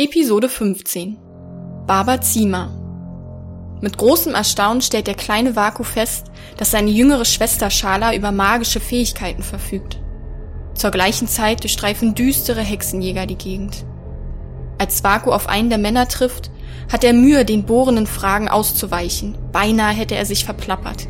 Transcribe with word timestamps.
Episode 0.00 0.48
15 0.48 1.18
Baba 1.88 2.20
Zima 2.20 2.70
Mit 3.80 3.98
großem 3.98 4.32
Erstaunen 4.32 4.80
stellt 4.80 5.08
der 5.08 5.16
kleine 5.16 5.56
Vaku 5.56 5.82
fest, 5.82 6.28
dass 6.56 6.70
seine 6.70 6.90
jüngere 6.90 7.24
Schwester 7.24 7.68
Shala 7.68 8.14
über 8.14 8.30
magische 8.30 8.78
Fähigkeiten 8.78 9.42
verfügt. 9.42 9.98
Zur 10.74 10.92
gleichen 10.92 11.26
Zeit 11.26 11.64
durchstreifen 11.64 12.14
düstere 12.14 12.60
Hexenjäger 12.60 13.26
die 13.26 13.34
Gegend. 13.34 13.84
Als 14.78 15.02
Vaku 15.02 15.32
auf 15.32 15.48
einen 15.48 15.68
der 15.68 15.78
Männer 15.78 16.06
trifft, 16.06 16.52
hat 16.92 17.02
er 17.02 17.12
Mühe, 17.12 17.44
den 17.44 17.66
bohrenden 17.66 18.06
Fragen 18.06 18.48
auszuweichen. 18.48 19.36
Beinahe 19.50 19.92
hätte 19.92 20.14
er 20.14 20.26
sich 20.26 20.44
verplappert. 20.44 21.08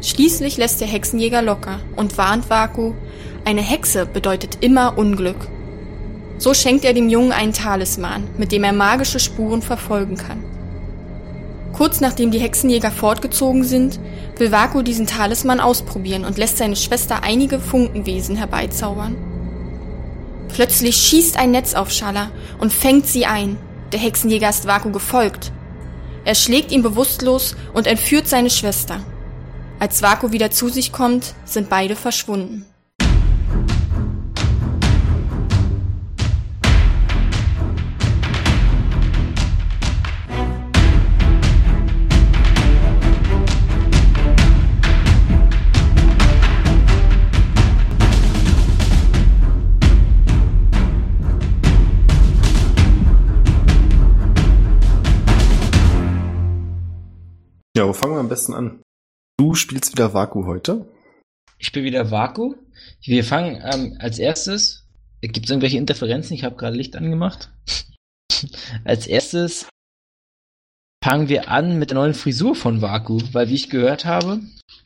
Schließlich 0.00 0.56
lässt 0.56 0.80
der 0.80 0.88
Hexenjäger 0.88 1.42
locker 1.42 1.80
und 1.96 2.16
warnt 2.16 2.48
Vaku, 2.48 2.94
eine 3.44 3.60
Hexe 3.60 4.06
bedeutet 4.06 4.64
immer 4.64 4.96
Unglück. 4.96 5.50
So 6.40 6.54
schenkt 6.54 6.86
er 6.86 6.94
dem 6.94 7.10
Jungen 7.10 7.32
einen 7.32 7.52
Talisman, 7.52 8.26
mit 8.38 8.50
dem 8.50 8.64
er 8.64 8.72
magische 8.72 9.20
Spuren 9.20 9.60
verfolgen 9.60 10.16
kann. 10.16 10.42
Kurz 11.74 12.00
nachdem 12.00 12.30
die 12.30 12.38
Hexenjäger 12.38 12.90
fortgezogen 12.90 13.62
sind, 13.62 14.00
will 14.38 14.50
Vaku 14.50 14.80
diesen 14.80 15.06
Talisman 15.06 15.60
ausprobieren 15.60 16.24
und 16.24 16.38
lässt 16.38 16.56
seine 16.56 16.76
Schwester 16.76 17.22
einige 17.24 17.60
Funkenwesen 17.60 18.36
herbeizaubern. 18.36 19.16
Plötzlich 20.48 20.96
schießt 20.96 21.38
ein 21.38 21.50
Netz 21.50 21.74
auf 21.74 21.90
Schala 21.90 22.30
und 22.58 22.72
fängt 22.72 23.06
sie 23.06 23.26
ein. 23.26 23.58
Der 23.92 24.00
Hexenjäger 24.00 24.48
ist 24.48 24.66
Vaku 24.66 24.90
gefolgt. 24.90 25.52
Er 26.24 26.34
schlägt 26.34 26.72
ihn 26.72 26.82
bewusstlos 26.82 27.54
und 27.74 27.86
entführt 27.86 28.28
seine 28.28 28.50
Schwester. 28.50 29.00
Als 29.78 30.00
Vaku 30.00 30.32
wieder 30.32 30.50
zu 30.50 30.70
sich 30.70 30.90
kommt, 30.90 31.34
sind 31.44 31.68
beide 31.68 31.96
verschwunden. 31.96 32.64
Wo 57.90 57.92
fangen 57.92 58.14
wir 58.14 58.20
am 58.20 58.28
besten 58.28 58.54
an? 58.54 58.82
Du 59.36 59.56
spielst 59.56 59.90
wieder 59.90 60.14
Vaku 60.14 60.46
heute. 60.46 60.86
Ich 61.58 61.66
spiele 61.66 61.86
wieder 61.86 62.12
Vaku. 62.12 62.54
Wir 63.02 63.24
fangen 63.24 63.60
ähm, 63.64 63.96
als 63.98 64.20
erstes. 64.20 64.86
Gibt 65.20 65.44
es 65.44 65.50
irgendwelche 65.50 65.76
Interferenzen? 65.76 66.34
Ich 66.34 66.44
habe 66.44 66.54
gerade 66.54 66.76
Licht 66.76 66.94
angemacht. 66.94 67.50
als 68.84 69.08
erstes 69.08 69.66
fangen 71.02 71.28
wir 71.28 71.48
an 71.48 71.80
mit 71.80 71.90
der 71.90 71.96
neuen 71.96 72.14
Frisur 72.14 72.54
von 72.54 72.80
Vaku, 72.80 73.18
weil 73.32 73.48
wie 73.48 73.56
ich 73.56 73.70
gehört 73.70 74.04
habe, 74.04 74.38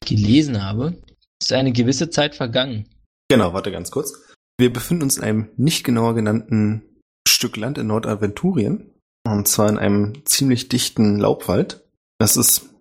gelesen 0.07 0.65
habe, 0.65 0.97
ist 1.43 1.53
eine 1.53 1.73
gewisse 1.73 2.09
Zeit 2.09 2.35
vergangen. 2.35 2.89
Genau, 3.29 3.53
warte 3.53 3.71
ganz 3.71 3.91
kurz. 3.91 4.33
Wir 4.59 4.73
befinden 4.73 5.03
uns 5.03 5.19
in 5.19 5.25
einem 5.25 5.51
nicht 5.59 5.85
genauer 5.85 6.15
genannten 6.15 7.03
Stück 7.29 7.59
Land 7.59 7.77
in 7.77 7.89
Nordaventurien. 7.89 8.95
Und 9.27 9.47
zwar 9.47 9.69
in 9.69 9.77
einem 9.77 10.25
ziemlich 10.25 10.71
dichten 10.71 11.19
Laubwald. 11.19 11.85
Das 12.19 12.39
ist 12.39 12.74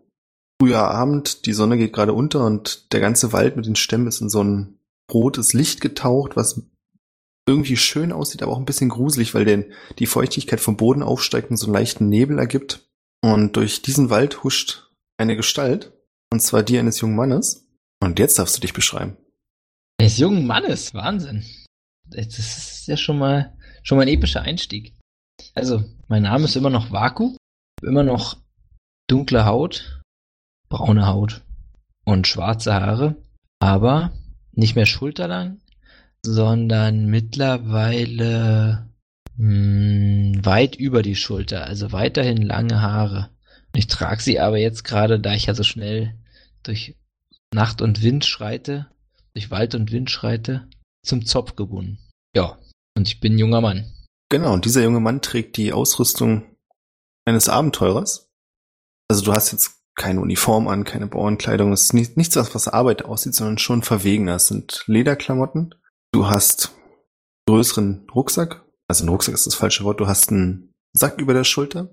früher 0.64 0.80
Abend, 0.80 1.46
die 1.46 1.52
Sonne 1.52 1.78
geht 1.78 1.92
gerade 1.92 2.14
unter 2.14 2.46
und 2.46 2.94
der 2.94 3.02
ganze 3.02 3.34
Wald 3.34 3.58
mit 3.58 3.66
den 3.66 3.76
Stämmen 3.76 4.08
ist 4.08 4.22
in 4.22 4.30
so 4.30 4.42
ein 4.42 4.80
rotes 5.12 5.52
Licht 5.52 5.82
getaucht, 5.82 6.38
was 6.38 6.62
irgendwie 7.46 7.76
schön 7.76 8.14
aussieht, 8.14 8.42
aber 8.42 8.54
auch 8.54 8.60
ein 8.60 8.66
bisschen 8.66 8.88
gruselig, 8.88 9.34
weil 9.34 9.44
den, 9.44 9.74
die 10.00 10.06
Feuchtigkeit 10.06 10.62
vom 10.62 10.78
Boden 10.78 11.04
aufsteigt 11.04 11.50
und 11.50 11.58
so 11.58 11.66
einen 11.66 11.74
leichten 11.74 12.08
Nebel 12.08 12.40
ergibt. 12.40 12.90
Und 13.22 13.58
durch 13.58 13.82
diesen 13.82 14.10
Wald 14.10 14.46
huscht 14.46 14.90
eine 15.18 15.36
Gestalt, 15.36 15.92
und 16.32 16.40
zwar 16.40 16.64
die 16.64 16.80
eines 16.80 17.02
jungen 17.02 17.18
Mannes. 17.18 17.68
Und 18.02 18.18
jetzt 18.18 18.40
darfst 18.40 18.56
du 18.56 18.62
dich 18.62 18.72
beschreiben. 18.72 19.18
Eines 20.00 20.18
jungen 20.18 20.48
Mannes, 20.48 20.94
Wahnsinn. 20.94 21.44
Das 22.06 22.40
ist 22.40 22.88
ja 22.88 22.96
schon 22.96 23.20
mal, 23.20 23.54
schon 23.84 23.98
mal 23.98 24.04
ein 24.04 24.14
epischer 24.14 24.44
Einstieg. 24.44 24.94
Also, 25.56 25.84
mein 26.08 26.24
Name 26.24 26.46
ist 26.46 26.56
immer 26.56 26.70
noch 26.70 26.90
Vaku, 26.90 27.36
immer 27.82 28.04
noch 28.04 28.38
dunkle 29.10 29.46
Haut, 29.46 30.03
braune 30.74 31.06
Haut 31.06 31.44
und 32.04 32.26
schwarze 32.26 32.74
Haare, 32.74 33.16
aber 33.60 34.12
nicht 34.54 34.76
mehr 34.76 34.88
schulterlang, 34.88 35.62
sondern 36.26 37.06
mittlerweile 37.06 38.90
mh, 39.38 40.34
hm, 40.36 40.46
weit 40.46 40.76
über 40.76 41.04
die 41.04 41.16
Schulter, 41.16 41.66
also 41.66 41.92
weiterhin 41.92 42.42
lange 42.42 42.82
Haare. 42.82 43.30
Ich 43.76 43.86
trage 43.86 44.24
sie 44.24 44.40
aber 44.40 44.58
jetzt 44.58 44.84
gerade, 44.84 45.20
da 45.20 45.34
ich 45.34 45.46
ja 45.46 45.54
so 45.54 45.62
schnell 45.62 46.16
durch 46.64 46.96
Nacht 47.54 47.84
und 47.84 48.02
Wind 48.02 48.26
schreite, 48.26 48.88
durch 49.36 49.52
Wald 49.52 49.76
und 49.76 49.92
Wind 49.92 50.10
schreite, 50.10 50.68
zum 51.06 51.24
Zopf 51.24 51.56
gebunden. 51.56 52.00
Ja, 52.36 52.58
und 52.98 53.08
ich 53.08 53.20
bin 53.20 53.36
ein 53.36 53.40
junger 53.40 53.62
Mann. 53.62 53.94
Genau, 54.30 54.54
und 54.54 54.66
dieser 54.66 54.82
junge 54.82 55.02
Mann 55.02 55.22
trägt 55.22 55.58
die 55.58 55.72
Ausrüstung 55.72 56.46
eines 57.26 57.48
Abenteurers. 57.48 58.28
Also 59.08 59.24
du 59.24 59.34
hast 59.34 59.52
jetzt 59.52 59.83
keine 59.96 60.22
Uniform 60.22 60.68
an, 60.68 60.84
keine 60.84 61.08
Bauernkleidung. 61.08 61.72
Es 61.72 61.84
ist 61.84 61.94
nicht, 61.94 62.18
nichts, 62.18 62.36
was 62.36 62.68
Arbeit 62.68 63.06
aussieht, 63.06 63.36
sondern 63.36 63.58
schon 63.58 63.84
verwegener. 63.84 64.36
Es 64.36 64.48
sind 64.48 64.84
Lederklamotten. 64.88 65.76
Du 66.12 66.28
hast 66.28 66.76
größeren 67.48 68.08
Rucksack. 68.14 68.64
Also 68.88 69.06
ein 69.06 69.10
Rucksack 69.10 69.36
ist 69.36 69.46
das 69.46 69.56
falsche 69.56 69.84
Wort. 69.84 70.00
Du 70.00 70.08
hast 70.08 70.32
einen 70.32 70.74
Sack 70.94 71.20
über 71.20 71.34
der 71.34 71.44
Schulter, 71.44 71.90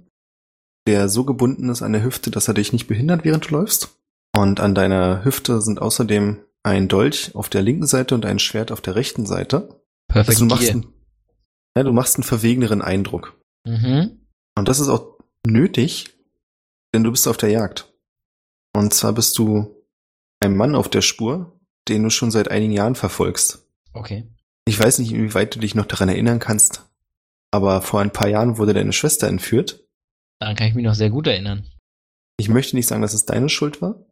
der 0.86 1.08
so 1.08 1.24
gebunden 1.24 1.68
ist 1.68 1.82
an 1.82 1.92
der 1.92 2.04
Hüfte, 2.04 2.30
dass 2.30 2.48
er 2.48 2.54
dich 2.54 2.72
nicht 2.72 2.86
behindert, 2.86 3.24
während 3.24 3.50
du 3.50 3.54
läufst. 3.54 3.98
Und 4.36 4.60
an 4.60 4.74
deiner 4.74 5.24
Hüfte 5.24 5.60
sind 5.60 5.82
außerdem 5.82 6.40
ein 6.62 6.88
Dolch 6.88 7.34
auf 7.34 7.48
der 7.48 7.62
linken 7.62 7.86
Seite 7.86 8.14
und 8.14 8.26
ein 8.26 8.38
Schwert 8.38 8.70
auf 8.70 8.80
der 8.80 8.94
rechten 8.94 9.26
Seite. 9.26 9.82
Perfekt. 10.08 10.28
Also 10.28 10.46
du 10.46 10.54
machst, 10.54 10.70
einen, 10.70 10.92
ja, 11.76 11.82
du 11.82 11.92
machst 11.92 12.16
einen 12.16 12.24
verwegeneren 12.24 12.82
Eindruck. 12.82 13.40
Mhm. 13.66 14.26
Und 14.56 14.68
das 14.68 14.80
ist 14.80 14.88
auch 14.88 15.18
nötig, 15.46 16.16
denn 16.94 17.04
du 17.04 17.10
bist 17.10 17.28
auf 17.28 17.36
der 17.36 17.50
Jagd. 17.50 17.89
Und 18.72 18.94
zwar 18.94 19.12
bist 19.12 19.38
du 19.38 19.84
ein 20.40 20.56
Mann 20.56 20.74
auf 20.74 20.88
der 20.88 21.02
Spur, 21.02 21.60
den 21.88 22.02
du 22.02 22.10
schon 22.10 22.30
seit 22.30 22.50
einigen 22.50 22.72
Jahren 22.72 22.94
verfolgst. 22.94 23.66
Okay. 23.92 24.28
Ich 24.66 24.78
weiß 24.78 24.98
nicht, 24.98 25.12
inwieweit 25.12 25.54
du 25.54 25.58
dich 25.60 25.74
noch 25.74 25.86
daran 25.86 26.08
erinnern 26.08 26.38
kannst, 26.38 26.86
aber 27.50 27.82
vor 27.82 28.00
ein 28.00 28.12
paar 28.12 28.28
Jahren 28.28 28.58
wurde 28.58 28.74
deine 28.74 28.92
Schwester 28.92 29.26
entführt. 29.26 29.84
Daran 30.38 30.56
kann 30.56 30.68
ich 30.68 30.74
mich 30.74 30.84
noch 30.84 30.94
sehr 30.94 31.10
gut 31.10 31.26
erinnern. 31.26 31.66
Ich 32.38 32.48
möchte 32.48 32.76
nicht 32.76 32.86
sagen, 32.86 33.02
dass 33.02 33.12
es 33.12 33.26
deine 33.26 33.48
Schuld 33.48 33.82
war, 33.82 34.06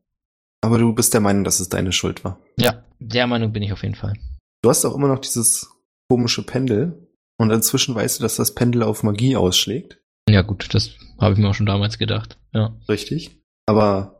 aber 0.60 0.78
du 0.78 0.92
bist 0.92 1.14
der 1.14 1.20
Meinung, 1.20 1.44
dass 1.44 1.60
es 1.60 1.68
deine 1.68 1.92
Schuld 1.92 2.24
war. 2.24 2.40
Ja, 2.56 2.84
der 2.98 3.26
Meinung 3.26 3.52
bin 3.52 3.62
ich 3.62 3.72
auf 3.72 3.82
jeden 3.82 3.94
Fall. 3.94 4.14
Du 4.62 4.70
hast 4.70 4.84
auch 4.84 4.94
immer 4.94 5.08
noch 5.08 5.20
dieses 5.20 5.70
komische 6.10 6.42
Pendel 6.42 7.08
und 7.38 7.50
inzwischen 7.50 7.94
weißt 7.94 8.18
du, 8.18 8.22
dass 8.22 8.36
das 8.36 8.54
Pendel 8.54 8.82
auf 8.82 9.02
Magie 9.02 9.36
ausschlägt. 9.36 10.00
Ja 10.28 10.42
gut, 10.42 10.74
das 10.74 10.90
habe 11.20 11.34
ich 11.34 11.40
mir 11.40 11.48
auch 11.48 11.54
schon 11.54 11.66
damals 11.66 11.98
gedacht. 11.98 12.36
Ja. 12.52 12.76
Richtig. 12.88 13.40
Aber 13.66 14.17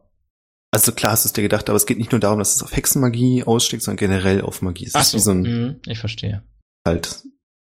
also 0.70 0.92
klar 0.92 1.12
hast 1.12 1.24
du 1.24 1.28
es 1.28 1.32
dir 1.32 1.42
gedacht, 1.42 1.68
aber 1.68 1.76
es 1.76 1.86
geht 1.86 1.98
nicht 1.98 2.12
nur 2.12 2.20
darum, 2.20 2.38
dass 2.38 2.56
es 2.56 2.62
auf 2.62 2.74
Hexenmagie 2.76 3.44
ausschlägt, 3.44 3.82
sondern 3.82 3.98
generell 3.98 4.42
auf 4.42 4.62
Magie. 4.62 4.86
Es 4.86 4.94
Ach 4.94 5.02
ist 5.02 5.10
so, 5.12 5.18
so 5.18 5.30
ein, 5.32 5.42
mhm, 5.42 5.80
ich 5.86 5.98
verstehe. 5.98 6.42
halt, 6.86 7.22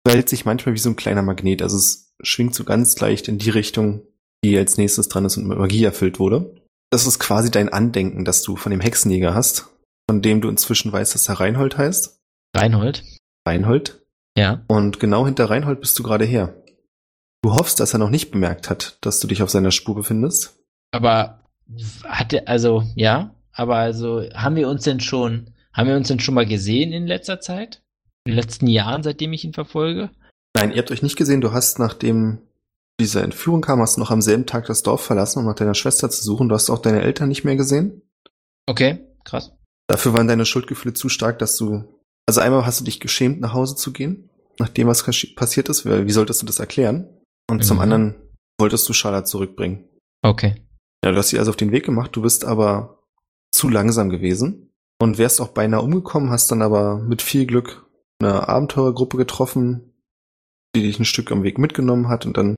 verhält 0.07 0.29
sich 0.29 0.45
manchmal 0.45 0.75
wie 0.75 0.81
so 0.81 0.91
ein 0.91 0.97
kleiner 0.97 1.23
Magnet. 1.23 1.63
Also 1.63 1.77
es 1.77 2.13
schwingt 2.23 2.55
so 2.55 2.65
ganz 2.65 2.99
leicht 3.01 3.29
in 3.29 3.39
die 3.39 3.51
Richtung, 3.51 4.03
die 4.45 4.57
als 4.57 4.77
nächstes 4.77 5.09
dran 5.09 5.25
ist 5.25 5.37
und 5.37 5.47
mit 5.47 5.59
Magie 5.59 5.85
erfüllt 5.85 6.19
wurde. 6.19 6.55
Das 6.91 7.07
ist 7.07 7.19
quasi 7.19 7.51
dein 7.51 7.69
Andenken, 7.71 8.25
das 8.25 8.43
du 8.43 8.57
von 8.57 8.71
dem 8.71 8.81
Hexenjäger 8.81 9.35
hast, 9.35 9.67
von 10.09 10.23
dem 10.23 10.41
du 10.41 10.49
inzwischen 10.49 10.93
weißt, 10.93 11.15
dass 11.15 11.29
er 11.29 11.41
Reinhold 11.41 11.77
heißt. 11.77 12.21
Reinhold? 12.55 13.03
Reinhold. 13.47 14.03
Ja. 14.39 14.63
Und 14.69 15.01
genau 15.01 15.25
hinter 15.27 15.51
Reinhold 15.51 15.81
bist 15.81 15.99
du 15.99 16.03
gerade 16.03 16.25
her. 16.25 16.63
Du 17.43 17.53
hoffst, 17.55 17.81
dass 17.81 17.93
er 17.93 17.99
noch 17.99 18.11
nicht 18.11 18.31
bemerkt 18.31 18.71
hat, 18.71 18.99
dass 19.01 19.21
du 19.21 19.27
dich 19.27 19.43
auf 19.43 19.51
seiner 19.51 19.71
Spur 19.71 19.95
befindest. 19.95 20.59
Aber 20.93 21.44
hatte, 22.05 22.47
also, 22.49 22.85
ja, 22.95 23.35
aber 23.53 23.77
also, 23.77 24.23
haben 24.35 24.57
wir 24.57 24.69
uns 24.69 24.85
denn 24.85 25.01
schon, 25.01 25.51
haben 25.73 25.89
wir 25.89 25.97
uns 25.97 26.09
denn 26.09 26.21
schon 26.21 26.35
mal 26.35 26.47
gesehen 26.47 26.93
in 26.93 27.07
letzter 27.07 27.41
Zeit? 27.41 27.83
In 28.27 28.33
den 28.33 28.37
letzten 28.37 28.67
Jahren, 28.67 29.03
seitdem 29.03 29.33
ich 29.33 29.45
ihn 29.45 29.53
verfolge? 29.53 30.11
Nein, 30.57 30.71
ihr 30.71 30.79
habt 30.79 30.91
euch 30.91 31.03
nicht 31.03 31.17
gesehen. 31.17 31.41
Du 31.41 31.53
hast, 31.53 31.79
nachdem 31.79 32.39
diese 33.01 33.23
Entführung 33.23 33.61
kam, 33.61 33.81
hast 33.81 33.97
du 33.97 34.01
noch 34.01 34.11
am 34.11 34.23
selben 34.23 34.47
Tag 34.47 34.67
das 34.67 34.83
Dorf 34.83 35.03
verlassen, 35.03 35.41
um 35.41 35.47
nach 35.47 35.55
deiner 35.55 35.75
Schwester 35.75 36.11
zu 36.11 36.23
suchen. 36.23 36.49
Du 36.49 36.55
hast 36.55 36.71
auch 36.71 36.79
deine 36.79 37.03
Eltern 37.03 37.29
nicht 37.29 37.45
mehr 37.45 37.57
gesehen. 37.57 38.03
Okay, 38.67 39.01
krass. 39.25 39.53
Dafür 39.89 40.15
waren 40.15 40.29
deine 40.29 40.47
Schuldgefühle 40.47 40.95
zu 40.95 41.09
stark, 41.09 41.39
dass 41.39 41.57
du, 41.57 41.85
also 42.27 42.41
einmal 42.41 42.65
hast 42.65 42.81
du 42.81 42.85
dich 42.85 43.01
geschämt, 43.01 43.41
nach 43.41 43.53
Hause 43.53 43.77
zu 43.77 43.93
gehen, 43.93 44.31
nachdem 44.59 44.87
was 44.87 45.05
passiert 45.35 45.69
ist, 45.69 45.85
weil 45.85 46.07
wie 46.07 46.13
solltest 46.13 46.41
du 46.41 46.47
das 46.47 46.61
erklären? 46.61 47.09
Und 47.51 47.59
mhm. 47.59 47.63
zum 47.63 47.81
anderen 47.81 48.15
wolltest 48.59 48.89
du 48.89 48.93
Schala 48.93 49.25
zurückbringen. 49.25 49.85
Okay. 50.23 50.64
Ja, 51.05 51.13
du 51.13 51.19
hast 51.19 51.33
dich 51.33 51.39
also 51.39 51.51
auf 51.51 51.57
den 51.57 51.71
Weg 51.71 51.85
gemacht, 51.85 52.17
du 52.17 52.23
bist 52.23 52.47
aber 52.47 53.03
zu 53.53 53.69
langsam 53.69 54.09
gewesen 54.09 54.73
und 54.99 55.19
wärst 55.19 55.43
auch 55.43 55.49
beinahe 55.49 55.83
umgekommen, 55.83 56.31
hast 56.31 56.51
dann 56.51 56.63
aber 56.63 56.97
mit 56.97 57.21
viel 57.21 57.45
Glück 57.45 57.85
eine 58.21 58.49
Abenteurergruppe 58.49 59.19
getroffen, 59.19 59.93
die 60.75 60.81
dich 60.81 60.99
ein 60.99 61.05
Stück 61.05 61.31
am 61.31 61.43
Weg 61.43 61.59
mitgenommen 61.59 62.09
hat 62.09 62.25
und 62.25 62.39
dann 62.39 62.57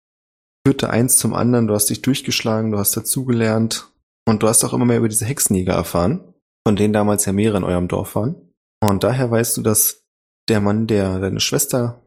führte 0.64 0.90
eins 0.90 1.16
zum 1.18 1.34
anderen, 1.34 1.66
du 1.66 1.74
hast 1.74 1.90
dich 1.90 2.02
durchgeschlagen, 2.02 2.70
du 2.70 2.78
hast 2.78 2.96
dazugelernt 2.96 3.90
und 4.28 4.44
du 4.44 4.46
hast 4.46 4.62
auch 4.62 4.72
immer 4.72 4.84
mehr 4.84 4.98
über 4.98 5.08
diese 5.08 5.24
Hexenjäger 5.24 5.74
erfahren, 5.74 6.32
von 6.64 6.76
denen 6.76 6.92
damals 6.92 7.24
ja 7.24 7.32
mehrere 7.32 7.58
in 7.58 7.64
eurem 7.64 7.88
Dorf 7.88 8.14
waren. 8.14 8.52
Und 8.80 9.02
daher 9.02 9.28
weißt 9.28 9.56
du, 9.56 9.62
dass 9.62 10.04
der 10.48 10.60
Mann, 10.60 10.86
der 10.86 11.18
deine 11.18 11.40
Schwester 11.40 12.00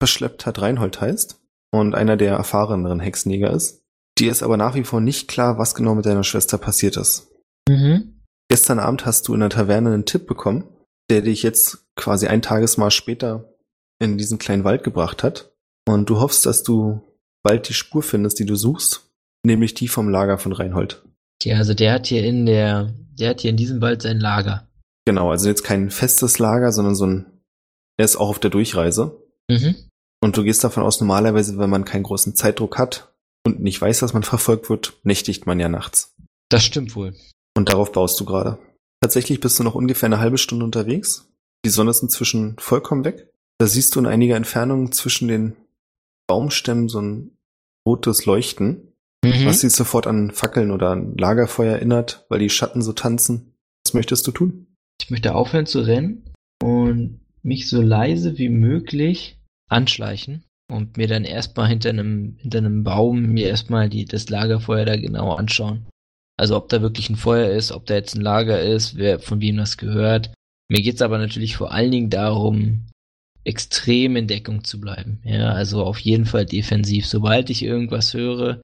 verschleppt 0.00 0.44
hat, 0.44 0.60
Reinhold 0.60 1.00
heißt 1.00 1.40
und 1.70 1.94
einer 1.94 2.16
der 2.16 2.34
erfahreneren 2.34 2.98
Hexenjäger 2.98 3.52
ist. 3.52 3.83
Dir 4.18 4.30
ist 4.30 4.42
aber 4.42 4.56
nach 4.56 4.74
wie 4.74 4.84
vor 4.84 5.00
nicht 5.00 5.28
klar, 5.28 5.58
was 5.58 5.74
genau 5.74 5.94
mit 5.94 6.06
deiner 6.06 6.24
Schwester 6.24 6.58
passiert 6.58 6.96
ist. 6.96 7.32
Mhm. 7.68 8.20
Gestern 8.48 8.78
Abend 8.78 9.06
hast 9.06 9.26
du 9.26 9.34
in 9.34 9.40
der 9.40 9.50
Taverne 9.50 9.92
einen 9.92 10.04
Tipp 10.04 10.26
bekommen, 10.26 10.64
der 11.10 11.22
dich 11.22 11.42
jetzt 11.42 11.86
quasi 11.96 12.26
ein 12.26 12.42
Tagesmaß 12.42 12.94
später 12.94 13.52
in 13.98 14.18
diesen 14.18 14.38
kleinen 14.38 14.64
Wald 14.64 14.84
gebracht 14.84 15.22
hat. 15.22 15.52
Und 15.86 16.08
du 16.08 16.20
hoffst, 16.20 16.46
dass 16.46 16.62
du 16.62 17.00
bald 17.42 17.68
die 17.68 17.74
Spur 17.74 18.02
findest, 18.02 18.38
die 18.38 18.46
du 18.46 18.54
suchst, 18.54 19.10
nämlich 19.44 19.74
die 19.74 19.88
vom 19.88 20.08
Lager 20.08 20.38
von 20.38 20.52
Reinhold. 20.52 21.02
Okay, 21.40 21.54
also 21.54 21.74
der 21.74 21.92
hat 21.92 22.06
hier 22.06 22.24
in 22.24 22.46
der, 22.46 22.94
der 23.18 23.30
hat 23.30 23.40
hier 23.40 23.50
in 23.50 23.56
diesem 23.56 23.80
Wald 23.80 24.02
sein 24.02 24.20
Lager. 24.20 24.68
Genau, 25.04 25.30
also 25.30 25.48
jetzt 25.48 25.64
kein 25.64 25.90
festes 25.90 26.38
Lager, 26.38 26.72
sondern 26.72 26.94
so 26.94 27.06
ein, 27.06 27.26
er 27.98 28.04
ist 28.04 28.16
auch 28.16 28.28
auf 28.28 28.38
der 28.38 28.50
Durchreise. 28.50 29.20
Mhm. 29.50 29.74
Und 30.22 30.36
du 30.36 30.44
gehst 30.44 30.64
davon 30.64 30.82
aus, 30.82 31.00
normalerweise, 31.00 31.58
wenn 31.58 31.68
man 31.68 31.84
keinen 31.84 32.04
großen 32.04 32.34
Zeitdruck 32.34 32.78
hat 32.78 33.13
und 33.46 33.60
nicht 33.60 33.80
weiß, 33.80 34.00
dass 34.00 34.12
man 34.14 34.22
verfolgt 34.22 34.70
wird, 34.70 34.98
nächtigt 35.02 35.46
man 35.46 35.60
ja 35.60 35.68
nachts. 35.68 36.14
Das 36.48 36.64
stimmt 36.64 36.94
wohl. 36.96 37.14
Und 37.56 37.68
darauf 37.68 37.92
baust 37.92 38.18
du 38.20 38.24
gerade. 38.24 38.58
Tatsächlich 39.00 39.40
bist 39.40 39.58
du 39.58 39.62
noch 39.64 39.74
ungefähr 39.74 40.06
eine 40.06 40.18
halbe 40.18 40.38
Stunde 40.38 40.64
unterwegs. 40.64 41.30
Die 41.64 41.70
Sonne 41.70 41.90
ist 41.90 42.02
inzwischen 42.02 42.56
vollkommen 42.58 43.04
weg. 43.04 43.30
Da 43.58 43.66
siehst 43.66 43.94
du 43.94 44.00
in 44.00 44.06
einiger 44.06 44.36
Entfernung 44.36 44.92
zwischen 44.92 45.28
den 45.28 45.56
Baumstämmen 46.26 46.88
so 46.88 47.00
ein 47.00 47.36
rotes 47.86 48.26
Leuchten, 48.26 48.92
Mhm. 49.24 49.46
was 49.46 49.60
dich 49.60 49.72
sofort 49.72 50.06
an 50.06 50.30
Fackeln 50.32 50.70
oder 50.70 50.90
an 50.90 51.16
Lagerfeuer 51.16 51.74
erinnert, 51.74 52.26
weil 52.28 52.40
die 52.40 52.50
Schatten 52.50 52.82
so 52.82 52.92
tanzen. 52.92 53.54
Was 53.84 53.94
möchtest 53.94 54.26
du 54.26 54.32
tun? 54.32 54.66
Ich 55.00 55.10
möchte 55.10 55.34
aufhören 55.34 55.66
zu 55.66 55.80
rennen 55.80 56.30
und 56.62 57.20
mich 57.42 57.68
so 57.68 57.80
leise 57.80 58.36
wie 58.38 58.48
möglich 58.48 59.38
anschleichen 59.68 60.44
und 60.70 60.96
mir 60.96 61.08
dann 61.08 61.24
erstmal 61.24 61.68
hinter 61.68 61.90
einem, 61.90 62.36
hinter 62.38 62.58
einem 62.58 62.84
Baum 62.84 63.22
mir 63.26 63.48
erstmal 63.48 63.88
die, 63.88 64.04
das 64.04 64.28
Lagerfeuer 64.28 64.84
da 64.84 64.96
genau 64.96 65.34
anschauen. 65.34 65.86
Also 66.36 66.56
ob 66.56 66.68
da 66.68 66.82
wirklich 66.82 67.10
ein 67.10 67.16
Feuer 67.16 67.50
ist, 67.50 67.70
ob 67.70 67.86
da 67.86 67.94
jetzt 67.94 68.14
ein 68.14 68.20
Lager 68.20 68.60
ist, 68.60 68.96
wer 68.96 69.20
von 69.20 69.40
wem 69.40 69.56
das 69.56 69.76
gehört. 69.76 70.32
Mir 70.68 70.82
geht's 70.82 71.02
aber 71.02 71.18
natürlich 71.18 71.56
vor 71.56 71.72
allen 71.72 71.90
Dingen 71.90 72.10
darum, 72.10 72.86
extrem 73.44 74.16
in 74.16 74.26
Deckung 74.26 74.64
zu 74.64 74.80
bleiben. 74.80 75.20
Ja, 75.24 75.52
also 75.52 75.84
auf 75.84 75.98
jeden 75.98 76.24
Fall 76.24 76.46
defensiv. 76.46 77.06
Sobald 77.06 77.50
ich 77.50 77.62
irgendwas 77.62 78.14
höre, 78.14 78.62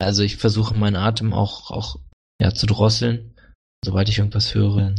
also 0.00 0.22
ich 0.22 0.36
versuche 0.36 0.74
meinen 0.74 0.96
Atem 0.96 1.32
auch, 1.32 1.70
auch 1.70 2.00
ja, 2.40 2.52
zu 2.52 2.66
drosseln. 2.66 3.34
Sobald 3.84 4.08
ich 4.08 4.18
irgendwas 4.18 4.54
höre, 4.54 4.94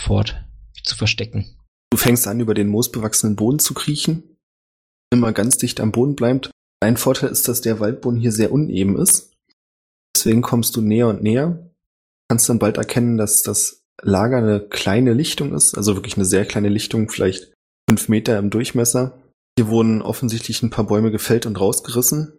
fort 0.00 0.44
zu 0.82 0.96
verstecken. 0.96 1.56
Du 1.90 1.96
fängst 1.96 2.26
an, 2.26 2.40
über 2.40 2.54
den 2.54 2.68
moosbewachsenen 2.68 3.36
Boden 3.36 3.58
zu 3.58 3.72
kriechen, 3.72 4.33
immer 5.14 5.32
ganz 5.32 5.56
dicht 5.58 5.80
am 5.80 5.92
Boden 5.92 6.14
bleibt. 6.14 6.50
Ein 6.80 6.96
Vorteil 6.96 7.30
ist, 7.30 7.48
dass 7.48 7.62
der 7.62 7.80
Waldboden 7.80 8.20
hier 8.20 8.32
sehr 8.32 8.52
uneben 8.52 8.98
ist. 8.98 9.32
Deswegen 10.14 10.42
kommst 10.42 10.76
du 10.76 10.82
näher 10.82 11.08
und 11.08 11.22
näher. 11.22 11.70
Kannst 12.28 12.48
dann 12.48 12.58
bald 12.58 12.76
erkennen, 12.76 13.16
dass 13.16 13.42
das 13.42 13.82
Lager 14.02 14.38
eine 14.38 14.60
kleine 14.60 15.12
Lichtung 15.12 15.54
ist, 15.54 15.76
also 15.76 15.94
wirklich 15.94 16.16
eine 16.16 16.24
sehr 16.24 16.44
kleine 16.44 16.68
Lichtung, 16.68 17.08
vielleicht 17.08 17.52
fünf 17.88 18.08
Meter 18.08 18.38
im 18.38 18.50
Durchmesser. 18.50 19.18
Hier 19.56 19.68
wurden 19.68 20.02
offensichtlich 20.02 20.62
ein 20.62 20.70
paar 20.70 20.86
Bäume 20.86 21.10
gefällt 21.10 21.46
und 21.46 21.60
rausgerissen, 21.60 22.32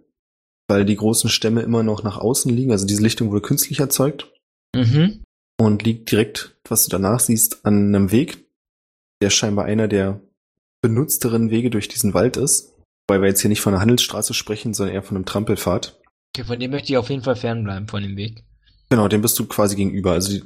weil 0.68 0.86
die 0.86 0.98
großen 0.98 1.30
Stämme 1.30 1.62
immer 1.62 1.82
noch 1.82 2.04
nach 2.04 2.18
außen 2.18 2.54
liegen. 2.54 2.72
Also 2.72 2.86
diese 2.86 3.02
Lichtung 3.02 3.32
wurde 3.32 3.42
künstlich 3.42 3.80
erzeugt 3.80 4.32
Mhm. 4.76 5.24
und 5.58 5.84
liegt 5.84 6.12
direkt, 6.12 6.58
was 6.68 6.84
du 6.84 6.90
danach 6.90 7.22
siehst, 7.22 7.66
an 7.66 7.96
einem 7.96 8.12
Weg, 8.12 8.46
der 9.22 9.30
scheinbar 9.30 9.66
einer 9.66 9.88
der 9.88 10.20
benutzteren 10.86 11.50
Wege 11.50 11.72
durch 11.72 11.88
diesen 11.88 12.14
Wald 12.14 12.38
ist. 12.38 12.74
Weil 13.08 13.22
wir 13.22 13.28
jetzt 13.28 13.42
hier 13.42 13.50
nicht 13.50 13.62
von 13.62 13.74
einer 13.74 13.82
Handelsstraße 13.82 14.34
sprechen, 14.34 14.74
sondern 14.74 14.96
eher 14.96 15.04
von 15.04 15.18
einem 15.18 15.26
Trampelpfad. 15.26 16.00
Okay, 16.36 16.46
von 16.46 16.60
dem 16.60 16.72
möchte 16.72 16.92
ich 16.92 16.98
auf 16.98 17.10
jeden 17.10 17.24
Fall 17.24 17.36
fernbleiben, 17.36 17.88
von 17.88 18.04
dem 18.04 18.18
Weg. 18.18 18.44
Genau, 18.90 19.08
dem 19.08 19.22
bist 19.22 19.40
du 19.40 19.46
quasi 19.46 19.76
gegenüber. 19.76 20.12
Also 20.12 20.32
die 20.32 20.44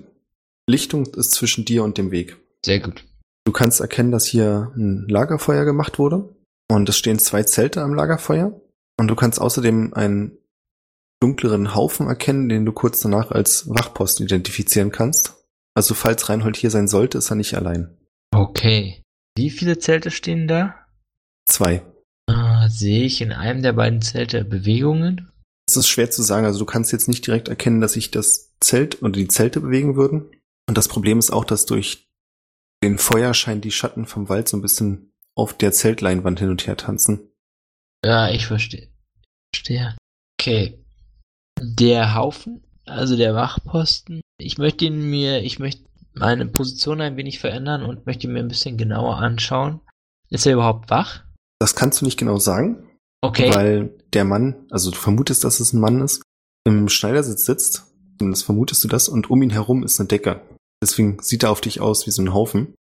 Lichtung 0.70 1.06
ist 1.16 1.32
zwischen 1.32 1.66
dir 1.66 1.84
und 1.84 1.98
dem 1.98 2.12
Weg. 2.12 2.38
Sehr 2.66 2.80
gut. 2.80 3.06
Du 3.46 3.52
kannst 3.52 3.82
erkennen, 3.82 4.12
dass 4.12 4.26
hier 4.26 4.72
ein 4.76 5.08
Lagerfeuer 5.10 5.66
gemacht 5.66 6.00
wurde. 6.00 6.36
Und 6.70 6.88
es 6.88 6.98
stehen 6.98 7.20
zwei 7.20 7.44
Zelte 7.44 7.82
am 7.82 7.94
Lagerfeuer. 7.94 8.60
Und 8.98 9.08
du 9.08 9.16
kannst 9.16 9.42
außerdem 9.42 9.94
einen 9.94 10.38
dunkleren 11.22 11.76
Haufen 11.76 12.08
erkennen, 12.08 12.50
den 12.50 12.66
du 12.66 12.72
kurz 12.72 13.00
danach 13.00 13.32
als 13.32 13.68
Wachposten 13.68 14.26
identifizieren 14.26 14.92
kannst. 14.92 15.36
Also 15.76 15.94
falls 15.94 16.30
Reinhold 16.30 16.58
hier 16.58 16.72
sein 16.72 16.88
sollte, 16.88 17.18
ist 17.18 17.30
er 17.30 17.36
nicht 17.36 17.56
allein. 17.56 17.98
Okay. 18.32 19.02
Wie 19.38 19.50
viele 19.50 19.80
Zelte 19.80 20.12
stehen 20.12 20.48
da? 20.48 20.76
Zwei. 21.48 21.84
Ah, 22.28 22.70
sehe 22.70 23.06
ich 23.06 23.22
in 23.22 23.32
einem 23.32 23.64
der 23.64 23.74
beiden 23.74 24.02
Zelte 24.02 24.44
Bewegungen? 24.46 25.32
Es 25.68 25.76
ist 25.76 25.88
schwer 25.88 26.12
zu 26.12 26.22
sagen. 26.22 26.46
Also 26.46 26.60
du 26.60 26.66
kannst 26.66 26.92
jetzt 26.92 27.08
nicht 27.08 27.26
direkt 27.26 27.48
erkennen, 27.48 27.82
dass 27.82 27.94
sich 27.94 28.12
das 28.12 28.56
Zelt 28.60 29.02
oder 29.02 29.12
die 29.12 29.28
Zelte 29.28 29.62
bewegen 29.62 29.96
würden. 29.96 30.32
Und 30.68 30.78
das 30.78 30.88
Problem 30.88 31.20
ist 31.20 31.32
auch, 31.32 31.46
dass 31.46 31.66
durch 31.66 32.08
den 32.84 32.98
Feuerschein 32.98 33.62
die 33.62 33.72
Schatten 33.72 34.06
vom 34.06 34.30
Wald 34.30 34.48
so 34.48 34.58
ein 34.58 34.62
bisschen 34.62 35.12
auf 35.36 35.58
der 35.58 35.72
Zeltleinwand 35.72 36.40
hin 36.40 36.50
und 36.50 36.68
her 36.68 36.78
tanzen. 36.78 37.32
Ja, 38.06 38.30
ich 38.30 38.46
verstehe. 38.46 38.90
Verstehe. 39.54 39.96
Okay. 40.40 40.84
Der 41.62 42.16
Haufen, 42.16 42.64
also 42.86 43.18
der 43.18 43.36
Wachposten, 43.36 44.22
ich 44.38 44.58
möchte 44.58 44.86
ihn 44.86 45.10
mir, 45.10 45.44
ich 45.44 45.60
möchte 45.60 45.89
meine 46.20 46.46
Position 46.46 47.02
ein 47.02 47.18
wenig 47.18 47.40
verändern 47.40 47.84
und 47.84 48.06
möchte 48.06 48.28
mir 48.28 48.40
ein 48.40 48.48
bisschen 48.48 48.78
genauer 48.78 49.18
anschauen. 49.18 49.80
Ist 50.30 50.46
er 50.46 50.54
überhaupt 50.54 50.90
wach? 50.90 51.24
Das 51.60 51.76
kannst 51.76 52.02
du 52.02 52.06
nicht 52.06 52.18
genau 52.20 52.38
sagen, 52.38 52.86
Okay. 53.22 53.54
weil 53.54 53.98
der 54.14 54.24
Mann, 54.26 54.66
also 54.70 54.92
du 54.92 54.98
vermutest, 54.98 55.44
dass 55.44 55.60
es 55.60 55.74
ein 55.74 55.80
Mann 55.82 56.02
ist, 56.02 56.22
im 56.66 56.88
Schneidersitz 56.90 57.46
sitzt. 57.46 57.86
Zumindest 58.18 58.46
vermutest 58.46 58.84
du 58.84 58.88
das 58.88 59.10
und 59.10 59.30
um 59.30 59.42
ihn 59.42 59.50
herum 59.50 59.84
ist 59.84 60.00
eine 60.00 60.08
Decke. 60.08 60.42
Deswegen 60.84 61.22
sieht 61.22 61.44
er 61.44 61.52
auf 61.52 61.62
dich 61.62 61.82
aus 61.82 62.06
wie 62.06 62.12
so 62.12 62.22
ein 62.22 62.34
Haufen. 62.34 62.76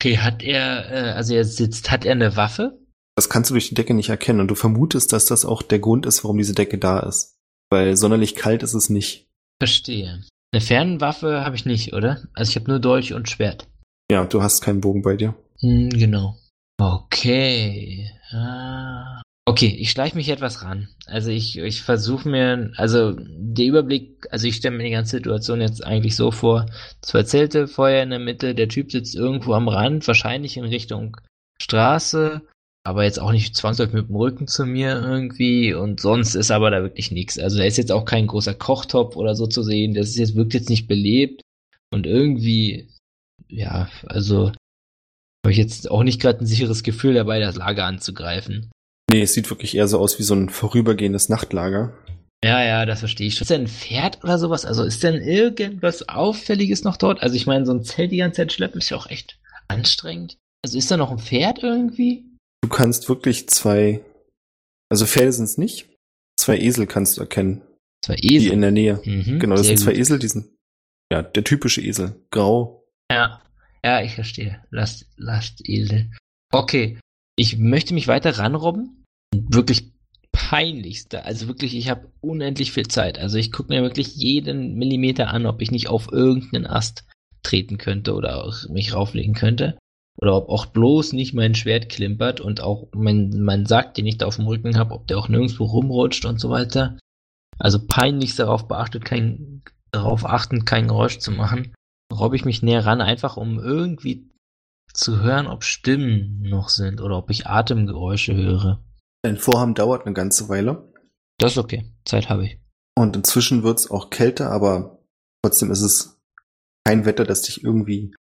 Okay, 0.00 0.18
hat 0.18 0.42
er, 0.42 0.90
äh, 0.92 1.10
also 1.12 1.34
er 1.34 1.44
sitzt, 1.44 1.90
hat 1.90 2.04
er 2.04 2.12
eine 2.12 2.36
Waffe? 2.36 2.78
Das 3.16 3.30
kannst 3.30 3.48
du 3.50 3.54
durch 3.54 3.68
die 3.68 3.74
Decke 3.74 3.94
nicht 3.94 4.10
erkennen 4.10 4.40
und 4.40 4.48
du 4.48 4.54
vermutest, 4.54 5.12
dass 5.12 5.24
das 5.24 5.46
auch 5.46 5.62
der 5.62 5.78
Grund 5.78 6.04
ist, 6.04 6.22
warum 6.24 6.36
diese 6.36 6.54
Decke 6.54 6.76
da 6.78 7.00
ist. 7.00 7.34
Weil 7.70 7.96
sonderlich 7.96 8.34
kalt 8.36 8.62
ist 8.62 8.74
es 8.74 8.90
nicht. 8.90 9.26
Verstehe. 9.58 10.22
Eine 10.52 10.60
Fernwaffe 10.60 11.44
habe 11.44 11.56
ich 11.56 11.66
nicht, 11.66 11.92
oder? 11.92 12.22
Also 12.34 12.50
ich 12.50 12.56
habe 12.56 12.70
nur 12.70 12.80
Dolch 12.80 13.12
und 13.12 13.28
Schwert. 13.28 13.68
Ja, 14.10 14.24
du 14.24 14.42
hast 14.42 14.62
keinen 14.62 14.80
Bogen 14.80 15.02
bei 15.02 15.16
dir. 15.16 15.34
Hm, 15.60 15.90
genau. 15.90 16.36
Okay. 16.78 18.10
Ah. 18.30 19.22
Okay, 19.48 19.76
ich 19.78 19.90
schleiche 19.90 20.16
mich 20.16 20.28
etwas 20.28 20.64
ran. 20.64 20.88
Also 21.06 21.30
ich, 21.30 21.56
ich 21.58 21.82
versuche 21.82 22.28
mir, 22.28 22.72
also 22.76 23.14
der 23.16 23.66
Überblick, 23.66 24.26
also 24.30 24.48
ich 24.48 24.56
stelle 24.56 24.76
mir 24.76 24.82
die 24.82 24.90
ganze 24.90 25.18
Situation 25.18 25.60
jetzt 25.60 25.84
eigentlich 25.86 26.16
so 26.16 26.32
vor, 26.32 26.66
zwei 27.00 27.22
Zelte, 27.22 27.68
Feuer 27.68 28.02
in 28.02 28.10
der 28.10 28.18
Mitte, 28.18 28.56
der 28.56 28.68
Typ 28.68 28.90
sitzt 28.90 29.14
irgendwo 29.14 29.54
am 29.54 29.68
Rand, 29.68 30.06
wahrscheinlich 30.08 30.56
in 30.56 30.64
Richtung 30.64 31.16
Straße, 31.60 32.42
aber 32.86 33.04
jetzt 33.04 33.20
auch 33.20 33.32
nicht 33.32 33.56
zwangsläufig 33.56 33.94
mit 33.94 34.08
dem 34.08 34.16
Rücken 34.16 34.46
zu 34.46 34.64
mir 34.64 35.02
irgendwie 35.02 35.74
und 35.74 36.00
sonst 36.00 36.34
ist 36.34 36.50
aber 36.50 36.70
da 36.70 36.82
wirklich 36.82 37.10
nichts. 37.10 37.38
Also 37.38 37.58
da 37.58 37.64
ist 37.64 37.78
jetzt 37.78 37.92
auch 37.92 38.04
kein 38.04 38.26
großer 38.26 38.54
Kochtopf 38.54 39.16
oder 39.16 39.34
so 39.34 39.46
zu 39.46 39.62
sehen, 39.62 39.94
das 39.94 40.08
ist 40.08 40.18
jetzt, 40.18 40.36
wirkt 40.36 40.54
jetzt 40.54 40.70
nicht 40.70 40.86
belebt 40.86 41.42
und 41.92 42.06
irgendwie, 42.06 42.88
ja, 43.48 43.88
also 44.06 44.52
habe 45.44 45.52
ich 45.52 45.58
jetzt 45.58 45.90
auch 45.90 46.02
nicht 46.02 46.20
gerade 46.20 46.40
ein 46.40 46.46
sicheres 46.46 46.82
Gefühl 46.82 47.14
dabei, 47.14 47.40
das 47.40 47.56
Lager 47.56 47.84
anzugreifen. 47.84 48.70
Nee, 49.10 49.22
es 49.22 49.34
sieht 49.34 49.50
wirklich 49.50 49.76
eher 49.76 49.88
so 49.88 49.98
aus 49.98 50.18
wie 50.18 50.24
so 50.24 50.34
ein 50.34 50.48
vorübergehendes 50.48 51.28
Nachtlager. 51.28 51.92
Ja, 52.44 52.62
ja, 52.62 52.86
das 52.86 53.00
verstehe 53.00 53.28
ich 53.28 53.34
schon. 53.34 53.44
Ist 53.44 53.50
denn 53.50 53.62
ein 53.62 53.68
Pferd 53.68 54.22
oder 54.22 54.38
sowas? 54.38 54.64
Also 54.64 54.84
ist 54.84 55.02
denn 55.02 55.14
irgendwas 55.14 56.08
Auffälliges 56.08 56.84
noch 56.84 56.96
dort? 56.96 57.22
Also 57.22 57.34
ich 57.34 57.46
meine, 57.46 57.66
so 57.66 57.72
ein 57.72 57.82
Zelt 57.82 58.12
die 58.12 58.18
ganze 58.18 58.42
Zeit 58.42 58.52
schleppen 58.52 58.80
ist 58.80 58.90
ja 58.90 58.96
auch 58.96 59.08
echt 59.08 59.38
anstrengend. 59.68 60.36
Also 60.64 60.78
ist 60.78 60.90
da 60.90 60.96
noch 60.96 61.10
ein 61.10 61.18
Pferd 61.18 61.62
irgendwie? 61.62 62.25
Du 62.66 62.72
kannst 62.74 63.08
wirklich 63.08 63.48
zwei, 63.48 64.04
also 64.90 65.06
Pferde 65.06 65.30
sind 65.32 65.44
es 65.44 65.56
nicht, 65.56 65.88
zwei 66.36 66.58
Esel 66.58 66.88
kannst 66.88 67.16
du 67.16 67.20
erkennen, 67.20 67.62
Zwei 68.04 68.16
die 68.16 68.34
Esel. 68.34 68.52
in 68.54 68.60
der 68.60 68.72
Nähe. 68.72 69.00
Mhm, 69.04 69.38
Genau, 69.38 69.54
das 69.54 69.68
sind 69.68 69.78
zwei 69.78 69.92
gut. 69.92 70.00
Esel, 70.00 70.18
die 70.18 70.26
sind, 70.26 70.46
ja, 71.12 71.22
der 71.22 71.44
typische 71.44 71.80
Esel. 71.80 72.16
Grau. 72.32 72.84
Ja, 73.08 73.40
ja, 73.84 74.02
ich 74.02 74.16
verstehe. 74.16 74.60
Last, 74.70 75.06
Last 75.16 75.60
Esel. 75.68 76.10
Okay, 76.52 76.98
ich 77.36 77.56
möchte 77.56 77.94
mich 77.94 78.08
weiter 78.08 78.36
ranrobben. 78.36 79.04
Wirklich 79.32 79.92
peinlichste. 80.32 81.24
Also 81.24 81.46
wirklich, 81.46 81.76
ich 81.76 81.88
habe 81.88 82.10
unendlich 82.20 82.72
viel 82.72 82.88
Zeit. 82.88 83.16
Also 83.20 83.38
ich 83.38 83.52
gucke 83.52 83.72
mir 83.72 83.82
wirklich 83.82 84.16
jeden 84.16 84.74
Millimeter 84.74 85.28
an, 85.28 85.46
ob 85.46 85.62
ich 85.62 85.70
nicht 85.70 85.86
auf 85.86 86.10
irgendeinen 86.10 86.66
Ast 86.66 87.04
treten 87.44 87.78
könnte 87.78 88.14
oder 88.14 88.42
auch 88.42 88.68
mich 88.68 88.92
rauflegen 88.92 89.34
könnte. 89.34 89.78
Oder 90.18 90.36
ob 90.36 90.48
auch 90.48 90.66
bloß 90.66 91.12
nicht 91.12 91.34
mein 91.34 91.54
Schwert 91.54 91.88
klimpert 91.88 92.40
und 92.40 92.60
auch 92.60 92.88
mein, 92.94 93.42
mein 93.42 93.66
Sack, 93.66 93.94
den 93.94 94.06
ich 94.06 94.18
da 94.18 94.26
auf 94.26 94.36
dem 94.36 94.46
Rücken 94.46 94.78
habe, 94.78 94.94
ob 94.94 95.06
der 95.06 95.18
auch 95.18 95.28
nirgendwo 95.28 95.64
rumrutscht 95.64 96.24
und 96.24 96.40
so 96.40 96.50
weiter. 96.50 96.98
Also 97.58 97.78
peinlichst 97.86 98.38
darauf 98.38 98.68
beachtet, 98.68 99.04
kein, 99.04 99.62
darauf 99.90 100.24
achten, 100.24 100.64
kein 100.64 100.88
Geräusch 100.88 101.18
zu 101.18 101.30
machen, 101.30 101.74
robbe 102.12 102.36
ich 102.36 102.44
mich 102.44 102.62
näher 102.62 102.84
ran, 102.84 103.00
einfach 103.00 103.36
um 103.36 103.58
irgendwie 103.58 104.30
zu 104.92 105.20
hören, 105.20 105.46
ob 105.46 105.64
Stimmen 105.64 106.42
noch 106.42 106.68
sind 106.68 107.00
oder 107.00 107.18
ob 107.18 107.30
ich 107.30 107.46
Atemgeräusche 107.46 108.34
höre. 108.34 108.84
Dein 109.22 109.36
Vorhaben 109.36 109.74
dauert 109.74 110.06
eine 110.06 110.14
ganze 110.14 110.48
Weile. 110.48 110.92
Das 111.38 111.52
ist 111.52 111.58
okay, 111.58 111.92
Zeit 112.04 112.30
habe 112.30 112.46
ich. 112.46 112.58
Und 112.98 113.16
inzwischen 113.16 113.62
wird 113.62 113.78
es 113.78 113.90
auch 113.90 114.08
kälter, 114.08 114.50
aber 114.50 115.02
trotzdem 115.42 115.70
ist 115.70 115.82
es 115.82 116.18
kein 116.86 117.04
Wetter, 117.04 117.24
das 117.24 117.42
dich 117.42 117.62
irgendwie 117.62 118.14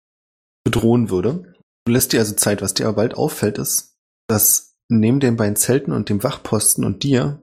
bedrohen 0.64 1.10
würde. 1.10 1.53
Du 1.86 1.92
lässt 1.92 2.12
dir 2.12 2.20
also 2.20 2.34
Zeit. 2.34 2.62
Was 2.62 2.74
dir 2.74 2.86
aber 2.86 2.96
bald 2.96 3.14
auffällt, 3.14 3.58
ist, 3.58 3.98
dass 4.26 4.76
neben 4.88 5.20
den 5.20 5.36
beiden 5.36 5.56
Zelten 5.56 5.92
und 5.92 6.08
dem 6.08 6.22
Wachposten 6.22 6.84
und 6.84 7.02
dir 7.02 7.42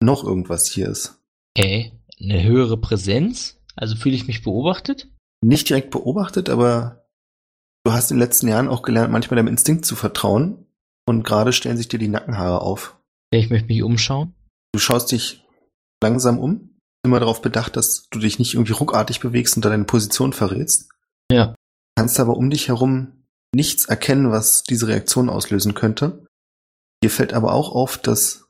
noch 0.00 0.24
irgendwas 0.24 0.66
hier 0.66 0.88
ist. 0.88 1.20
Okay, 1.56 1.92
eine 2.20 2.42
höhere 2.42 2.76
Präsenz? 2.76 3.58
Also 3.76 3.96
fühle 3.96 4.16
ich 4.16 4.26
mich 4.26 4.42
beobachtet? 4.42 5.08
Nicht 5.42 5.68
direkt 5.68 5.90
beobachtet, 5.90 6.48
aber 6.48 7.06
du 7.84 7.92
hast 7.92 8.10
in 8.10 8.16
den 8.16 8.22
letzten 8.22 8.48
Jahren 8.48 8.68
auch 8.68 8.82
gelernt, 8.82 9.12
manchmal 9.12 9.36
deinem 9.36 9.48
Instinkt 9.48 9.84
zu 9.84 9.94
vertrauen. 9.94 10.66
Und 11.08 11.22
gerade 11.22 11.52
stellen 11.52 11.76
sich 11.76 11.88
dir 11.88 11.98
die 11.98 12.08
Nackenhaare 12.08 12.60
auf. 12.60 12.98
Ich 13.30 13.50
möchte 13.50 13.68
mich 13.68 13.82
umschauen. 13.82 14.34
Du 14.72 14.80
schaust 14.80 15.12
dich 15.12 15.44
langsam 16.02 16.38
um, 16.38 16.80
immer 17.04 17.20
darauf 17.20 17.42
bedacht, 17.42 17.76
dass 17.76 18.08
du 18.10 18.18
dich 18.18 18.38
nicht 18.38 18.54
irgendwie 18.54 18.72
ruckartig 18.72 19.20
bewegst 19.20 19.56
und 19.56 19.64
deine 19.64 19.84
Position 19.84 20.32
verrätst. 20.32 20.90
Ja. 21.30 21.54
Kannst 21.96 22.18
aber 22.18 22.36
um 22.36 22.50
dich 22.50 22.68
herum 22.68 23.25
nichts 23.54 23.86
erkennen, 23.86 24.30
was 24.30 24.62
diese 24.62 24.88
Reaktion 24.88 25.28
auslösen 25.28 25.74
könnte. 25.74 26.26
Dir 27.02 27.10
fällt 27.10 27.32
aber 27.32 27.52
auch 27.52 27.72
auf, 27.72 27.98
dass 27.98 28.48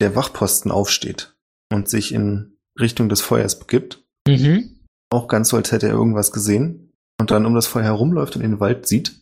der 0.00 0.16
Wachposten 0.16 0.70
aufsteht 0.70 1.36
und 1.72 1.88
sich 1.88 2.12
in 2.12 2.56
Richtung 2.78 3.08
des 3.08 3.20
Feuers 3.20 3.58
begibt. 3.58 4.04
Mhm. 4.26 4.80
Auch 5.10 5.28
ganz 5.28 5.50
so, 5.50 5.56
als 5.56 5.72
hätte 5.72 5.86
er 5.86 5.92
irgendwas 5.92 6.32
gesehen 6.32 6.92
und 7.20 7.30
dann 7.30 7.46
um 7.46 7.54
das 7.54 7.66
Feuer 7.66 7.84
herumläuft 7.84 8.36
und 8.36 8.42
in 8.42 8.52
den 8.52 8.60
Wald 8.60 8.86
sieht. 8.86 9.20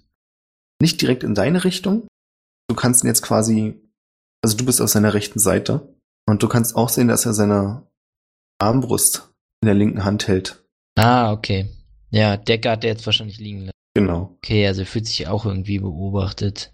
Nicht 0.80 1.00
direkt 1.00 1.22
in 1.22 1.34
deine 1.34 1.64
Richtung. 1.64 2.06
Du 2.68 2.74
kannst 2.74 3.04
ihn 3.04 3.08
jetzt 3.08 3.22
quasi, 3.22 3.80
also 4.42 4.56
du 4.56 4.64
bist 4.64 4.80
auf 4.80 4.88
seiner 4.88 5.14
rechten 5.14 5.38
Seite 5.38 5.94
und 6.26 6.42
du 6.42 6.48
kannst 6.48 6.74
auch 6.74 6.88
sehen, 6.88 7.08
dass 7.08 7.26
er 7.26 7.34
seine 7.34 7.86
Armbrust 8.58 9.30
in 9.60 9.66
der 9.66 9.74
linken 9.74 10.04
Hand 10.04 10.28
hält. 10.28 10.64
Ah, 10.96 11.32
okay. 11.32 11.68
Ja, 12.10 12.36
Decker 12.36 12.72
hat 12.72 12.84
er 12.84 12.90
jetzt 12.90 13.06
wahrscheinlich 13.06 13.38
liegen 13.38 13.60
lassen. 13.60 13.72
Genau. 13.94 14.34
Okay, 14.38 14.66
also 14.66 14.82
er 14.82 14.86
fühlt 14.86 15.06
sich 15.06 15.26
auch 15.28 15.44
irgendwie 15.44 15.78
beobachtet. 15.78 16.72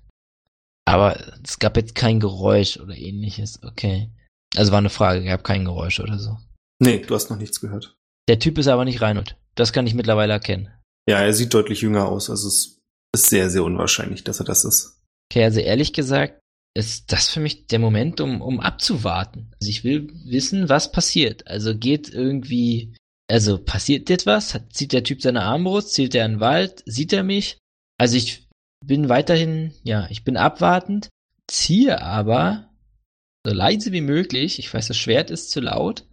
Aber 0.84 1.18
es 1.44 1.58
gab 1.58 1.76
jetzt 1.76 1.94
kein 1.94 2.20
Geräusch 2.20 2.78
oder 2.78 2.96
ähnliches. 2.96 3.62
Okay. 3.62 4.10
Also 4.56 4.72
war 4.72 4.78
eine 4.78 4.90
Frage, 4.90 5.24
gab 5.24 5.44
kein 5.44 5.64
Geräusch 5.64 6.00
oder 6.00 6.18
so. 6.18 6.38
Nee, 6.80 7.00
du 7.00 7.14
hast 7.14 7.30
noch 7.30 7.38
nichts 7.38 7.60
gehört. 7.60 7.96
Der 8.28 8.38
Typ 8.38 8.58
ist 8.58 8.68
aber 8.68 8.84
nicht 8.84 9.02
Reinhold. 9.02 9.36
Das 9.54 9.72
kann 9.72 9.86
ich 9.86 9.94
mittlerweile 9.94 10.32
erkennen. 10.32 10.70
Ja, 11.08 11.20
er 11.20 11.34
sieht 11.34 11.52
deutlich 11.52 11.80
jünger 11.80 12.08
aus. 12.08 12.30
Also 12.30 12.48
es 12.48 12.78
ist 13.14 13.26
sehr, 13.28 13.50
sehr 13.50 13.64
unwahrscheinlich, 13.64 14.24
dass 14.24 14.40
er 14.40 14.46
das 14.46 14.64
ist. 14.64 15.02
Okay, 15.30 15.44
also 15.44 15.60
ehrlich 15.60 15.92
gesagt, 15.92 16.40
ist 16.74 17.12
das 17.12 17.28
für 17.28 17.40
mich 17.40 17.66
der 17.66 17.80
Moment, 17.80 18.20
um, 18.20 18.40
um 18.40 18.60
abzuwarten. 18.60 19.50
Also 19.60 19.70
ich 19.70 19.84
will 19.84 20.08
wissen, 20.24 20.68
was 20.68 20.92
passiert. 20.92 21.46
Also 21.46 21.76
geht 21.76 22.08
irgendwie, 22.08 22.94
also 23.30 23.58
passiert 23.58 24.10
etwas? 24.10 24.54
Hat, 24.54 24.72
zieht 24.72 24.92
der 24.92 25.04
Typ 25.04 25.22
seine 25.22 25.42
Armbrust? 25.42 25.92
Zielt 25.92 26.14
er 26.14 26.24
in 26.24 26.32
den 26.32 26.40
Wald? 26.40 26.82
Sieht 26.86 27.12
er 27.12 27.22
mich? 27.22 27.58
Also 27.98 28.16
ich 28.16 28.48
bin 28.84 29.08
weiterhin, 29.08 29.72
ja, 29.82 30.06
ich 30.10 30.24
bin 30.24 30.36
abwartend, 30.36 31.08
ziehe 31.48 32.00
aber 32.00 32.70
so 33.46 33.52
leise 33.52 33.92
wie 33.92 34.00
möglich, 34.00 34.58
ich 34.58 34.72
weiß, 34.72 34.88
das 34.88 34.96
Schwert 34.96 35.30
ist 35.30 35.50
zu 35.50 35.60
laut, 35.60 36.06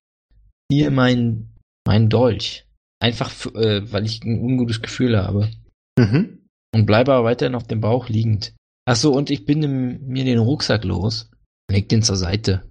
ziehe 0.72 0.92
mein, 0.92 1.54
mein 1.86 2.10
Dolch. 2.10 2.66
Einfach, 3.00 3.46
äh, 3.54 3.92
weil 3.92 4.06
ich 4.06 4.24
ein 4.24 4.40
ungutes 4.40 4.82
Gefühl 4.82 5.18
habe. 5.18 5.52
Mhm. 5.98 6.48
Und 6.74 6.86
bleibe 6.86 7.14
aber 7.14 7.26
weiterhin 7.26 7.56
auf 7.56 7.68
dem 7.68 7.82
Bauch 7.82 8.10
liegend. 8.10 8.54
Ach 8.86 8.96
so, 8.96 9.14
und 9.14 9.30
ich 9.30 9.46
binde 9.46 9.68
mir 9.68 10.26
den 10.26 10.40
Rucksack 10.40 10.84
los, 10.84 11.30
leg 11.72 11.90
den 11.90 12.04
zur 12.04 12.16
Seite. 12.16 12.70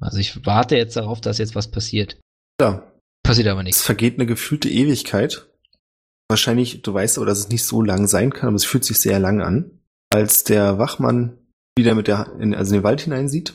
Also 0.00 0.18
ich 0.18 0.44
warte 0.44 0.76
jetzt 0.76 0.96
darauf, 0.96 1.20
dass 1.20 1.38
jetzt 1.38 1.54
was 1.54 1.70
passiert. 1.70 2.18
Ja. 2.60 2.90
Passiert 3.24 3.48
aber 3.48 3.60
Es 3.60 3.64
nichts. 3.64 3.82
vergeht 3.82 4.14
eine 4.14 4.26
gefühlte 4.26 4.68
Ewigkeit. 4.68 5.48
Wahrscheinlich, 6.28 6.82
du 6.82 6.94
weißt 6.94 7.18
aber, 7.18 7.26
dass 7.26 7.38
es 7.38 7.48
nicht 7.48 7.64
so 7.64 7.82
lang 7.82 8.06
sein 8.06 8.32
kann, 8.32 8.48
aber 8.48 8.56
es 8.56 8.64
fühlt 8.64 8.84
sich 8.84 8.98
sehr 9.00 9.18
lang 9.18 9.40
an. 9.40 9.80
Als 10.12 10.44
der 10.44 10.78
Wachmann 10.78 11.36
wieder 11.76 11.94
mit 11.94 12.06
der, 12.06 12.32
in, 12.38 12.54
also 12.54 12.74
in 12.74 12.80
den 12.80 12.84
Wald 12.84 13.00
hineinsieht. 13.00 13.54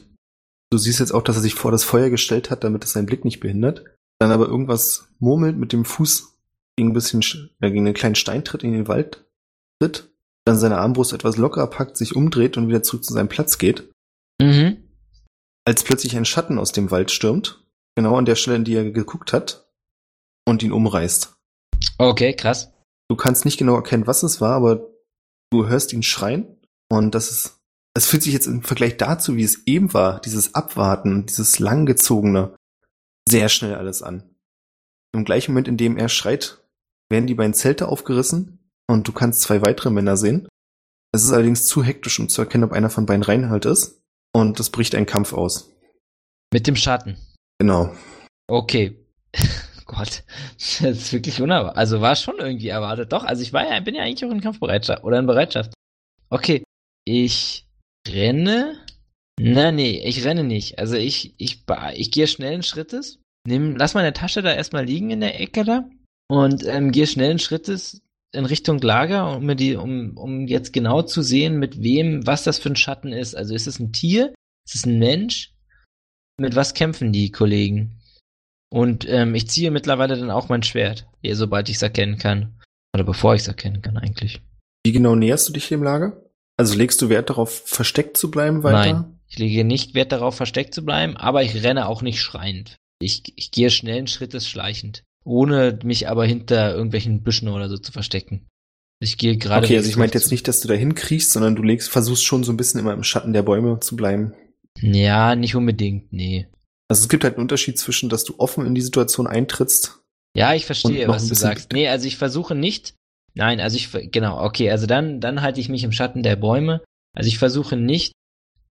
Du 0.71 0.77
siehst 0.77 0.99
jetzt 0.99 1.13
auch, 1.13 1.23
dass 1.23 1.37
er 1.37 1.41
sich 1.41 1.55
vor 1.55 1.71
das 1.71 1.83
Feuer 1.83 2.09
gestellt 2.09 2.49
hat, 2.51 2.63
damit 2.63 2.83
es 2.83 2.91
seinen 2.91 3.05
Blick 3.05 3.23
nicht 3.25 3.39
behindert. 3.39 3.85
Dann 4.19 4.31
aber 4.31 4.47
irgendwas 4.47 5.07
murmelt 5.19 5.57
mit 5.57 5.71
dem 5.71 5.85
Fuß 5.85 6.35
gegen 6.75 6.89
ein 6.89 6.93
bisschen, 6.93 7.21
sch- 7.21 7.49
äh, 7.61 7.71
gegen 7.71 7.85
einen 7.85 7.93
kleinen 7.95 8.15
Steintritt 8.15 8.63
in 8.63 8.73
den 8.73 8.87
Wald 8.87 9.25
tritt. 9.81 10.09
Dann 10.45 10.57
seine 10.57 10.77
Armbrust 10.77 11.13
etwas 11.13 11.37
lockerer 11.37 11.67
packt, 11.67 11.95
sich 11.97 12.15
umdreht 12.15 12.57
und 12.57 12.67
wieder 12.67 12.83
zurück 12.83 13.03
zu 13.03 13.13
seinem 13.13 13.29
Platz 13.29 13.57
geht. 13.57 13.89
Mhm. 14.41 14.77
Als 15.65 15.83
plötzlich 15.83 16.15
ein 16.17 16.25
Schatten 16.25 16.57
aus 16.59 16.71
dem 16.71 16.91
Wald 16.91 17.11
stürmt. 17.11 17.63
Genau 17.99 18.15
an 18.15 18.23
der 18.23 18.35
Stelle, 18.35 18.55
in 18.55 18.63
die 18.63 18.75
er 18.75 18.89
geguckt 18.91 19.33
hat. 19.33 19.69
Und 20.47 20.63
ihn 20.63 20.71
umreißt. 20.71 21.35
Okay, 21.97 22.33
krass. 22.33 22.71
Du 23.09 23.17
kannst 23.17 23.43
nicht 23.43 23.57
genau 23.57 23.75
erkennen, 23.75 24.07
was 24.07 24.23
es 24.23 24.39
war, 24.39 24.53
aber 24.53 24.87
du 25.51 25.67
hörst 25.67 25.91
ihn 25.91 26.01
schreien. 26.01 26.47
Und 26.89 27.13
das 27.13 27.29
ist, 27.29 27.59
es 27.93 28.07
fühlt 28.07 28.23
sich 28.23 28.31
jetzt 28.31 28.47
im 28.47 28.63
Vergleich 28.63 28.95
dazu, 28.95 29.35
wie 29.35 29.43
es 29.43 29.67
eben 29.67 29.93
war, 29.93 30.21
dieses 30.21 30.55
Abwarten, 30.55 31.25
dieses 31.25 31.59
langgezogene, 31.59 32.55
sehr 33.27 33.49
schnell 33.49 33.75
alles 33.75 34.01
an. 34.01 34.23
Im 35.13 35.25
gleichen 35.25 35.51
Moment, 35.51 35.67
in 35.67 35.75
dem 35.75 35.97
er 35.97 36.07
schreit, 36.07 36.63
werden 37.09 37.27
die 37.27 37.35
beiden 37.35 37.53
Zelte 37.53 37.89
aufgerissen 37.89 38.71
und 38.87 39.09
du 39.09 39.11
kannst 39.11 39.41
zwei 39.41 39.61
weitere 39.61 39.89
Männer 39.89 40.15
sehen. 40.15 40.47
Es 41.11 41.25
ist 41.25 41.33
allerdings 41.33 41.65
zu 41.65 41.83
hektisch, 41.83 42.17
um 42.17 42.29
zu 42.29 42.43
erkennen, 42.43 42.63
ob 42.63 42.71
einer 42.71 42.89
von 42.89 43.05
beiden 43.05 43.23
Reinhold 43.23 43.65
ist. 43.65 44.01
Und 44.33 44.57
es 44.61 44.69
bricht 44.69 44.95
ein 44.95 45.05
Kampf 45.05 45.33
aus. 45.33 45.69
Mit 46.53 46.65
dem 46.65 46.77
Schatten. 46.77 47.17
Genau. 47.59 47.93
Okay. 48.47 48.97
Gott, 49.85 50.23
das 50.57 50.81
ist 50.81 51.13
wirklich 51.13 51.41
unerwartet. 51.41 51.77
Also 51.77 52.01
war 52.01 52.15
schon 52.15 52.37
irgendwie 52.37 52.67
erwartet. 52.67 53.11
Doch, 53.11 53.23
also 53.23 53.41
ich 53.41 53.53
war 53.53 53.67
ja, 53.67 53.79
bin 53.79 53.95
ja 53.95 54.03
eigentlich 54.03 54.23
auch 54.23 54.33
in 54.33 54.41
Kampfbereitschaft 54.41 55.03
oder 55.03 55.19
in 55.19 55.25
Bereitschaft. 55.25 55.73
Okay, 56.29 56.63
ich 57.05 57.65
renne. 58.07 58.77
Na 59.39 59.71
nee, 59.71 60.01
ich 60.05 60.25
renne 60.25 60.43
nicht. 60.43 60.79
Also 60.79 60.95
ich, 60.95 61.33
ich, 61.37 61.63
ich 61.95 62.11
gehe 62.11 62.27
schnellen 62.27 62.63
Schrittes. 62.63 63.19
Nimm, 63.47 63.75
lass 63.75 63.93
meine 63.93 64.13
Tasche 64.13 64.41
da 64.41 64.53
erstmal 64.53 64.85
liegen 64.85 65.09
in 65.09 65.21
der 65.21 65.39
Ecke 65.39 65.63
da 65.63 65.89
und 66.29 66.65
ähm, 66.67 66.91
gehe 66.91 67.07
schnellen 67.07 67.39
Schrittes 67.39 68.01
in 68.31 68.45
Richtung 68.45 68.79
Lager, 68.79 69.37
um 69.37 69.45
mir 69.45 69.55
die, 69.55 69.75
um, 69.75 70.15
um 70.17 70.45
jetzt 70.45 70.71
genau 70.71 71.01
zu 71.01 71.21
sehen, 71.23 71.57
mit 71.57 71.81
wem, 71.81 72.27
was 72.27 72.43
das 72.43 72.59
für 72.59 72.69
ein 72.69 72.75
Schatten 72.75 73.11
ist. 73.11 73.35
Also 73.35 73.55
ist 73.55 73.65
es 73.65 73.79
ein 73.79 73.91
Tier? 73.91 74.33
Ist 74.65 74.75
es 74.75 74.85
ein 74.85 74.99
Mensch? 74.99 75.53
Mit 76.39 76.55
was 76.55 76.73
kämpfen 76.73 77.11
die 77.11 77.31
Kollegen? 77.31 77.99
Und 78.71 79.07
ähm, 79.09 79.35
ich 79.35 79.49
ziehe 79.49 79.71
mittlerweile 79.71 80.17
dann 80.17 80.31
auch 80.31 80.49
mein 80.49 80.63
Schwert, 80.63 81.07
eh, 81.21 81.33
sobald 81.33 81.69
ich 81.69 81.75
es 81.75 81.81
erkennen 81.81 82.17
kann. 82.17 82.55
Oder 82.93 83.03
bevor 83.03 83.35
ich 83.35 83.41
es 83.41 83.47
erkennen 83.47 83.81
kann, 83.81 83.97
eigentlich. 83.97 84.41
Wie 84.85 84.91
genau 84.91 85.15
näherst 85.15 85.49
du 85.49 85.53
dich 85.53 85.67
dem 85.67 85.83
Lager? 85.83 86.23
Also 86.57 86.75
legst 86.75 87.01
du 87.01 87.09
Wert 87.09 87.29
darauf, 87.29 87.63
versteckt 87.65 88.17
zu 88.17 88.31
bleiben 88.31 88.63
weiter? 88.63 88.93
Nein, 88.93 89.19
ich 89.27 89.37
lege 89.37 89.63
nicht 89.63 89.95
Wert 89.95 90.11
darauf, 90.11 90.35
versteckt 90.35 90.73
zu 90.73 90.83
bleiben, 90.83 91.17
aber 91.17 91.43
ich 91.43 91.63
renne 91.63 91.87
auch 91.87 92.01
nicht 92.01 92.21
schreiend. 92.21 92.75
Ich, 93.01 93.23
ich 93.35 93.51
gehe 93.51 93.69
schnellen 93.69 94.07
Schrittes 94.07 94.47
schleichend, 94.47 95.03
ohne 95.23 95.79
mich 95.83 96.09
aber 96.09 96.25
hinter 96.25 96.73
irgendwelchen 96.73 97.23
Büschen 97.23 97.47
oder 97.47 97.69
so 97.69 97.77
zu 97.77 97.91
verstecken. 97.91 98.47
Ich 99.01 99.17
gehe 99.17 99.37
gerade. 99.37 99.65
Okay, 99.65 99.77
also 99.77 99.89
ich 99.89 99.95
meinte 99.95 100.17
jetzt 100.17 100.31
nicht, 100.31 100.47
dass 100.47 100.59
du 100.59 100.67
dahin 100.67 100.95
kriechst, 100.95 101.31
sondern 101.31 101.55
du 101.55 101.63
legst, 101.63 101.89
versuchst 101.89 102.25
schon 102.25 102.43
so 102.43 102.51
ein 102.51 102.57
bisschen 102.57 102.81
immer 102.81 102.93
im 102.93 103.03
Schatten 103.03 103.31
der 103.31 103.43
Bäume 103.43 103.79
zu 103.79 103.95
bleiben. 103.95 104.33
Ja, 104.77 105.35
nicht 105.35 105.55
unbedingt, 105.55 106.11
nee. 106.13 106.47
Also 106.89 107.03
es 107.03 107.09
gibt 107.09 107.23
halt 107.23 107.35
einen 107.35 107.43
Unterschied 107.43 107.77
zwischen, 107.77 108.09
dass 108.09 108.23
du 108.23 108.35
offen 108.37 108.65
in 108.65 108.75
die 108.75 108.81
Situation 108.81 109.27
eintrittst. 109.27 109.99
Ja, 110.35 110.53
ich 110.53 110.65
verstehe, 110.65 111.07
was 111.07 111.27
du 111.27 111.35
sagst. 111.35 111.71
Nee, 111.73 111.87
also 111.87 112.07
ich 112.07 112.17
versuche 112.17 112.55
nicht. 112.55 112.93
Nein, 113.35 113.59
also 113.59 113.77
ich 113.77 114.11
genau, 114.11 114.43
okay, 114.43 114.71
also 114.71 114.87
dann 114.87 115.21
dann 115.21 115.41
halte 115.41 115.59
ich 115.59 115.69
mich 115.69 115.83
im 115.83 115.91
Schatten 115.91 116.23
der 116.23 116.35
Bäume. 116.35 116.81
Also 117.15 117.27
ich 117.27 117.37
versuche 117.37 117.75
nicht 117.75 118.13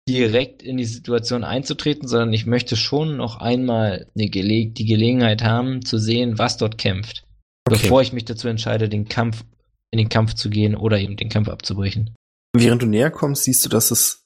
direkt 0.08 0.64
in 0.64 0.78
die 0.78 0.86
Situation 0.86 1.44
einzutreten, 1.44 2.08
sondern 2.08 2.34
ich 2.34 2.46
möchte 2.46 2.76
schon 2.76 3.18
noch 3.18 3.38
einmal 3.38 4.08
eine 4.16 4.30
Gele 4.30 4.68
die 4.68 4.86
Gelegenheit 4.86 5.44
haben 5.44 5.84
zu 5.84 5.98
sehen, 5.98 6.38
was 6.38 6.58
dort 6.58 6.78
kämpft, 6.78 7.24
Okay. 7.68 7.82
bevor 7.82 8.02
ich 8.02 8.14
mich 8.14 8.26
dazu 8.26 8.48
entscheide, 8.48 8.88
den 8.88 9.10
Kampf 9.10 9.44
in 9.92 9.98
den 9.98 10.10
Kampf 10.10 10.34
zu 10.34 10.50
gehen 10.50 10.76
oder 10.76 11.00
eben 11.00 11.18
den 11.18 11.30
Kampf 11.30 11.50
abzubrechen. 11.50 12.16
Während 12.56 12.82
du 12.82 12.86
näher 12.86 13.12
kommst, 13.12 13.44
siehst 13.44 13.66
du, 13.66 13.70
dass 13.70 13.92
es 13.92 14.24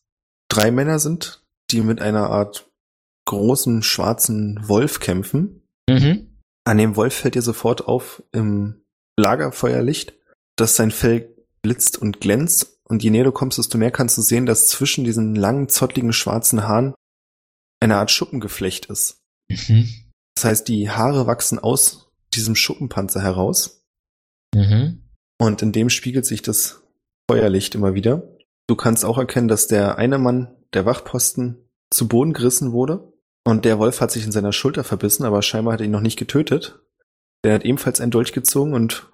drei 0.50 0.72
Männer 0.72 1.00
sind, 1.00 1.41
die 1.72 1.82
mit 1.82 2.02
einer 2.02 2.30
Art 2.30 2.70
großen 3.26 3.84
schwarzen 3.84 4.60
Wolf 4.68 5.00
kämpfen. 5.00 5.68
Mhm. 5.90 6.40
An 6.66 6.78
dem 6.78 6.96
Wolf 6.96 7.16
fällt 7.16 7.36
dir 7.36 7.42
sofort 7.42 7.88
auf 7.88 8.24
im 8.32 8.84
Lagerfeuerlicht, 9.18 10.14
dass 10.56 10.76
sein 10.76 10.92
Fell 10.92 11.36
blitzt 11.62 11.98
und 11.98 12.22
glänzt 12.22 12.82
Und 12.92 13.04
je 13.04 13.10
näher 13.10 13.24
du 13.24 13.32
kommst, 13.32 13.58
desto 13.58 13.78
mehr 13.78 13.92
kannst 13.92 14.18
du 14.18 14.22
sehen, 14.22 14.46
dass 14.46 14.68
zwischen 14.68 15.06
diesen 15.06 15.34
langen, 15.34 15.70
zottligen, 15.70 16.12
schwarzen 16.12 16.68
Haaren 16.68 16.94
eine 17.80 17.96
Art 17.96 18.12
Schuppengeflecht 18.12 18.88
ist. 18.88 19.22
Mhm. 19.50 19.88
Das 20.36 20.44
heißt, 20.44 20.68
die 20.68 20.90
Haare 20.90 21.26
wachsen 21.26 21.58
aus 21.58 22.12
diesem 22.34 22.54
Schuppenpanzer 22.54 23.22
heraus. 23.22 23.86
Mhm. 24.54 25.04
Und 25.40 25.62
in 25.62 25.72
dem 25.72 25.90
spiegelt 25.90 26.26
sich 26.26 26.42
das 26.42 26.84
Feuerlicht 27.30 27.76
immer 27.76 27.94
wieder. 27.94 28.28
Du 28.68 28.76
kannst 28.76 29.06
auch 29.06 29.18
erkennen, 29.18 29.48
dass 29.48 29.68
der 29.68 29.98
eine 29.98 30.18
Mann, 30.18 30.54
der 30.74 30.86
Wachposten, 30.86 31.61
zu 31.92 32.08
Boden 32.08 32.34
gerissen 32.34 32.72
wurde. 32.72 33.14
Und 33.44 33.66
der 33.66 33.80
Wolf 33.80 34.02
hat 34.02 34.12
sich 34.12 34.26
in 34.26 34.32
seiner 34.32 34.54
Schulter 34.54 34.84
verbissen, 34.84 35.26
aber 35.26 35.42
scheinbar 35.42 35.74
hat 35.74 35.82
er 35.82 35.86
ihn 35.86 35.92
noch 35.92 36.02
nicht 36.02 36.18
getötet. 36.18 36.80
Der 37.44 37.56
hat 37.56 37.66
ebenfalls 37.66 38.00
einen 38.00 38.12
Dolch 38.12 38.34
gezogen 38.34 38.74
und 38.74 39.08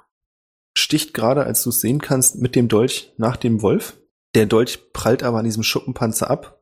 sticht 0.77 1.13
gerade, 1.13 1.43
als 1.43 1.63
du 1.63 1.69
es 1.69 1.81
sehen 1.81 1.99
kannst, 1.99 2.41
mit 2.41 2.55
dem 2.55 2.67
Dolch 2.67 3.13
nach 3.17 3.37
dem 3.37 3.61
Wolf. 3.61 3.97
Der 4.35 4.45
Dolch 4.45 4.91
prallt 4.91 5.23
aber 5.23 5.39
an 5.39 5.45
diesem 5.45 5.63
Schuppenpanzer 5.63 6.29
ab 6.29 6.61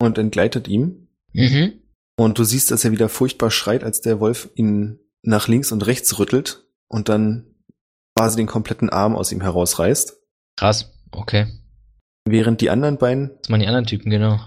und 0.00 0.18
entgleitet 0.18 0.66
ihm. 0.66 1.08
Mhm. 1.32 1.82
Und 2.16 2.38
du 2.38 2.44
siehst, 2.44 2.70
dass 2.70 2.84
er 2.84 2.92
wieder 2.92 3.08
furchtbar 3.08 3.50
schreit, 3.50 3.84
als 3.84 4.00
der 4.00 4.20
Wolf 4.20 4.48
ihn 4.54 4.98
nach 5.22 5.48
links 5.48 5.72
und 5.72 5.86
rechts 5.86 6.18
rüttelt 6.18 6.66
und 6.88 7.08
dann 7.08 7.46
quasi 8.16 8.36
den 8.36 8.46
kompletten 8.46 8.90
Arm 8.90 9.16
aus 9.16 9.32
ihm 9.32 9.40
herausreißt. 9.40 10.16
Krass. 10.56 10.92
Okay. 11.10 11.46
Während 12.26 12.60
die 12.60 12.70
anderen 12.70 12.98
beiden, 12.98 13.32
Das 13.42 13.50
waren 13.50 13.60
die 13.60 13.66
anderen 13.66 13.86
Typen, 13.86 14.10
genau. 14.10 14.40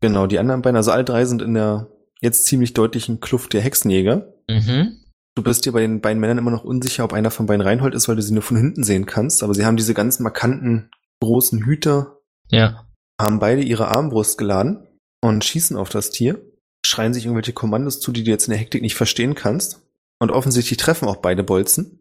Genau, 0.00 0.26
die 0.26 0.38
anderen 0.38 0.62
beiden, 0.62 0.76
also 0.76 0.90
alle 0.90 1.04
drei 1.04 1.24
sind 1.24 1.42
in 1.42 1.54
der 1.54 1.88
jetzt 2.20 2.46
ziemlich 2.46 2.72
deutlichen 2.74 3.20
Kluft 3.20 3.52
der 3.52 3.60
Hexenjäger. 3.60 4.32
Mhm. 4.48 4.98
Du 5.34 5.42
bist 5.42 5.66
dir 5.66 5.72
bei 5.72 5.80
den 5.80 6.00
beiden 6.00 6.18
Männern 6.20 6.38
immer 6.38 6.50
noch 6.50 6.64
unsicher, 6.64 7.04
ob 7.04 7.12
einer 7.12 7.30
von 7.30 7.46
beiden 7.46 7.60
Reinhold 7.60 7.94
ist, 7.94 8.08
weil 8.08 8.16
du 8.16 8.22
sie 8.22 8.32
nur 8.32 8.42
von 8.42 8.56
hinten 8.56 8.84
sehen 8.84 9.04
kannst, 9.04 9.42
aber 9.42 9.52
sie 9.54 9.66
haben 9.66 9.76
diese 9.76 9.92
ganz 9.92 10.18
markanten 10.18 10.90
großen 11.20 11.64
Hüter, 11.64 12.20
Ja. 12.50 12.86
haben 13.20 13.38
beide 13.38 13.62
ihre 13.62 13.88
Armbrust 13.88 14.38
geladen 14.38 14.86
und 15.22 15.44
schießen 15.44 15.76
auf 15.76 15.90
das 15.90 16.10
Tier, 16.10 16.40
schreien 16.86 17.12
sich 17.12 17.26
irgendwelche 17.26 17.52
Kommandos 17.52 18.00
zu, 18.00 18.12
die 18.12 18.24
du 18.24 18.30
jetzt 18.30 18.46
in 18.46 18.52
der 18.52 18.60
Hektik 18.60 18.80
nicht 18.82 18.94
verstehen 18.94 19.34
kannst. 19.34 19.82
Und 20.18 20.30
offensichtlich 20.30 20.78
treffen 20.78 21.08
auch 21.08 21.16
beide 21.16 21.42
Bolzen, 21.42 22.00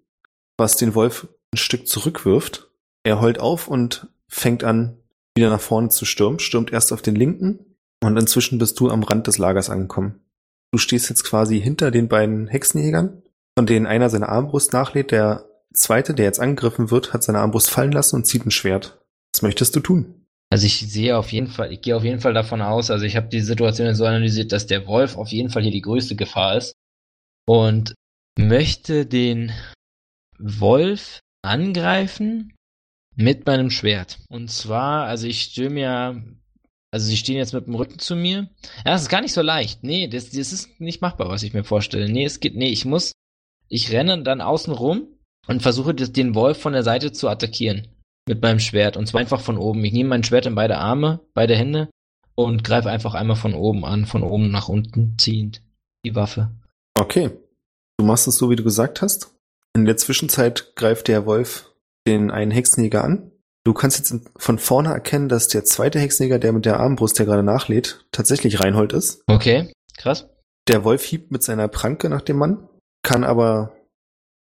was 0.58 0.78
den 0.78 0.96
Wolf 0.96 1.28
ein 1.54 1.58
Stück 1.58 1.88
zurückwirft. 1.88 2.70
Er 3.04 3.20
heult 3.20 3.40
auf 3.40 3.68
und 3.68 4.08
fängt 4.30 4.64
an, 4.64 4.98
wieder 5.36 5.50
nach 5.50 5.60
vorne 5.60 5.90
zu 5.90 6.06
stürmen, 6.06 6.40
stürmt 6.40 6.72
erst 6.72 6.94
auf 6.94 7.02
den 7.02 7.16
linken 7.16 7.75
und 8.06 8.18
inzwischen 8.18 8.58
bist 8.58 8.80
du 8.80 8.90
am 8.90 9.04
Rand 9.04 9.28
des 9.28 9.38
Lagers 9.38 9.70
angekommen. 9.70 10.22
Du 10.72 10.78
stehst 10.78 11.10
jetzt 11.10 11.24
quasi 11.24 11.62
hinter 11.62 11.92
den 11.92 12.08
beiden 12.08 12.48
Hexenjägern, 12.48 13.24
von 13.58 13.66
denen 13.66 13.86
einer 13.86 14.10
seine 14.10 14.30
Armbrust 14.30 14.74
nachlädt. 14.74 15.12
Der 15.12 15.46
zweite, 15.74 16.14
der 16.14 16.26
jetzt 16.26 16.40
angegriffen 16.40 16.92
wird, 16.92 17.14
hat 17.14 17.24
seine 17.24 17.40
Armbrust 17.40 17.70
fallen 17.70 17.92
lassen 17.92 18.18
und 18.18 18.26
zieht 18.26 18.46
ein 18.46 18.52
Schwert. 18.52 19.00
Was 19.34 19.42
möchtest 19.42 19.76
du 19.76 19.80
tun? 19.80 20.26
Also 20.52 20.68
ich 20.68 20.80
sehe 20.80 21.18
auf 21.18 21.32
jeden 21.32 21.48
Fall, 21.48 21.74
ich 21.74 21.82
gehe 21.82 21.96
auf 21.96 22.04
jeden 22.04 22.20
Fall 22.20 22.34
davon 22.34 22.62
aus, 22.62 22.92
also 22.92 23.04
ich 23.04 23.16
habe 23.16 23.28
die 23.28 23.42
Situation 23.42 23.94
so 23.96 24.06
analysiert, 24.06 24.52
dass 24.52 24.68
der 24.68 24.86
Wolf 24.86 25.18
auf 25.18 25.30
jeden 25.30 25.50
Fall 25.50 25.64
hier 25.64 25.72
die 25.72 25.82
größte 25.82 26.16
Gefahr 26.16 26.58
ist 26.58 26.74
und 27.48 27.96
möchte 28.38 29.06
den 29.06 29.52
Wolf 30.38 31.20
angreifen 31.42 32.54
mit 33.16 33.46
meinem 33.46 33.70
Schwert. 33.72 34.20
Und 34.30 34.52
zwar, 34.52 35.06
also 35.06 35.28
ich 35.28 35.42
stürme 35.42 35.82
ja, 35.82 36.16
also 36.96 37.08
sie 37.08 37.18
stehen 37.18 37.36
jetzt 37.36 37.54
mit 37.54 37.68
dem 37.68 37.75
Rücken 37.75 38.00
zu 38.00 38.16
mir. 38.16 38.48
Ja, 38.86 38.94
das 38.94 39.02
ist 39.02 39.10
gar 39.10 39.20
nicht 39.20 39.34
so 39.34 39.42
leicht. 39.42 39.84
Nee, 39.84 40.08
das, 40.08 40.30
das 40.30 40.54
ist 40.54 40.80
nicht 40.80 41.02
machbar, 41.02 41.28
was 41.28 41.44
ich 41.44 41.54
mir 41.54 41.66
vorstelle. 41.66 42.08
Nee, 42.10 42.24
es 42.24 42.40
geht, 42.40 42.56
nee, 42.56 42.70
ich 42.70 42.86
muss, 42.86 43.12
ich 43.68 43.92
renne 43.92 44.24
dann 44.24 44.40
außen 44.40 44.72
rum 44.72 45.10
und 45.46 45.62
versuche 45.62 45.94
das- 45.94 46.14
den 46.14 46.36
Wolf 46.36 46.58
von 46.62 46.72
der 46.72 46.84
Seite 46.84 47.12
zu 47.12 47.28
attackieren 47.28 47.90
mit 48.30 48.42
meinem 48.42 48.60
Schwert. 48.60 48.96
Und 48.96 49.08
zwar 49.08 49.20
einfach 49.20 49.42
von 49.42 49.58
oben. 49.58 49.84
Ich 49.84 49.92
nehme 49.92 50.08
mein 50.10 50.24
Schwert 50.24 50.46
in 50.46 50.56
beide 50.56 50.78
Arme, 50.78 51.20
beide 51.34 51.56
Hände 51.58 51.90
und 52.34 52.64
greife 52.64 52.90
einfach 52.90 53.14
einmal 53.14 53.36
von 53.36 53.54
oben 53.54 53.84
an, 53.84 54.06
von 54.06 54.24
oben 54.24 54.50
nach 54.50 54.70
unten 54.70 55.18
ziehend 55.20 55.62
die 56.06 56.16
Waffe. 56.16 56.50
Okay. 56.98 57.30
Du 57.98 58.06
machst 58.06 58.25
es 58.28 58.38
so, 58.38 58.50
wie 58.50 58.56
du 58.56 58.64
gesagt 58.64 59.01
hast. 59.01 59.36
In 59.75 59.84
der 59.84 59.98
Zwischenzeit 59.98 60.75
greift 60.77 61.10
der 61.10 61.25
Wolf 61.25 61.72
den 62.08 62.31
einen 62.31 62.51
Hexenjäger 62.51 63.03
an. 63.03 63.31
Du 63.66 63.74
kannst 63.74 63.98
jetzt 63.98 64.14
von 64.38 64.60
vorne 64.60 64.90
erkennen, 64.90 65.28
dass 65.28 65.48
der 65.48 65.66
zweite 65.66 66.00
Hexenjäger, 66.00 66.38
der 66.38 66.54
mit 66.54 66.66
der 66.66 66.80
Armbrust, 66.80 67.18
der 67.18 67.25
gerade 67.25 67.44
nachlädt, 67.44 68.06
tatsächlich 68.12 68.60
Reinhold 68.60 68.94
ist. 68.94 69.24
Okay, 69.25 69.74
krass. 69.98 70.30
Der 70.68 70.84
Wolf 70.84 71.04
hiebt 71.04 71.32
mit 71.32 71.42
seiner 71.42 71.68
Pranke 71.68 72.10
nach 72.10 72.22
dem 72.22 72.38
Mann, 72.38 72.70
kann 73.04 73.24
aber, 73.24 73.75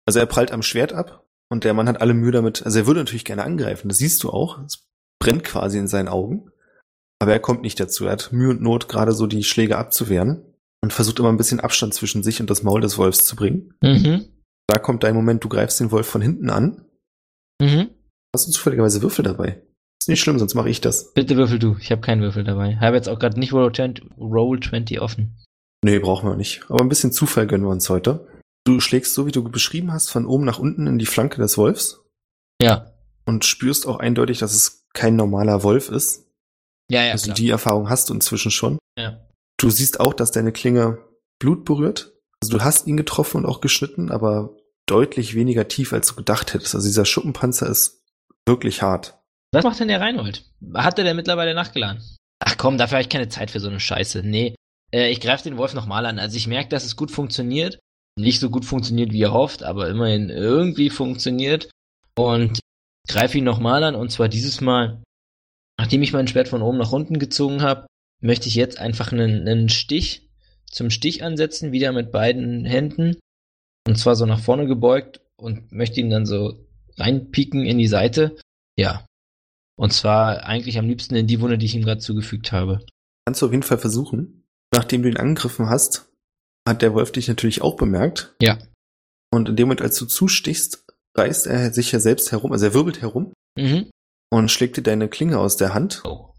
also 0.07 0.21
er 0.21 0.27
prallt 0.27 0.53
am 0.53 0.63
Schwert 0.63 0.93
ab 0.93 1.27
und 1.51 1.65
der 1.65 1.75
Mann 1.75 1.89
hat 1.89 2.01
alle 2.01 2.15
Mühe 2.15 2.31
damit, 2.31 2.65
also 2.65 2.79
er 2.79 2.87
würde 2.87 3.01
natürlich 3.01 3.25
gerne 3.25 3.45
angreifen, 3.45 3.89
das 3.89 3.99
siehst 3.99 4.23
du 4.23 4.31
auch, 4.31 4.61
es 4.65 4.85
brennt 5.21 5.43
quasi 5.45 5.79
in 5.79 5.89
seinen 5.89 6.09
Augen, 6.09 6.51
aber 7.21 7.33
er 7.33 7.41
kommt 7.41 7.63
nicht 7.63 7.79
dazu, 7.81 8.07
er 8.07 8.13
hat 8.13 8.33
Mühe 8.33 8.51
und 8.51 8.63
Not, 8.63 8.89
gerade 8.89 9.13
so 9.13 9.27
die 9.27 9.45
Schläge 9.45 9.79
abzuwehren 9.79 10.45
und 10.81 10.93
versucht 10.93 11.19
immer 11.19 11.29
ein 11.29 11.37
bisschen 11.37 11.61
Abstand 11.61 11.93
zwischen 11.93 12.23
sich 12.23 12.41
und 12.41 12.51
das 12.51 12.63
Maul 12.63 12.81
des 12.81 12.99
Wolfs 12.99 13.25
zu 13.25 13.35
bringen. 13.35 13.75
Mhm. 13.83 14.29
Da 14.69 14.79
kommt 14.79 15.03
dein 15.03 15.15
Moment, 15.15 15.43
du 15.43 15.49
greifst 15.49 15.81
den 15.81 15.91
Wolf 15.91 16.07
von 16.07 16.23
hinten 16.23 16.51
an, 16.51 16.85
Mhm. 17.61 17.91
Hast 18.39 18.49
du 18.49 18.53
zufälligerweise 18.53 19.03
Würfel 19.03 19.25
dabei. 19.25 19.63
Ist 20.01 20.09
nicht 20.09 20.21
schlimm, 20.21 20.39
sonst 20.39 20.55
mache 20.55 20.71
ich 20.71 20.81
das. 20.81 21.13
Bitte 21.13 21.37
würfel 21.37 21.59
du. 21.59 21.77
Ich 21.81 21.91
habe 21.91 22.01
keinen 22.01 22.23
Würfel 22.23 22.45
dabei. 22.45 22.77
Habe 22.77 22.97
jetzt 22.97 23.09
auch 23.09 23.19
gerade 23.19 23.39
nicht 23.39 23.53
Roll 23.53 23.73
20, 23.73 24.05
Roll 24.19 24.61
20 24.61 25.01
offen. 25.01 25.37
Nee, 25.85 25.99
brauchen 25.99 26.29
wir 26.29 26.37
nicht. 26.37 26.63
Aber 26.69 26.81
ein 26.83 26.89
bisschen 26.89 27.13
Zufall 27.13 27.47
gönnen 27.47 27.67
wir 27.67 27.71
uns 27.71 27.89
heute. 27.91 28.27
Du 28.65 28.81
schlägst 28.81 29.15
so, 29.15 29.27
wie 29.27 29.33
du 29.33 29.43
beschrieben 29.43 29.93
hast, 29.93 30.11
von 30.11 30.27
oben 30.27 30.45
nach 30.45 30.59
unten 30.59 30.87
in 30.87 30.99
die 30.99 31.07
Flanke 31.07 31.41
des 31.41 31.59
Wolfs. 31.59 32.01
Ja. 32.61 32.93
und 33.25 33.45
spürst 33.45 33.87
auch 33.87 33.99
eindeutig, 34.01 34.39
dass 34.39 34.55
es 34.55 34.85
kein 34.93 35.15
normaler 35.15 35.63
Wolf 35.63 35.91
ist. 35.91 36.27
Ja, 36.91 37.05
ja, 37.05 37.13
also 37.13 37.27
klar. 37.27 37.37
die 37.37 37.51
Erfahrung 37.51 37.89
hast 37.89 38.09
du 38.09 38.15
inzwischen 38.15 38.51
schon. 38.51 38.79
ja. 38.99 39.21
Du 39.61 39.71
siehst 39.71 39.99
auch, 40.01 40.15
dass 40.15 40.31
deine 40.31 40.53
Klinge 40.53 40.99
Blut 41.41 41.65
berührt. 41.65 42.13
Also 42.43 42.57
du 42.57 42.65
hast 42.65 42.87
ihn 42.87 42.97
getroffen 42.97 43.39
und 43.39 43.47
auch 43.47 43.61
geschnitten, 43.61 44.11
aber 44.11 44.57
deutlich 44.87 45.35
weniger 45.35 45.67
tief, 45.69 45.93
als 45.93 46.09
du 46.09 46.15
gedacht 46.15 46.55
hättest. 46.55 46.75
Also 46.77 46.87
dieser 46.87 47.05
Schuppenpanzer 47.05 47.69
ist 47.69 47.98
wirklich 48.49 48.83
hart. 48.83 49.17
Was 49.53 49.65
macht 49.65 49.79
denn 49.79 49.89
der 49.89 50.01
Reinhold? 50.01 50.45
Hat 50.75 50.99
der 50.99 51.05
denn 51.05 51.17
mittlerweile 51.17 51.55
nachgeladen? 51.55 52.03
Ach 52.41 52.57
komm, 52.59 52.77
dafür 52.77 52.97
habe 52.97 53.03
ich 53.03 53.09
keine 53.09 53.29
Zeit 53.29 53.53
für 53.53 53.61
so 53.61 53.69
eine 53.69 53.81
Scheiße. 53.81 54.23
Nee, 54.25 54.57
äh, 54.93 55.11
ich 55.11 55.21
greife 55.21 55.45
den 55.45 55.57
Wolf 55.57 55.75
nochmal 55.75 56.07
an. 56.07 56.19
Also 56.19 56.37
ich 56.37 56.49
merke, 56.49 56.69
dass 56.69 56.85
es 56.85 56.97
gut 56.97 57.11
funktioniert. 57.11 57.79
Nicht 58.19 58.41
so 58.41 58.51
gut 58.51 58.65
funktioniert, 58.65 59.13
wie 59.13 59.23
er 59.23 59.33
hofft, 59.33 59.63
aber 59.63 59.89
immerhin 59.89 60.29
irgendwie 60.29 60.91
funktioniert. 60.91 61.71
Und 62.17 62.59
greife 63.09 63.39
ihn 63.39 63.45
nochmal 63.45 63.85
an. 63.85 63.95
Und 63.95 64.11
zwar 64.11 64.29
dieses 64.29 64.61
Mal, 64.61 65.03
nachdem 65.79 66.03
ich 66.03 66.13
mein 66.13 66.29
Schwert 66.29 66.49
von 66.49 66.63
oben 66.63 66.79
nach 66.79 66.93
unten 66.93 67.19
gezogen 67.19 67.63
habe, 67.63 67.87
möchte 68.21 68.49
ich 68.49 68.57
jetzt 68.57 68.79
einfach 68.79 69.13
einen, 69.13 69.47
einen 69.47 69.69
Stich 69.69 70.29
zum 70.71 70.91
Stich 70.91 71.23
ansetzen, 71.23 71.73
wieder 71.73 71.93
mit 71.93 72.11
beiden 72.13 72.65
Händen. 72.65 73.17
Und 73.87 73.97
zwar 73.97 74.17
so 74.17 74.27
nach 74.27 74.41
vorne 74.41 74.67
gebeugt 74.67 75.21
und 75.37 75.73
möchte 75.73 76.01
ihn 76.01 76.11
dann 76.11 76.27
so 76.27 76.68
reinpieken 76.99 77.65
in 77.65 77.79
die 77.79 77.87
Seite. 77.89 78.37
Ja, 78.79 79.05
und 79.79 79.93
zwar 79.93 80.45
eigentlich 80.45 80.79
am 80.79 80.87
liebsten 80.89 81.15
in 81.17 81.27
die 81.27 81.41
Wunde, 81.41 81.59
die 81.59 81.67
ich 81.67 81.75
ihm 81.75 81.85
gerade 81.85 82.01
zugefügt 82.01 82.53
habe. 82.53 82.85
Kannst 83.27 83.43
du 83.43 83.47
auf 83.47 83.53
jeden 83.53 83.63
Fall 83.63 83.79
versuchen. 83.79 84.45
Nachdem 84.75 85.03
du 85.03 85.09
ihn 85.09 85.17
angegriffen 85.17 85.69
hast, 85.69 86.11
hat 86.69 86.83
der 86.83 86.95
Wolf 86.95 87.13
dich 87.13 87.29
natürlich 87.29 87.63
auch 87.63 87.77
bemerkt. 87.77 88.35
Ja. 88.43 88.59
Und 89.33 89.49
in 89.49 89.57
dem 89.57 89.69
Moment, 89.69 89.83
als 89.83 89.97
du 89.99 90.07
zustichst, 90.07 90.85
reißt 91.17 91.47
er 91.47 91.73
sich 91.73 91.91
ja 91.93 92.01
selbst 92.01 92.33
herum, 92.33 92.53
also 92.53 92.67
er 92.67 92.75
wirbelt 92.75 93.01
herum 93.01 93.33
Mhm. 93.59 93.91
und 94.31 94.51
schlägt 94.51 94.77
dir 94.77 94.83
deine 94.83 95.09
Klinge 95.09 95.39
aus 95.39 95.57
der 95.57 95.75
Hand, 95.75 96.03
Oh. 96.05 96.35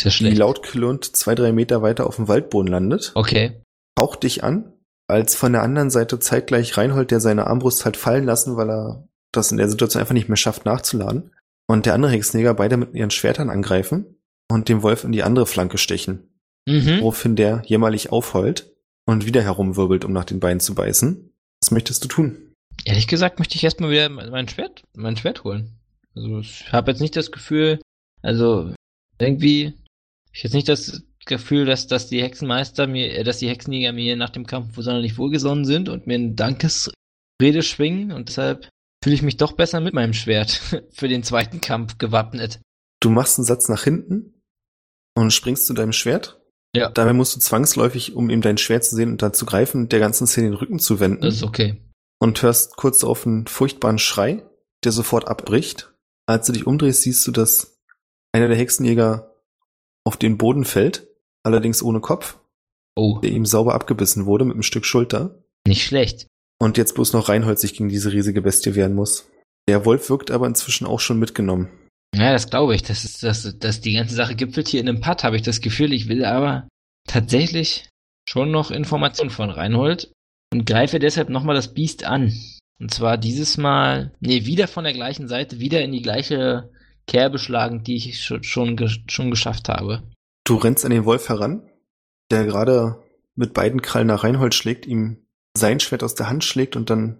Ist 0.00 0.04
ja 0.04 0.10
die 0.10 0.16
schlecht. 0.16 0.38
laut 0.38 0.62
klirrend 0.62 1.04
zwei, 1.16 1.34
drei 1.34 1.52
Meter 1.52 1.82
weiter 1.82 2.06
auf 2.06 2.16
dem 2.16 2.28
Waldboden 2.28 2.68
landet. 2.70 3.12
Okay. 3.14 3.60
haucht 3.98 4.22
dich 4.24 4.42
an, 4.44 4.72
als 5.08 5.34
von 5.36 5.52
der 5.52 5.62
anderen 5.62 5.88
Seite 5.90 6.18
zeitgleich 6.18 6.76
Reinhold, 6.76 7.10
der 7.12 7.20
seine 7.20 7.46
Armbrust 7.46 7.84
halt 7.84 7.96
fallen 7.96 8.24
lassen, 8.24 8.56
weil 8.56 8.68
er 8.70 9.08
das 9.36 9.50
in 9.50 9.58
der 9.58 9.68
Situation 9.68 10.00
einfach 10.00 10.14
nicht 10.14 10.28
mehr 10.28 10.36
schafft 10.36 10.64
nachzuladen. 10.64 11.30
Und 11.66 11.86
der 11.86 11.94
andere 11.94 12.12
Hexenjäger 12.12 12.54
beide 12.54 12.76
mit 12.76 12.94
ihren 12.94 13.10
Schwertern 13.10 13.50
angreifen 13.50 14.04
und 14.50 14.68
dem 14.68 14.82
Wolf 14.82 15.04
in 15.04 15.12
die 15.12 15.22
andere 15.22 15.46
Flanke 15.46 15.78
stechen, 15.78 16.28
Mhm. 16.68 17.00
woraufhin 17.00 17.36
der 17.36 17.62
jämmerlich 17.66 18.10
aufheult 18.10 18.70
und 19.06 19.26
wieder 19.26 19.42
herumwirbelt, 19.42 20.04
um 20.04 20.12
nach 20.12 20.24
den 20.24 20.40
Beinen 20.40 20.60
zu 20.60 20.74
beißen. 20.74 21.30
Was 21.62 21.70
möchtest 21.70 22.04
du 22.04 22.08
tun? 22.08 22.36
Ehrlich 22.84 23.06
gesagt 23.06 23.38
möchte 23.38 23.56
ich 23.56 23.64
erstmal 23.64 23.90
wieder 23.90 24.08
mein 24.08 24.48
Schwert, 24.48 24.82
mein 24.94 25.16
Schwert 25.16 25.44
holen. 25.44 25.78
Also 26.14 26.40
ich 26.40 26.72
habe 26.72 26.90
jetzt 26.90 27.00
nicht 27.00 27.16
das 27.16 27.32
Gefühl, 27.32 27.80
also 28.22 28.72
irgendwie, 29.18 29.74
ich 30.32 30.40
habe 30.40 30.44
jetzt 30.48 30.54
nicht 30.54 30.68
das 30.68 31.02
Gefühl, 31.26 31.64
dass, 31.64 31.86
dass 31.86 32.08
die 32.08 32.22
Hexenmeister 32.22 32.86
mir, 32.86 33.14
äh, 33.14 33.24
dass 33.24 33.38
die 33.38 33.48
Hexenjäger 33.48 33.92
mir 33.92 34.16
nach 34.16 34.30
dem 34.30 34.46
Kampf 34.46 34.74
sonderlich 34.76 35.16
wohlgesonnen 35.16 35.64
sind 35.64 35.88
und 35.88 36.06
mir 36.06 36.14
eine 36.16 36.32
Dankesrede 36.32 37.62
schwingen 37.62 38.12
und 38.12 38.28
deshalb 38.28 38.68
fühle 39.04 39.14
ich 39.16 39.22
mich 39.22 39.36
doch 39.36 39.52
besser 39.52 39.80
mit 39.80 39.92
meinem 39.92 40.14
Schwert 40.14 40.50
für 40.90 41.08
den 41.08 41.22
zweiten 41.22 41.60
Kampf 41.60 41.98
gewappnet. 41.98 42.60
Du 43.00 43.10
machst 43.10 43.38
einen 43.38 43.44
Satz 43.44 43.68
nach 43.68 43.84
hinten 43.84 44.42
und 45.14 45.30
springst 45.30 45.66
zu 45.66 45.74
deinem 45.74 45.92
Schwert. 45.92 46.40
Ja. 46.74 46.88
Dabei 46.88 47.12
musst 47.12 47.36
du 47.36 47.40
zwangsläufig, 47.40 48.14
um 48.16 48.30
ihm 48.30 48.40
dein 48.40 48.56
Schwert 48.56 48.82
zu 48.82 48.96
sehen 48.96 49.10
und 49.12 49.20
dann 49.20 49.34
zu 49.34 49.44
greifen, 49.44 49.90
der 49.90 50.00
ganzen 50.00 50.26
Szene 50.26 50.48
den 50.48 50.56
Rücken 50.56 50.78
zu 50.78 51.00
wenden. 51.00 51.20
Das 51.20 51.34
ist 51.34 51.42
okay. 51.42 51.82
und 52.18 52.40
hörst 52.42 52.76
kurz 52.76 53.04
auf 53.04 53.26
einen 53.26 53.46
furchtbaren 53.46 53.98
Schrei, 53.98 54.42
der 54.84 54.92
sofort 54.92 55.28
abbricht. 55.28 55.92
Als 56.26 56.46
du 56.46 56.52
dich 56.54 56.66
umdrehst, 56.66 57.02
siehst 57.02 57.26
du, 57.26 57.30
dass 57.30 57.78
einer 58.32 58.48
der 58.48 58.56
Hexenjäger 58.56 59.36
auf 60.04 60.16
den 60.16 60.38
Boden 60.38 60.64
fällt, 60.64 61.06
allerdings 61.42 61.82
ohne 61.82 62.00
Kopf, 62.00 62.38
Oh, 62.96 63.18
der 63.18 63.32
ihm 63.32 63.44
sauber 63.44 63.74
abgebissen 63.74 64.24
wurde 64.24 64.46
mit 64.46 64.54
einem 64.54 64.62
Stück 64.62 64.86
Schulter. 64.86 65.44
nicht 65.66 65.84
schlecht. 65.84 66.26
Und 66.58 66.76
jetzt 66.76 66.94
bloß 66.94 67.12
noch 67.12 67.28
Reinhold 67.28 67.58
sich 67.58 67.72
gegen 67.72 67.88
diese 67.88 68.12
riesige 68.12 68.42
Bestie 68.42 68.74
wehren 68.74 68.94
muss. 68.94 69.28
Der 69.68 69.84
Wolf 69.84 70.08
wirkt 70.10 70.30
aber 70.30 70.46
inzwischen 70.46 70.86
auch 70.86 71.00
schon 71.00 71.18
mitgenommen. 71.18 71.68
Ja, 72.14 72.32
das 72.32 72.48
glaube 72.48 72.74
ich. 72.74 72.82
Das 72.82 73.04
ist, 73.04 73.22
das, 73.22 73.58
das, 73.58 73.80
die 73.80 73.94
ganze 73.94 74.14
Sache 74.14 74.36
gipfelt 74.36 74.68
hier 74.68 74.80
in 74.80 74.88
einem 74.88 75.00
Putt, 75.00 75.24
habe 75.24 75.36
ich 75.36 75.42
das 75.42 75.60
Gefühl. 75.60 75.92
Ich 75.92 76.08
will 76.08 76.24
aber 76.24 76.68
tatsächlich 77.08 77.88
schon 78.28 78.50
noch 78.50 78.70
Informationen 78.70 79.30
von 79.30 79.50
Reinhold 79.50 80.12
und 80.52 80.66
greife 80.66 80.98
deshalb 80.98 81.28
nochmal 81.28 81.56
das 81.56 81.74
Biest 81.74 82.04
an. 82.04 82.32
Und 82.80 82.92
zwar 82.92 83.18
dieses 83.18 83.56
Mal, 83.56 84.12
nee, 84.20 84.46
wieder 84.46 84.68
von 84.68 84.84
der 84.84 84.92
gleichen 84.92 85.28
Seite, 85.28 85.60
wieder 85.60 85.82
in 85.82 85.92
die 85.92 86.02
gleiche 86.02 86.70
Kerbe 87.06 87.38
schlagen, 87.38 87.84
die 87.84 87.96
ich 87.96 88.22
schon, 88.22 88.42
schon, 88.42 88.78
schon 89.08 89.30
geschafft 89.30 89.68
habe. 89.68 90.02
Du 90.44 90.56
rennst 90.56 90.84
an 90.84 90.90
den 90.90 91.04
Wolf 91.04 91.28
heran, 91.28 91.68
der 92.30 92.44
gerade 92.44 93.02
mit 93.34 93.54
beiden 93.54 93.82
Krallen 93.82 94.08
nach 94.08 94.24
Reinhold 94.24 94.54
schlägt, 94.54 94.86
ihm 94.86 95.23
sein 95.56 95.80
Schwert 95.80 96.02
aus 96.02 96.14
der 96.14 96.28
Hand 96.28 96.44
schlägt 96.44 96.76
und 96.76 96.90
dann 96.90 97.18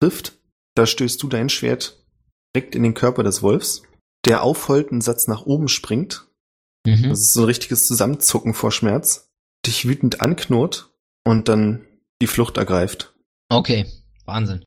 trifft. 0.00 0.38
Da 0.74 0.86
stößt 0.86 1.22
du 1.22 1.28
dein 1.28 1.48
Schwert 1.48 2.04
direkt 2.54 2.74
in 2.74 2.82
den 2.82 2.94
Körper 2.94 3.22
des 3.22 3.42
Wolfs, 3.42 3.82
der 4.24 4.42
aufheult 4.42 4.90
einen 4.90 5.00
Satz 5.00 5.26
nach 5.26 5.44
oben 5.46 5.68
springt. 5.68 6.28
Mhm. 6.86 7.10
Das 7.10 7.20
ist 7.20 7.32
so 7.32 7.40
ein 7.40 7.46
richtiges 7.46 7.86
Zusammenzucken 7.86 8.54
vor 8.54 8.72
Schmerz, 8.72 9.28
dich 9.66 9.86
wütend 9.88 10.20
anknurrt 10.20 10.90
und 11.24 11.48
dann 11.48 11.84
die 12.22 12.26
Flucht 12.26 12.56
ergreift. 12.56 13.14
Okay, 13.50 13.86
Wahnsinn. 14.24 14.64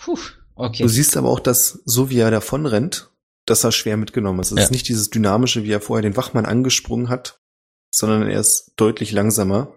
Puh, 0.00 0.18
okay. 0.54 0.82
Du 0.82 0.88
siehst 0.88 1.16
aber 1.16 1.28
auch, 1.28 1.40
dass 1.40 1.80
so 1.84 2.08
wie 2.10 2.18
er 2.18 2.30
davon 2.30 2.66
rennt, 2.66 3.10
dass 3.46 3.64
er 3.64 3.72
schwer 3.72 3.96
mitgenommen 3.96 4.40
ist. 4.40 4.52
Es 4.52 4.58
Ja. 4.58 4.64
ist 4.64 4.70
nicht 4.70 4.88
dieses 4.88 5.10
dynamische, 5.10 5.64
wie 5.64 5.72
er 5.72 5.80
vorher 5.80 6.02
den 6.02 6.16
Wachmann 6.16 6.46
angesprungen 6.46 7.08
hat, 7.08 7.40
sondern 7.94 8.28
er 8.28 8.40
ist 8.40 8.72
deutlich 8.76 9.12
langsamer. 9.12 9.74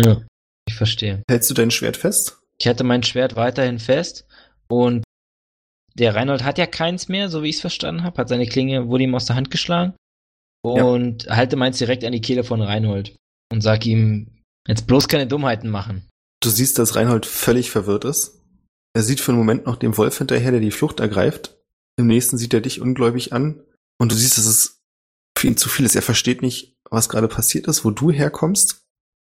Ja, 0.00 0.22
ich 0.66 0.74
verstehe. 0.74 1.22
Hältst 1.28 1.50
du 1.50 1.54
dein 1.54 1.70
Schwert 1.70 1.96
fest? 1.96 2.38
Ich 2.58 2.66
hatte 2.66 2.84
mein 2.84 3.02
Schwert 3.02 3.36
weiterhin 3.36 3.78
fest 3.78 4.26
und 4.68 5.04
der 5.94 6.14
Reinhold 6.14 6.44
hat 6.44 6.58
ja 6.58 6.66
keins 6.66 7.08
mehr, 7.08 7.28
so 7.28 7.42
wie 7.42 7.48
ich 7.48 7.56
es 7.56 7.60
verstanden 7.60 8.02
habe. 8.02 8.18
Hat 8.18 8.28
seine 8.28 8.46
Klinge, 8.46 8.88
wurde 8.88 9.04
ihm 9.04 9.14
aus 9.14 9.26
der 9.26 9.36
Hand 9.36 9.50
geschlagen. 9.50 9.94
Und 10.62 11.26
halte 11.28 11.56
meins 11.56 11.78
direkt 11.78 12.04
an 12.04 12.12
die 12.12 12.22
Kehle 12.22 12.42
von 12.42 12.62
Reinhold 12.62 13.16
und 13.52 13.60
sag 13.60 13.84
ihm, 13.84 14.40
jetzt 14.66 14.86
bloß 14.86 15.08
keine 15.08 15.26
Dummheiten 15.26 15.68
machen. 15.68 16.08
Du 16.42 16.48
siehst, 16.48 16.78
dass 16.78 16.96
Reinhold 16.96 17.26
völlig 17.26 17.70
verwirrt 17.70 18.06
ist. 18.06 18.40
Er 18.94 19.02
sieht 19.02 19.20
für 19.20 19.32
einen 19.32 19.38
Moment 19.38 19.66
noch 19.66 19.76
dem 19.76 19.96
Wolf 19.98 20.16
hinterher, 20.16 20.52
der 20.52 20.60
die 20.60 20.70
Flucht 20.70 21.00
ergreift. 21.00 21.58
Im 21.98 22.06
nächsten 22.06 22.38
sieht 22.38 22.54
er 22.54 22.62
dich 22.62 22.80
ungläubig 22.80 23.32
an. 23.32 23.62
Und 24.00 24.10
du 24.10 24.16
siehst, 24.16 24.38
dass 24.38 24.46
es 24.46 24.80
für 25.38 25.48
ihn 25.48 25.58
zu 25.58 25.68
viel 25.68 25.84
ist. 25.84 25.96
Er 25.96 26.02
versteht 26.02 26.40
nicht, 26.40 26.74
was 26.90 27.10
gerade 27.10 27.28
passiert 27.28 27.66
ist, 27.66 27.84
wo 27.84 27.90
du 27.90 28.10
herkommst. 28.10 28.83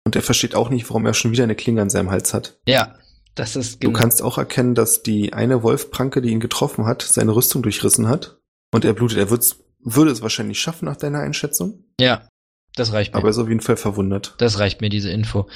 Und 0.10 0.16
er 0.16 0.24
versteht 0.24 0.56
auch 0.56 0.72
nicht, 0.72 0.90
warum 0.90 1.06
er 1.06 1.14
schon 1.14 1.32
wieder 1.32 1.44
eine 1.44 1.54
Klinge 1.54 1.84
an 1.84 1.92
seinem 1.92 2.10
Hals 2.10 2.34
hat. 2.34 2.58
Ja, 2.68 2.98
das 3.36 3.56
ist 3.56 3.84
Du 3.84 3.92
kannst 3.92 4.24
auch 4.24 4.40
erkennen, 4.40 4.74
dass 4.74 5.04
die 5.04 5.34
eine 5.34 5.62
Wolfpranke, 5.62 6.20
die 6.20 6.30
ihn 6.30 6.40
getroffen 6.40 6.88
hat, 6.88 7.04
seine 7.04 7.36
Rüstung 7.36 7.62
durchrissen 7.62 8.08
hat. 8.08 8.40
Und 8.74 8.86
er 8.86 8.94
blutet. 8.94 9.20
Er 9.20 9.30
wird's, 9.30 9.64
würde 9.84 10.10
es 10.10 10.24
wahrscheinlich 10.24 10.60
schaffen 10.60 10.86
nach 10.86 10.96
deiner 10.96 11.20
Einschätzung. 11.20 11.84
Ja, 12.02 12.28
das 12.74 12.92
reicht 12.92 13.14
mir. 13.14 13.20
Aber 13.20 13.28
er 13.28 13.30
ist 13.30 13.38
auf 13.38 13.50
jeden 13.50 13.62
Fall 13.62 13.78
verwundert. 13.78 14.34
Das 14.40 14.58
reicht 14.58 14.82
mir, 14.82 14.90
diese 14.90 15.12
Info. 15.12 15.48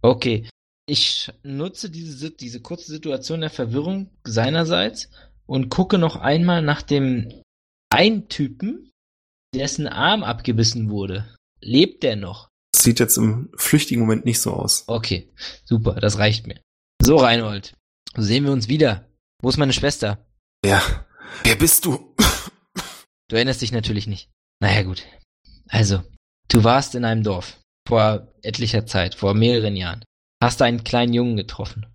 Okay. 0.00 0.48
Ich 0.86 1.30
nutze 1.42 1.90
diese, 1.90 2.30
diese 2.30 2.62
kurze 2.62 2.90
Situation 2.90 3.42
der 3.42 3.50
Verwirrung 3.50 4.08
seinerseits 4.24 5.10
und 5.44 5.68
gucke 5.68 5.98
noch 5.98 6.16
einmal 6.16 6.62
nach 6.62 6.80
dem 6.80 7.42
einen 7.90 8.28
Typen, 8.30 8.90
dessen 9.54 9.86
Arm 9.86 10.22
abgebissen 10.22 10.88
wurde. 10.88 11.34
Lebt 11.60 12.02
der 12.02 12.16
noch? 12.16 12.49
Sieht 12.80 12.98
jetzt 12.98 13.18
im 13.18 13.50
flüchtigen 13.56 14.00
Moment 14.00 14.24
nicht 14.24 14.40
so 14.40 14.54
aus. 14.54 14.84
Okay, 14.86 15.28
super, 15.64 15.94
das 16.00 16.18
reicht 16.18 16.46
mir. 16.46 16.60
So, 17.02 17.16
Reinhold, 17.16 17.74
sehen 18.16 18.44
wir 18.44 18.52
uns 18.52 18.68
wieder. 18.68 19.06
Wo 19.42 19.50
ist 19.50 19.58
meine 19.58 19.74
Schwester? 19.74 20.26
Ja. 20.64 20.82
Wer 21.44 21.56
bist 21.56 21.84
du? 21.84 22.14
Du 23.28 23.36
erinnerst 23.36 23.60
dich 23.60 23.72
natürlich 23.72 24.06
nicht. 24.06 24.30
Naja, 24.60 24.82
gut. 24.82 25.04
Also, 25.68 26.02
du 26.48 26.64
warst 26.64 26.94
in 26.94 27.04
einem 27.04 27.22
Dorf. 27.22 27.58
Vor 27.86 28.32
etlicher 28.42 28.86
Zeit, 28.86 29.14
vor 29.14 29.34
mehreren 29.34 29.76
Jahren. 29.76 30.02
Hast 30.42 30.62
einen 30.62 30.82
kleinen 30.82 31.12
Jungen 31.12 31.36
getroffen, 31.36 31.86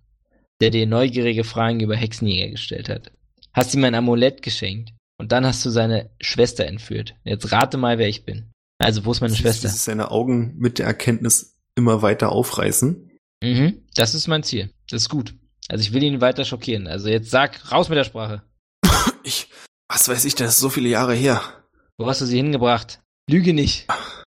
der 0.60 0.70
dir 0.70 0.86
neugierige 0.86 1.42
Fragen 1.44 1.80
über 1.80 1.96
Hexenjäger 1.96 2.52
gestellt 2.52 2.88
hat. 2.88 3.10
Hast 3.52 3.74
ihm 3.74 3.84
ein 3.84 3.94
Amulett 3.94 4.40
geschenkt. 4.42 4.92
Und 5.18 5.32
dann 5.32 5.46
hast 5.46 5.64
du 5.64 5.70
seine 5.70 6.10
Schwester 6.20 6.66
entführt. 6.66 7.16
Jetzt 7.24 7.50
rate 7.50 7.76
mal, 7.76 7.98
wer 7.98 8.08
ich 8.08 8.24
bin. 8.24 8.52
Also, 8.78 9.04
wo 9.04 9.12
ist 9.12 9.20
meine 9.20 9.32
Siehst, 9.32 9.42
Schwester? 9.42 9.68
Sich 9.68 9.80
seine 9.80 10.10
Augen 10.10 10.54
mit 10.58 10.78
der 10.78 10.86
Erkenntnis 10.86 11.56
immer 11.74 12.02
weiter 12.02 12.30
aufreißen. 12.30 13.10
Mhm, 13.42 13.82
das 13.94 14.14
ist 14.14 14.28
mein 14.28 14.42
Ziel. 14.42 14.70
Das 14.90 15.02
ist 15.02 15.08
gut. 15.08 15.34
Also, 15.68 15.82
ich 15.82 15.92
will 15.92 16.02
ihn 16.02 16.20
weiter 16.20 16.44
schockieren. 16.44 16.86
Also, 16.86 17.08
jetzt 17.08 17.30
sag, 17.30 17.72
raus 17.72 17.88
mit 17.88 17.98
der 17.98 18.04
Sprache. 18.04 18.42
Ich, 19.24 19.48
was 19.88 20.08
weiß 20.08 20.24
ich, 20.24 20.36
das 20.36 20.50
ist 20.50 20.60
so 20.60 20.68
viele 20.68 20.88
Jahre 20.88 21.12
her. 21.12 21.42
Wo 21.98 22.06
hast 22.06 22.20
du 22.20 22.26
sie 22.26 22.36
hingebracht? 22.36 23.00
Lüge 23.28 23.52
nicht. 23.52 23.88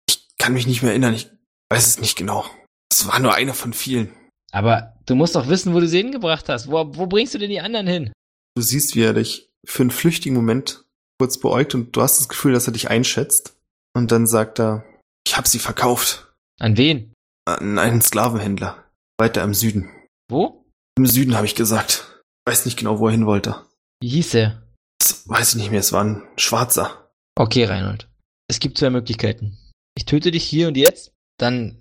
Ich 0.09 0.29
kann 0.39 0.53
mich 0.53 0.69
nicht 0.69 0.83
mehr 0.83 0.93
erinnern. 0.93 1.15
Ich 1.15 1.29
weiß 1.71 1.87
es 1.87 1.99
nicht 1.99 2.17
genau. 2.17 2.45
Es 2.93 3.09
war 3.09 3.19
nur 3.19 3.35
eine 3.35 3.53
von 3.53 3.73
vielen. 3.73 4.15
Aber 4.53 4.95
du 5.07 5.17
musst 5.17 5.35
doch 5.35 5.49
wissen, 5.49 5.75
wo 5.75 5.81
du 5.81 5.89
sie 5.89 5.99
hingebracht 5.99 6.49
hast. 6.49 6.69
Wo, 6.69 6.97
wo 6.97 7.07
bringst 7.07 7.35
du 7.35 7.39
denn 7.39 7.51
die 7.51 7.61
anderen 7.61 7.89
hin? 7.89 8.13
Du 8.55 8.63
siehst, 8.63 8.95
wie 8.95 9.03
er 9.03 9.15
dich 9.15 9.51
für 9.67 9.83
einen 9.83 9.91
flüchtigen 9.91 10.37
Moment 10.37 10.85
kurz 11.19 11.39
beäugt 11.39 11.75
und 11.75 11.97
du 11.97 12.03
hast 12.03 12.21
das 12.21 12.29
Gefühl, 12.29 12.53
dass 12.53 12.69
er 12.69 12.73
dich 12.73 12.89
einschätzt. 12.89 13.56
Und 13.97 14.13
dann 14.13 14.27
sagt 14.27 14.61
er, 14.61 14.85
ich 15.27 15.39
habe 15.39 15.49
sie 15.49 15.59
verkauft. 15.59 16.31
An 16.61 16.77
wen? 16.77 17.15
An 17.47 17.79
einen 17.79 18.03
Sklavenhändler. 18.03 18.85
Weiter 19.17 19.43
im 19.43 19.55
Süden. 19.55 19.89
Wo? 20.29 20.67
Im 20.99 21.07
Süden 21.07 21.35
habe 21.35 21.47
ich 21.47 21.55
gesagt. 21.55 22.23
Weiß 22.45 22.67
nicht 22.67 22.79
genau, 22.79 22.99
wo 22.99 23.07
er 23.07 23.13
hin 23.13 23.25
wollte. 23.25 23.65
Wie 24.03 24.11
hieß 24.11 24.35
er? 24.35 24.63
Das 24.99 25.27
weiß 25.27 25.55
ich 25.55 25.57
nicht 25.57 25.71
mehr. 25.71 25.81
Es 25.81 25.95
war 25.95 26.05
ein 26.05 26.23
Schwarzer. 26.37 27.11
Okay, 27.37 27.65
Reinhold. 27.65 28.07
Es 28.49 28.61
gibt 28.61 28.77
zwei 28.77 28.91
Möglichkeiten. 28.91 29.57
Ich 29.97 30.05
töte 30.05 30.31
dich 30.31 30.45
hier 30.45 30.69
und 30.69 30.77
jetzt, 30.77 31.13
dann 31.39 31.81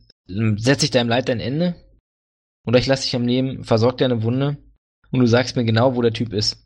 setze 0.55 0.85
ich 0.85 0.91
deinem 0.91 1.09
Leid 1.09 1.29
ein 1.29 1.41
Ende. 1.41 1.75
Oder 2.65 2.79
ich 2.79 2.87
lasse 2.87 3.03
dich 3.03 3.15
am 3.17 3.27
Leben, 3.27 3.65
versorg 3.65 3.97
deine 3.97 4.23
Wunde 4.23 4.55
und 5.11 5.19
du 5.19 5.27
sagst 5.27 5.57
mir 5.57 5.65
genau, 5.65 5.97
wo 5.97 6.01
der 6.01 6.13
Typ 6.13 6.31
ist. 6.31 6.65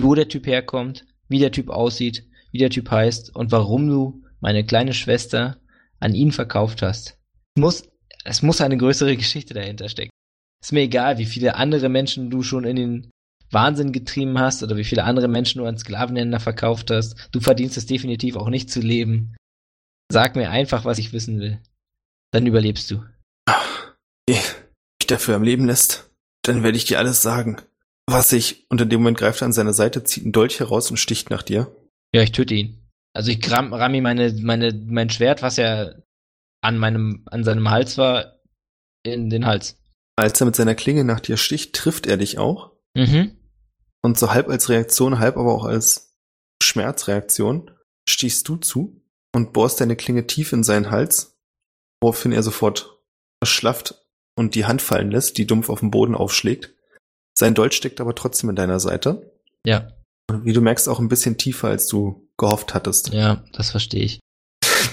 Wo 0.00 0.14
der 0.14 0.28
Typ 0.28 0.46
herkommt, 0.46 1.04
wie 1.28 1.40
der 1.40 1.52
Typ 1.52 1.68
aussieht, 1.68 2.26
wie 2.52 2.58
der 2.58 2.70
Typ 2.70 2.90
heißt 2.90 3.36
und 3.36 3.52
warum 3.52 3.86
du 3.86 4.24
meine 4.40 4.64
kleine 4.64 4.94
Schwester 4.94 5.60
an 6.00 6.14
ihn 6.14 6.32
verkauft 6.32 6.82
hast. 6.82 7.18
Es 7.56 7.60
muss, 7.60 7.82
es 8.24 8.42
muss 8.42 8.60
eine 8.60 8.76
größere 8.76 9.16
Geschichte 9.16 9.54
dahinter 9.54 9.88
stecken. 9.88 10.10
Ist 10.62 10.72
mir 10.72 10.82
egal, 10.82 11.18
wie 11.18 11.26
viele 11.26 11.56
andere 11.56 11.88
Menschen 11.88 12.30
du 12.30 12.42
schon 12.42 12.64
in 12.64 12.76
den 12.76 13.10
Wahnsinn 13.50 13.92
getrieben 13.92 14.38
hast 14.38 14.62
oder 14.62 14.76
wie 14.76 14.84
viele 14.84 15.04
andere 15.04 15.28
Menschen 15.28 15.58
du 15.58 15.66
an 15.66 15.78
Sklavenhändler 15.78 16.40
verkauft 16.40 16.90
hast. 16.90 17.28
Du 17.32 17.40
verdienst 17.40 17.76
es 17.76 17.86
definitiv 17.86 18.36
auch 18.36 18.48
nicht 18.48 18.70
zu 18.70 18.80
leben. 18.80 19.36
Sag 20.10 20.36
mir 20.36 20.50
einfach, 20.50 20.84
was 20.84 20.98
ich 20.98 21.12
wissen 21.12 21.40
will. 21.40 21.60
Dann 22.32 22.46
überlebst 22.46 22.90
du. 22.90 23.04
Wenn 24.26 24.36
mich 24.36 25.06
dafür 25.06 25.36
am 25.36 25.42
Leben 25.42 25.66
lässt, 25.66 26.10
dann 26.42 26.62
werde 26.62 26.76
ich 26.76 26.84
dir 26.84 26.98
alles 26.98 27.22
sagen. 27.22 27.60
Was 28.06 28.32
ich, 28.32 28.66
und 28.70 28.80
in 28.80 28.88
dem 28.88 29.00
Moment 29.00 29.18
greift 29.18 29.42
er 29.42 29.46
an 29.46 29.52
seine 29.52 29.74
Seite, 29.74 30.04
zieht 30.04 30.24
einen 30.24 30.32
Dolch 30.32 30.60
heraus 30.60 30.90
und 30.90 30.96
sticht 30.96 31.30
nach 31.30 31.42
dir. 31.42 31.74
Ja, 32.14 32.22
ich 32.22 32.32
töte 32.32 32.54
ihn. 32.54 32.87
Also 33.14 33.30
ich 33.30 33.50
ramm, 33.50 33.72
ramm 33.72 33.94
ihm 33.94 34.04
meine, 34.04 34.32
meine, 34.40 34.72
mein 34.72 35.10
Schwert, 35.10 35.42
was 35.42 35.56
ja 35.56 35.92
an 36.60 36.78
meinem, 36.78 37.22
an 37.26 37.44
seinem 37.44 37.70
Hals 37.70 37.98
war, 37.98 38.40
in 39.04 39.30
den 39.30 39.46
Hals. 39.46 39.76
Als 40.16 40.40
er 40.40 40.46
mit 40.46 40.56
seiner 40.56 40.74
Klinge 40.74 41.04
nach 41.04 41.20
dir 41.20 41.36
sticht, 41.36 41.74
trifft 41.74 42.06
er 42.06 42.16
dich 42.16 42.38
auch. 42.38 42.72
Mhm. 42.94 43.36
Und 44.02 44.18
so 44.18 44.32
halb 44.32 44.48
als 44.48 44.68
Reaktion, 44.68 45.18
halb 45.18 45.36
aber 45.36 45.52
auch 45.52 45.64
als 45.64 46.16
Schmerzreaktion 46.62 47.70
stichst 48.08 48.48
du 48.48 48.56
zu 48.56 49.02
und 49.34 49.52
bohrst 49.52 49.80
deine 49.80 49.96
Klinge 49.96 50.26
tief 50.26 50.52
in 50.52 50.64
seinen 50.64 50.90
Hals, 50.90 51.38
woraufhin 52.00 52.32
er 52.32 52.42
sofort 52.42 52.98
erschlafft 53.40 54.06
und 54.36 54.54
die 54.54 54.66
Hand 54.66 54.82
fallen 54.82 55.10
lässt, 55.10 55.38
die 55.38 55.46
dumpf 55.46 55.68
auf 55.68 55.80
dem 55.80 55.90
Boden 55.90 56.14
aufschlägt. 56.14 56.74
Sein 57.36 57.54
Dolch 57.54 57.74
steckt 57.74 58.00
aber 58.00 58.14
trotzdem 58.14 58.50
in 58.50 58.56
deiner 58.56 58.80
Seite. 58.80 59.32
Ja, 59.64 59.92
Und 60.28 60.44
wie 60.44 60.52
du 60.52 60.60
merkst, 60.60 60.88
auch 60.88 60.98
ein 60.98 61.08
bisschen 61.08 61.38
tiefer, 61.38 61.68
als 61.68 61.86
du 61.86 62.27
gehofft 62.38 62.74
hattest. 62.74 63.12
ja, 63.12 63.44
das 63.52 63.70
verstehe 63.70 64.04
ich. 64.04 64.20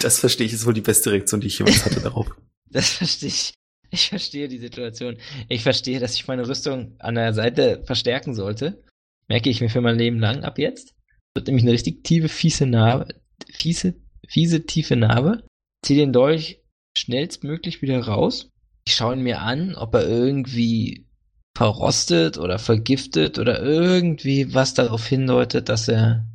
Das 0.01 0.19
verstehe 0.19 0.47
ich, 0.47 0.53
ist 0.53 0.65
wohl 0.65 0.73
die 0.73 0.81
beste 0.81 1.11
Reaktion, 1.11 1.41
die 1.41 1.47
ich 1.47 1.59
jemals 1.59 1.85
hatte 1.85 2.01
darauf. 2.01 2.27
Das 2.71 2.89
verstehe 2.89 3.29
ich. 3.29 3.53
Ich 3.91 4.09
verstehe 4.09 4.49
die 4.49 4.57
Situation. 4.57 5.17
Ich 5.47 5.63
verstehe, 5.63 6.01
dass 6.01 6.15
ich 6.15 6.27
meine 6.27 6.45
Rüstung 6.45 6.95
an 6.99 7.15
der 7.15 7.33
Seite 7.33 7.83
verstärken 7.85 8.33
sollte. 8.33 8.83
Merke 9.29 9.49
ich 9.49 9.61
mir 9.61 9.69
für 9.69 9.79
mein 9.79 9.97
Leben 9.97 10.19
lang 10.19 10.43
ab 10.43 10.57
jetzt. 10.57 10.93
Wird 11.33 11.47
nämlich 11.47 11.63
eine 11.63 11.71
richtig 11.71 12.03
tiefe, 12.03 12.27
fiese 12.27 12.65
Narbe. 12.65 13.07
Fiese, 13.49 13.95
fiese, 14.27 14.65
tiefe 14.65 14.97
Narbe. 14.97 15.43
Zieh 15.85 15.95
den 15.95 16.11
Dolch 16.11 16.59
schnellstmöglich 16.97 17.81
wieder 17.81 18.01
raus. 18.01 18.49
Ich 18.85 18.95
schaue 18.95 19.15
ihn 19.15 19.23
mir 19.23 19.41
an, 19.41 19.75
ob 19.75 19.93
er 19.93 20.05
irgendwie 20.07 21.07
verrostet 21.55 22.37
oder 22.37 22.59
vergiftet 22.59 23.39
oder 23.39 23.61
irgendwie 23.63 24.53
was 24.53 24.73
darauf 24.73 25.07
hindeutet, 25.07 25.69
dass 25.69 25.87
er 25.87 26.25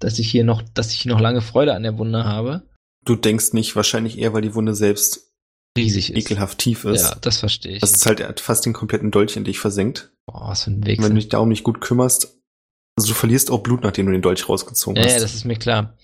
dass 0.00 0.18
ich 0.18 0.30
hier 0.30 0.44
noch, 0.44 0.62
dass 0.74 0.92
ich 0.92 1.04
noch 1.06 1.20
lange 1.20 1.40
Freude 1.40 1.74
an 1.74 1.82
der 1.82 1.96
Wunde 1.98 2.24
habe. 2.24 2.62
Du 3.04 3.16
denkst 3.16 3.52
nicht, 3.52 3.76
wahrscheinlich 3.76 4.18
eher, 4.18 4.32
weil 4.32 4.42
die 4.42 4.54
Wunde 4.54 4.74
selbst 4.74 5.32
Riesig 5.78 6.10
ist. 6.10 6.16
ekelhaft 6.18 6.58
tief 6.58 6.84
ist. 6.84 7.02
Ja, 7.02 7.14
das 7.20 7.38
verstehe 7.38 7.74
ich. 7.76 7.80
Das 7.80 7.92
ist 7.92 8.04
halt 8.04 8.40
fast 8.40 8.66
den 8.66 8.72
kompletten 8.72 9.10
Dolch 9.10 9.36
in 9.36 9.44
dich 9.44 9.58
versenkt. 9.60 10.12
Boah, 10.26 10.48
was 10.48 10.64
für 10.64 10.70
ein 10.72 10.84
Weg. 10.84 11.00
wenn 11.00 11.10
du 11.10 11.14
dich 11.16 11.28
darum 11.28 11.48
nicht 11.48 11.62
gut 11.64 11.80
kümmerst, 11.80 12.36
also 12.98 13.08
du 13.08 13.14
verlierst 13.14 13.50
auch 13.50 13.60
Blut, 13.62 13.82
nachdem 13.82 14.06
du 14.06 14.12
den 14.12 14.20
Dolch 14.22 14.48
rausgezogen 14.48 14.96
Ja, 14.96 15.04
hast. 15.04 15.14
ja, 15.14 15.20
das 15.20 15.34
ist 15.34 15.44
mir 15.44 15.56
klar. 15.56 15.96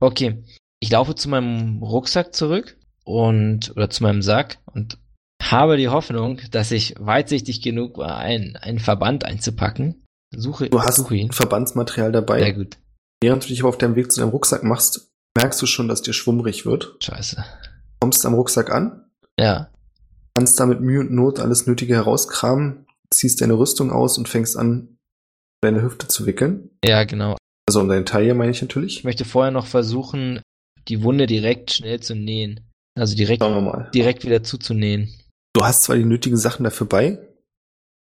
Okay, 0.00 0.42
ich 0.80 0.90
laufe 0.90 1.14
zu 1.14 1.28
meinem 1.28 1.82
Rucksack 1.82 2.34
zurück 2.34 2.76
und 3.04 3.72
oder 3.76 3.90
zu 3.90 4.02
meinem 4.02 4.22
Sack 4.22 4.58
und 4.72 4.98
habe 5.42 5.76
die 5.76 5.88
Hoffnung, 5.88 6.40
dass 6.50 6.70
ich 6.70 6.94
weitsichtig 6.98 7.60
genug 7.62 7.98
war, 7.98 8.16
einen, 8.18 8.56
einen 8.56 8.78
Verband 8.78 9.24
einzupacken. 9.24 10.02
Suche, 10.34 10.70
du 10.70 10.80
hast 10.80 10.96
suche 10.96 11.16
ihn. 11.16 11.32
Verbandsmaterial 11.32 12.12
dabei. 12.12 12.38
Sehr 12.40 12.52
gut. 12.54 12.78
Während 13.22 13.44
du 13.44 13.48
dich 13.48 13.60
aber 13.60 13.68
auf 13.68 13.78
deinem 13.78 13.94
Weg 13.96 14.10
zu 14.12 14.20
deinem 14.20 14.30
Rucksack 14.30 14.64
machst, 14.64 15.10
merkst 15.36 15.62
du 15.62 15.66
schon, 15.66 15.88
dass 15.88 16.02
dir 16.02 16.12
schwummrig 16.12 16.66
wird. 16.66 16.96
Scheiße. 17.02 17.44
Kommst 18.00 18.26
am 18.26 18.34
Rucksack 18.34 18.70
an, 18.70 19.04
Ja. 19.38 19.70
kannst 20.36 20.58
da 20.58 20.66
mit 20.66 20.80
Mühe 20.80 21.00
und 21.00 21.12
Not 21.12 21.38
alles 21.38 21.66
Nötige 21.66 21.94
herauskramen, 21.94 22.84
ziehst 23.14 23.40
deine 23.40 23.54
Rüstung 23.54 23.92
aus 23.92 24.18
und 24.18 24.28
fängst 24.28 24.56
an, 24.56 24.98
deine 25.62 25.82
Hüfte 25.82 26.08
zu 26.08 26.26
wickeln. 26.26 26.70
Ja, 26.84 27.04
genau. 27.04 27.36
Also 27.68 27.80
um 27.80 27.88
deine 27.88 28.04
Taille 28.04 28.34
meine 28.34 28.50
ich 28.50 28.60
natürlich. 28.60 28.98
Ich 28.98 29.04
möchte 29.04 29.24
vorher 29.24 29.52
noch 29.52 29.66
versuchen, 29.66 30.42
die 30.88 31.02
Wunde 31.04 31.26
direkt 31.26 31.72
schnell 31.72 32.00
zu 32.00 32.16
nähen. 32.16 32.60
Also 32.98 33.14
direkt, 33.16 33.42
direkt 33.94 34.24
wieder 34.24 34.42
zuzunähen. 34.42 35.14
Du 35.54 35.64
hast 35.64 35.84
zwar 35.84 35.96
die 35.96 36.04
nötigen 36.04 36.36
Sachen 36.36 36.64
dafür 36.64 36.88
bei, 36.88 37.18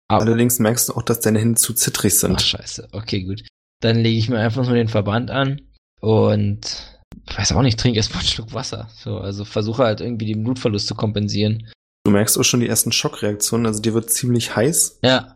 Aber, 0.09 0.23
allerdings 0.23 0.59
merkst 0.59 0.89
du 0.89 0.93
auch, 0.93 1.03
dass 1.03 1.19
deine 1.19 1.39
Hände 1.39 1.59
zu 1.59 1.73
zittrig 1.73 2.13
ach, 2.15 2.19
sind. 2.19 2.41
scheiße. 2.41 2.87
Okay, 2.93 3.23
gut. 3.23 3.43
Dann 3.81 3.97
lege 3.97 4.17
ich 4.17 4.29
mir 4.29 4.39
einfach 4.39 4.65
nur 4.65 4.75
den 4.75 4.87
Verband 4.89 5.31
an 5.31 5.61
und 6.01 6.99
weiß 7.35 7.51
auch 7.53 7.61
nicht, 7.61 7.79
trinke 7.79 7.97
erstmal 7.97 8.19
einen 8.21 8.29
Schluck 8.29 8.53
Wasser. 8.53 8.89
So, 8.95 9.17
also 9.19 9.45
versuche 9.45 9.83
halt 9.83 10.01
irgendwie 10.01 10.25
den 10.33 10.43
Blutverlust 10.43 10.87
zu 10.87 10.95
kompensieren. 10.95 11.67
Du 12.05 12.11
merkst 12.11 12.37
auch 12.37 12.43
schon 12.43 12.59
die 12.61 12.67
ersten 12.67 12.91
Schockreaktionen, 12.91 13.65
also 13.65 13.81
dir 13.81 13.93
wird 13.93 14.09
ziemlich 14.09 14.55
heiß 14.55 14.99
Ja, 15.03 15.35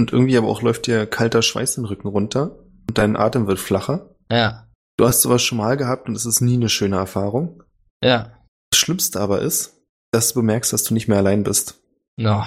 und 0.00 0.12
irgendwie 0.12 0.36
aber 0.36 0.48
auch 0.48 0.62
läuft 0.62 0.86
dir 0.86 1.06
kalter 1.06 1.42
Schweiß 1.42 1.74
den 1.76 1.84
Rücken 1.84 2.08
runter 2.08 2.58
und 2.88 2.96
dein 2.98 3.16
Atem 3.16 3.46
wird 3.46 3.58
flacher. 3.58 4.14
ja, 4.30 4.62
Du 4.98 5.06
hast 5.06 5.20
sowas 5.22 5.42
schon 5.42 5.58
mal 5.58 5.76
gehabt 5.76 6.08
und 6.08 6.14
es 6.16 6.24
ist 6.24 6.40
nie 6.40 6.54
eine 6.54 6.68
schöne 6.70 6.96
Erfahrung. 6.96 7.62
ja. 8.02 8.32
Das 8.70 8.80
Schlimmste 8.80 9.20
aber 9.20 9.42
ist, 9.42 9.74
dass 10.12 10.28
du 10.28 10.40
bemerkst, 10.40 10.72
dass 10.72 10.84
du 10.84 10.92
nicht 10.94 11.06
mehr 11.08 11.18
allein 11.18 11.44
bist. 11.44 11.80
No, 12.18 12.44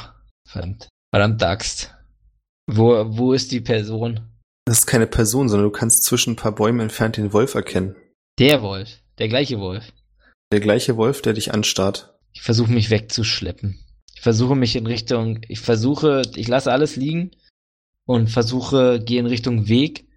verdammt. 0.48 0.90
Verdammt 1.14 1.42
Axt. 1.44 1.96
Wo, 2.68 3.06
wo 3.18 3.34
ist 3.34 3.52
die 3.52 3.62
Person? 3.62 4.20
Das 4.70 4.82
ist 4.82 4.86
keine 4.86 5.08
Person, 5.08 5.50
sondern 5.50 5.68
du 5.68 5.76
kannst 5.76 6.04
zwischen 6.04 6.34
ein 6.34 6.36
paar 6.36 6.54
Bäumen 6.54 6.82
entfernt 6.82 7.18
den 7.18 7.34
Wolf 7.34 7.56
erkennen. 7.56 7.96
Der 8.38 8.62
Wolf. 8.62 9.02
Der 9.18 9.28
gleiche 9.28 9.60
Wolf. 9.60 9.92
Der 10.54 10.60
gleiche 10.60 10.96
Wolf, 10.96 11.24
der 11.24 11.34
dich 11.34 11.52
anstarrt. 11.52 12.14
Ich 12.34 12.44
versuche 12.44 12.72
mich 12.72 12.92
wegzuschleppen. 12.92 13.80
Ich 14.14 14.22
versuche 14.22 14.56
mich 14.56 14.76
in 14.76 14.86
Richtung, 14.86 15.40
ich 15.48 15.60
versuche, 15.60 16.22
ich 16.36 16.48
lasse 16.48 16.72
alles 16.72 16.96
liegen 16.98 17.32
und 18.06 18.30
versuche, 18.30 19.02
gehe 19.04 19.20
in 19.20 19.26
Richtung 19.26 19.70
Weg 19.70 20.08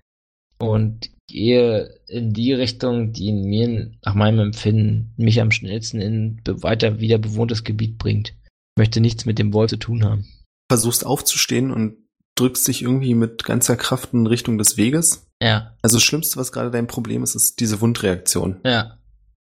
und 0.59 1.09
gehe 1.31 1.99
in 2.07 2.35
die 2.35 2.53
Richtung, 2.53 3.15
die 3.15 3.29
in 3.29 3.45
mir 3.45 3.91
nach 4.05 4.15
meinem 4.15 4.41
Empfinden 4.41 5.15
mich 5.17 5.41
am 5.41 5.51
schnellsten 5.51 5.99
in 6.03 6.43
weiter 6.45 7.01
wieder 7.01 7.17
bewohntes 7.17 7.65
Gebiet 7.65 7.97
bringt. 7.97 8.35
Ich 8.77 8.81
möchte 8.81 9.01
nichts 9.01 9.25
mit 9.25 9.39
dem 9.39 9.55
Wolf 9.55 9.71
zu 9.71 9.79
tun 9.79 10.05
haben. 10.05 10.29
Versuchst 10.69 11.07
aufzustehen 11.07 11.71
und 11.71 12.02
drückst 12.39 12.67
dich 12.69 12.83
irgendwie 12.83 13.15
mit 13.15 13.45
ganzer 13.45 13.77
Kraft 13.77 14.13
in 14.13 14.27
Richtung 14.27 14.59
des 14.59 14.77
Weges. 14.77 15.27
Ja, 15.43 15.75
Also 15.83 15.97
das 15.97 16.05
Schlimmste, 16.05 16.37
was 16.39 16.53
gerade 16.53 16.71
dein 16.71 16.87
Problem 16.87 17.23
ist, 17.23 17.35
ist 17.35 17.61
diese 17.61 17.81
Wundreaktion. 17.81 18.61
ja, 18.65 18.99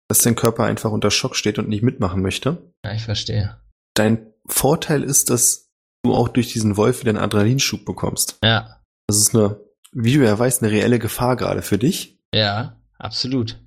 Dass 0.09 0.19
dein 0.19 0.37
Körper 0.37 0.65
einfach 0.65 0.91
unter 0.91 1.11
Schock 1.11 1.37
steht 1.37 1.59
und 1.59 1.69
nicht 1.69 1.83
mitmachen 1.83 2.23
möchte. 2.23 2.73
ja, 2.85 2.93
ich 2.93 3.05
verstehe. 3.05 3.57
Dein 3.95 4.27
Vorteil 4.47 5.03
ist, 5.03 5.31
dass 5.31 5.71
du 6.05 6.15
auch 6.15 6.29
durch 6.29 6.53
diesen 6.53 6.77
Wolf 6.77 7.01
wieder 7.01 7.11
einen 7.11 7.19
Adrenalinschub 7.25 7.85
bekommst. 7.85 8.39
Ja, 8.45 8.81
Das 9.09 9.17
ist 9.19 9.35
eine, 9.35 9.59
wie 9.93 10.15
du 10.15 10.25
ja 10.25 10.39
weißt, 10.39 10.63
eine 10.63 10.71
reelle 10.73 10.99
Gefahr 10.99 11.37
gerade 11.37 11.63
für 11.63 11.79
dich. 11.79 12.19
ja, 12.35 12.79
absolut. 12.99 13.59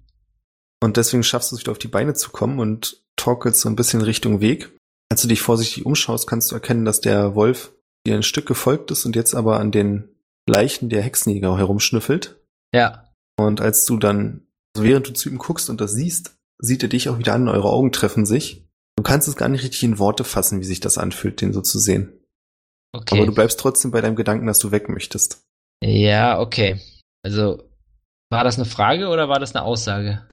Und 0.81 0.95
deswegen 0.97 1.23
schaffst 1.23 1.51
du 1.51 1.55
es 1.55 1.61
wieder 1.61 1.71
auf 1.71 1.79
die 1.79 1.87
Beine 1.89 2.13
zu 2.13 2.29
kommen 2.29 2.59
und 2.59 3.03
torkelst 3.17 3.59
so 3.61 3.69
ein 3.69 3.75
bisschen 3.75 4.01
Richtung 4.01 4.39
Weg. 4.39 4.71
Als 5.11 5.21
du 5.21 5.27
dich 5.27 5.41
vorsichtig 5.41 5.85
umschaust, 5.85 6.27
kannst 6.27 6.51
du 6.51 6.55
erkennen, 6.55 6.85
dass 6.85 7.01
der 7.01 7.35
Wolf 7.35 7.73
dir 8.09 8.15
ein 8.15 8.23
Stück 8.23 8.45
gefolgt 8.45 8.91
ist 8.91 9.05
und 9.05 9.15
jetzt 9.15 9.35
aber 9.35 9.59
an 9.59 9.71
den 9.71 10.09
Leichen 10.47 10.89
der 10.89 11.01
Hexenjäger 11.01 11.57
herumschnüffelt. 11.57 12.37
Ja, 12.73 13.05
Und 13.39 13.61
als 13.61 13.85
du 13.85 13.97
dann, 13.97 14.47
also 14.75 14.87
während 14.87 15.07
du 15.07 15.13
zu 15.13 15.29
ihm 15.29 15.37
guckst 15.37 15.69
und 15.69 15.79
das 15.81 15.93
siehst, 15.93 16.35
sieht 16.59 16.83
er 16.83 16.89
dich 16.89 17.09
auch 17.09 17.17
wieder 17.17 17.33
an, 17.33 17.47
eure 17.47 17.69
Augen 17.69 17.91
treffen 17.91 18.25
sich. 18.25 18.67
Du 18.97 19.03
kannst 19.03 19.27
es 19.27 19.35
gar 19.37 19.47
nicht 19.49 19.63
richtig 19.63 19.83
in 19.83 19.97
Worte 19.97 20.23
fassen, 20.23 20.59
wie 20.59 20.65
sich 20.65 20.81
das 20.81 20.97
anfühlt, 20.97 21.39
den 21.41 21.53
so 21.53 21.61
zu 21.61 21.79
sehen. 21.79 22.11
okay. 22.93 23.15
Aber 23.17 23.25
du 23.25 23.33
bleibst 23.33 23.59
trotzdem 23.59 23.91
bei 23.91 24.01
deinem 24.01 24.15
Gedanken, 24.17 24.45
dass 24.45 24.59
du 24.59 24.71
weg 24.71 24.89
möchtest. 24.89 25.43
Ja, 25.81 26.39
okay. 26.39 26.81
Also, 27.23 27.63
war 28.29 28.43
das 28.43 28.57
eine 28.57 28.65
Frage 28.65 29.07
oder 29.07 29.29
war 29.29 29.39
das 29.39 29.55
eine 29.55 29.63
Aussage? 29.63 30.27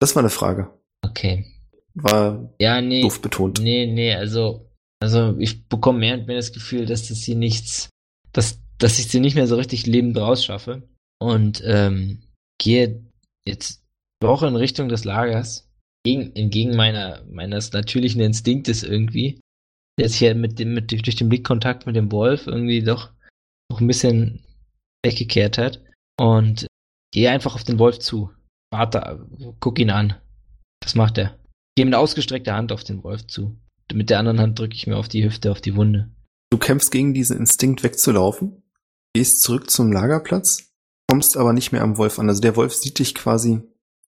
Das 0.00 0.16
war 0.16 0.22
eine 0.22 0.30
Frage. 0.30 0.70
Okay. 1.02 1.46
War 1.94 2.52
Ja, 2.58 2.80
nee. 2.80 3.02
doof 3.02 3.22
betont. 3.22 3.60
Nee, 3.60 3.86
nee, 3.86 4.14
also, 4.14 4.67
also 5.00 5.36
ich 5.38 5.68
bekomme 5.68 6.00
mehr 6.00 6.18
und 6.18 6.26
mehr 6.26 6.36
das 6.36 6.52
Gefühl, 6.52 6.86
dass 6.86 7.08
das 7.08 7.18
hier 7.18 7.36
nichts, 7.36 7.90
dass, 8.32 8.60
dass 8.78 8.98
ich 8.98 9.08
sie 9.08 9.20
nicht 9.20 9.34
mehr 9.34 9.46
so 9.46 9.56
richtig 9.56 9.86
lebend 9.86 10.16
rausschaffe. 10.16 10.88
Und 11.20 11.62
ähm, 11.64 12.22
gehe 12.60 13.04
jetzt 13.46 13.82
auch 14.24 14.42
in 14.42 14.56
Richtung 14.56 14.88
des 14.88 15.04
Lagers, 15.04 15.68
gegen, 16.04 16.34
entgegen 16.34 16.76
meiner, 16.76 17.24
meines 17.30 17.72
natürlichen 17.72 18.20
Instinktes 18.20 18.82
irgendwie, 18.82 19.40
der 19.98 20.08
sich 20.08 20.20
ja 20.20 20.34
mit 20.34 20.58
dem, 20.58 20.74
mit, 20.74 20.90
durch 20.90 21.16
den 21.16 21.28
Blickkontakt 21.28 21.86
mit 21.86 21.96
dem 21.96 22.10
Wolf 22.12 22.46
irgendwie 22.46 22.82
doch 22.82 23.10
noch 23.70 23.80
ein 23.80 23.86
bisschen 23.86 24.44
weggekehrt 25.04 25.58
hat. 25.58 25.82
Und 26.20 26.66
gehe 27.12 27.30
einfach 27.30 27.54
auf 27.54 27.64
den 27.64 27.78
Wolf 27.78 27.98
zu. 27.98 28.30
Warte, 28.72 29.26
guck 29.60 29.78
ihn 29.78 29.90
an. 29.90 30.14
Was 30.82 30.94
macht 30.94 31.18
er? 31.18 31.38
Gehe 31.76 31.84
mit 31.84 31.94
ausgestreckter 31.94 32.54
Hand 32.54 32.72
auf 32.72 32.84
den 32.84 33.02
Wolf 33.04 33.26
zu. 33.26 33.56
Mit 33.92 34.10
der 34.10 34.18
anderen 34.18 34.40
Hand 34.40 34.58
drücke 34.58 34.74
ich 34.74 34.86
mir 34.86 34.96
auf 34.96 35.08
die 35.08 35.24
Hüfte, 35.24 35.50
auf 35.50 35.60
die 35.60 35.74
Wunde. 35.76 36.10
Du 36.50 36.58
kämpfst 36.58 36.90
gegen 36.90 37.14
diesen 37.14 37.38
Instinkt 37.38 37.82
wegzulaufen, 37.82 38.62
gehst 39.14 39.42
zurück 39.42 39.70
zum 39.70 39.92
Lagerplatz, 39.92 40.70
kommst 41.10 41.36
aber 41.36 41.52
nicht 41.52 41.72
mehr 41.72 41.82
am 41.82 41.96
Wolf 41.98 42.18
an. 42.18 42.28
Also 42.28 42.40
der 42.40 42.56
Wolf 42.56 42.74
sieht 42.74 42.98
dich 42.98 43.14
quasi 43.14 43.62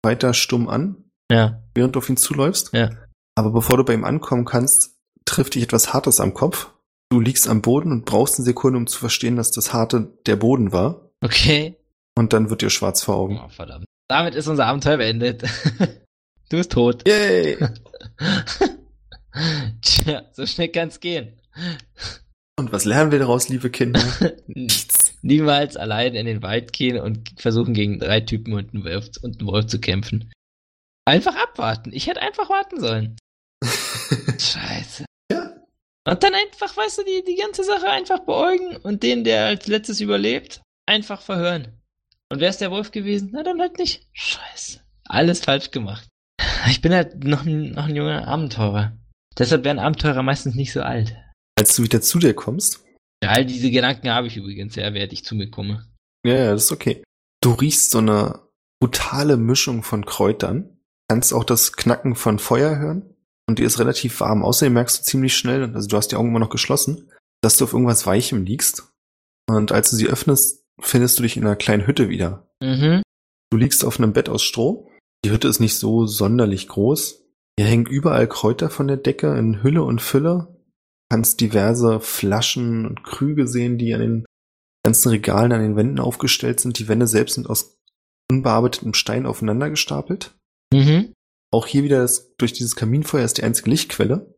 weiter 0.03 0.33
stumm 0.33 0.67
an, 0.69 1.03
Ja, 1.31 1.63
während 1.75 1.95
du 1.95 1.99
auf 1.99 2.09
ihn 2.09 2.17
zuläufst. 2.17 2.71
ja. 2.73 2.89
Aber 3.35 3.51
bevor 3.51 3.77
du 3.77 3.85
bei 3.85 3.93
ihm 3.93 4.03
ankommen 4.03 4.43
kannst, 4.43 4.97
trifft 5.23 5.55
dich 5.55 5.63
etwas 5.63 5.93
Hartes 5.93 6.19
am 6.19 6.33
Kopf. 6.33 6.71
Du 7.09 7.21
liegst 7.21 7.47
am 7.47 7.61
Boden 7.61 7.91
und 7.93 8.03
brauchst 8.05 8.37
eine 8.37 8.43
Sekunde, 8.45 8.77
um 8.77 8.85
zu 8.87 8.99
verstehen, 8.99 9.37
dass 9.37 9.51
das 9.51 9.71
Harte 9.71 10.13
der 10.25 10.35
Boden 10.35 10.73
war. 10.73 11.09
Okay. 11.21 11.77
Und 12.17 12.33
dann 12.33 12.49
wird 12.49 12.61
dir 12.61 12.69
schwarz 12.69 13.01
vor 13.01 13.15
Augen. 13.15 13.39
Oh, 13.43 13.47
verdammt. 13.47 13.85
Damit 14.09 14.35
ist 14.35 14.47
unser 14.47 14.65
Abenteuer 14.65 14.97
beendet. 14.97 15.43
du 16.49 16.57
bist 16.57 16.71
tot. 16.73 17.07
Yay! 17.07 17.57
Tja, 19.81 20.23
so 20.33 20.45
schnell 20.45 20.69
kann's 20.69 20.99
gehen. 20.99 21.39
Und 22.57 22.71
was 22.71 22.85
lernen 22.85 23.11
wir 23.11 23.19
daraus, 23.19 23.49
liebe 23.49 23.69
Kinder? 23.69 24.01
Nichts. 24.47 25.17
Niemals 25.21 25.77
allein 25.77 26.15
in 26.15 26.25
den 26.25 26.41
Wald 26.41 26.73
gehen 26.73 26.99
und 26.99 27.39
versuchen 27.39 27.73
gegen 27.73 27.99
drei 27.99 28.21
Typen 28.21 28.53
und 28.53 28.73
einen 28.73 28.83
Wolf, 28.83 29.09
und 29.21 29.39
einen 29.39 29.47
Wolf 29.47 29.67
zu 29.67 29.79
kämpfen. 29.79 30.31
Einfach 31.05 31.35
abwarten. 31.35 31.91
Ich 31.93 32.07
hätte 32.07 32.21
einfach 32.21 32.49
warten 32.49 32.79
sollen. 32.79 33.17
Scheiße. 33.63 35.05
Ja. 35.31 35.53
Und 36.05 36.23
dann 36.23 36.33
einfach, 36.33 36.75
weißt 36.75 36.99
du, 36.99 37.03
die, 37.03 37.23
die 37.25 37.35
ganze 37.35 37.63
Sache 37.63 37.89
einfach 37.89 38.19
beäugen 38.19 38.77
und 38.77 39.03
den, 39.03 39.23
der 39.23 39.45
als 39.45 39.67
letztes 39.67 40.01
überlebt, 40.01 40.61
einfach 40.85 41.21
verhören. 41.21 41.79
Und 42.29 42.39
wäre 42.39 42.51
es 42.51 42.57
der 42.57 42.71
Wolf 42.71 42.91
gewesen? 42.91 43.29
Na 43.33 43.43
dann 43.43 43.59
halt 43.59 43.77
nicht. 43.79 44.07
Scheiße. 44.13 44.81
Alles 45.05 45.39
falsch 45.39 45.71
gemacht. 45.71 46.07
Ich 46.67 46.81
bin 46.81 46.93
halt 46.93 47.23
noch 47.23 47.45
ein, 47.45 47.71
noch 47.71 47.85
ein 47.85 47.95
junger 47.95 48.27
Abenteurer. 48.27 48.97
Deshalb 49.37 49.63
werden 49.63 49.79
Abenteurer 49.79 50.23
meistens 50.23 50.55
nicht 50.55 50.73
so 50.73 50.81
alt. 50.81 51.15
Als 51.57 51.75
du 51.75 51.83
wieder 51.83 52.01
zu 52.01 52.19
dir 52.19 52.33
kommst, 52.33 52.83
Ja, 53.23 53.29
all 53.31 53.45
diese 53.45 53.69
Gedanken 53.71 54.09
habe 54.09 54.27
ich 54.27 54.37
übrigens, 54.37 54.75
ja, 54.75 54.93
während 54.93 55.13
ich 55.13 55.23
zu 55.25 55.35
mir 55.35 55.49
komme. 55.49 55.85
ja, 56.25 56.35
ja, 56.35 56.51
das 56.53 56.65
ist 56.65 56.71
okay. 56.71 57.03
Du 57.41 57.51
riechst 57.53 57.91
so 57.91 57.99
eine 57.99 58.39
brutale 58.81 59.37
Mischung 59.37 59.83
von 59.83 60.05
Kräutern, 60.05 60.77
kannst 61.09 61.33
auch 61.33 61.43
das 61.43 61.73
Knacken 61.73 62.15
von 62.15 62.39
Feuer 62.39 62.77
hören 62.77 63.15
und 63.47 63.59
dir 63.59 63.65
ist 63.65 63.79
relativ 63.79 64.19
warm. 64.19 64.43
Außerdem 64.43 64.73
merkst 64.73 64.99
du 64.99 65.03
ziemlich 65.03 65.35
schnell, 65.35 65.73
also 65.75 65.87
du 65.87 65.97
hast 65.97 66.09
die 66.09 66.15
Augen 66.15 66.29
immer 66.29 66.39
noch 66.39 66.49
geschlossen, 66.49 67.11
dass 67.41 67.57
du 67.57 67.65
auf 67.65 67.73
irgendwas 67.73 68.05
Weichem 68.05 68.43
liegst. 68.45 68.91
Und 69.49 69.71
als 69.71 69.89
du 69.89 69.95
sie 69.95 70.07
öffnest, 70.07 70.63
findest 70.81 71.17
du 71.19 71.23
dich 71.23 71.35
in 71.37 71.43
einer 71.45 71.55
kleinen 71.55 71.87
Hütte 71.87 72.09
wieder. 72.09 72.49
Mhm. 72.61 73.01
Du 73.51 73.57
liegst 73.57 73.83
auf 73.83 73.97
einem 73.99 74.13
Bett 74.13 74.29
aus 74.29 74.43
Stroh. 74.43 74.89
Die 75.25 75.31
Hütte 75.31 75.47
ist 75.47 75.59
nicht 75.59 75.75
so 75.75 76.05
sonderlich 76.05 76.67
groß. 76.67 77.18
Hier 77.59 77.67
hängen 77.67 77.87
überall 77.87 78.25
Kräuter 78.25 78.69
von 78.69 78.87
der 78.87 78.95
Decke 78.95 79.37
in 79.37 79.61
Hülle 79.61 79.83
und 79.83 80.01
Fülle. 80.01 80.47
Du 80.47 81.15
kannst 81.15 81.41
diverse 81.41 81.99
Flaschen 81.99 82.85
und 82.85 83.03
Krüge 83.03 83.47
sehen, 83.47 83.77
die 83.77 83.93
an 83.93 83.99
den 83.99 84.25
ganzen 84.85 85.09
Regalen 85.09 85.51
an 85.51 85.59
den 85.59 85.75
Wänden 85.75 85.99
aufgestellt 85.99 86.61
sind. 86.61 86.79
Die 86.79 86.87
Wände 86.87 87.05
selbst 87.05 87.33
sind 87.33 87.49
aus 87.49 87.77
unbearbeiteten 88.31 88.93
Stein 88.93 89.25
aufeinander 89.25 89.69
gestapelt. 89.69 90.37
Mhm. 90.71 91.11
Auch 91.51 91.67
hier 91.67 91.83
wieder 91.83 91.99
das, 91.99 92.33
durch 92.37 92.53
dieses 92.53 92.77
Kaminfeuer 92.77 93.25
ist 93.25 93.39
die 93.39 93.43
einzige 93.43 93.71
Lichtquelle. 93.71 94.37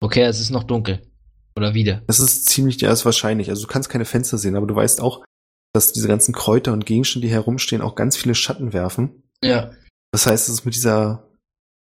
Okay, 0.00 0.22
es 0.22 0.40
ist 0.40 0.48
noch 0.48 0.64
dunkel. 0.64 1.02
Oder 1.54 1.74
wieder. 1.74 2.00
Das 2.06 2.20
ist 2.20 2.48
ziemlich, 2.48 2.80
ja, 2.80 2.90
ist 2.90 3.04
wahrscheinlich. 3.04 3.50
Also 3.50 3.66
du 3.66 3.68
kannst 3.68 3.90
keine 3.90 4.06
Fenster 4.06 4.38
sehen, 4.38 4.56
aber 4.56 4.66
du 4.66 4.74
weißt 4.74 5.02
auch, 5.02 5.22
dass 5.74 5.92
diese 5.92 6.08
ganzen 6.08 6.32
Kräuter 6.32 6.72
und 6.72 6.86
Gegenstände, 6.86 7.28
die 7.28 7.34
herumstehen, 7.34 7.82
auch 7.82 7.96
ganz 7.96 8.16
viele 8.16 8.34
Schatten 8.34 8.72
werfen. 8.72 9.24
Ja. 9.44 9.72
Das 10.10 10.24
heißt, 10.24 10.48
es 10.48 10.54
ist 10.54 10.64
mit 10.64 10.74
dieser 10.74 11.28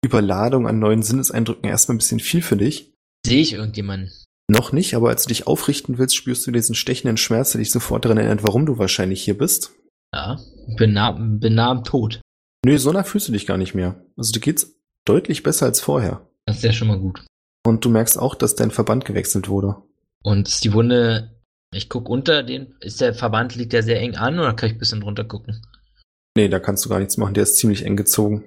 Überladung 0.05 0.67
an 0.67 0.79
neuen 0.79 1.03
Sinneseindrücken 1.03 1.69
erstmal 1.69 1.97
ein 1.97 1.99
bisschen 1.99 2.21
viel 2.21 2.43
für 2.43 2.57
dich. 2.57 2.93
Sehe 3.27 3.41
ich 3.41 3.55
irgendjemanden? 3.55 4.13
Noch 4.51 4.73
nicht, 4.73 4.95
aber 4.95 5.11
als 5.11 5.25
du 5.25 5.29
dich 5.29 5.47
aufrichten 5.47 5.99
willst, 5.99 6.17
spürst 6.17 6.47
du 6.47 6.51
diesen 6.51 6.75
stechenden 6.75 7.17
Schmerz, 7.17 7.53
der 7.53 7.59
dich 7.59 7.71
sofort 7.71 8.05
daran 8.05 8.17
erinnert, 8.17 8.43
warum 8.43 8.65
du 8.65 8.79
wahrscheinlich 8.79 9.23
hier 9.23 9.37
bist. 9.37 9.73
Ja. 10.15 10.39
Bin 10.77 10.95
nah, 10.95 11.13
bin 11.13 11.55
nah 11.55 11.71
am 11.71 11.85
Tod. 11.85 12.21
Nö, 12.65 12.79
so 12.79 12.93
nah 12.93 13.03
fühlst 13.03 13.29
du 13.29 13.33
dich 13.33 13.47
gar 13.47 13.59
nicht 13.59 13.75
mehr. 13.75 14.03
Also 14.17 14.33
dir 14.33 14.41
geht's 14.41 14.75
deutlich 15.05 15.43
besser 15.43 15.67
als 15.67 15.81
vorher. 15.81 16.27
Das 16.47 16.57
ist 16.59 16.63
ja 16.65 16.73
schon 16.73 16.89
mal 16.89 16.99
gut. 16.99 17.25
Und 17.67 17.85
du 17.85 17.91
merkst 17.91 18.19
auch, 18.19 18.35
dass 18.35 18.55
dein 18.55 18.71
Verband 18.71 19.05
gewechselt 19.05 19.49
wurde. 19.49 19.77
Und 20.23 20.49
ist 20.49 20.65
die 20.65 20.73
Wunde, 20.73 21.43
ich 21.75 21.89
guck 21.89 22.09
unter 22.09 22.43
den, 22.43 22.75
ist 22.81 23.01
der 23.01 23.15
Verband, 23.15 23.55
liegt 23.55 23.75
der 23.75 23.83
sehr 23.83 24.01
eng 24.01 24.17
an 24.17 24.39
oder 24.39 24.55
kann 24.55 24.71
ich 24.71 24.77
ein 24.77 24.79
bisschen 24.79 25.01
drunter 25.01 25.25
gucken? 25.25 25.63
Nee, 26.37 26.49
da 26.49 26.59
kannst 26.59 26.85
du 26.85 26.89
gar 26.89 26.99
nichts 26.99 27.19
machen, 27.19 27.35
der 27.35 27.43
ist 27.43 27.57
ziemlich 27.57 27.85
eng 27.85 27.97
gezogen. 27.97 28.45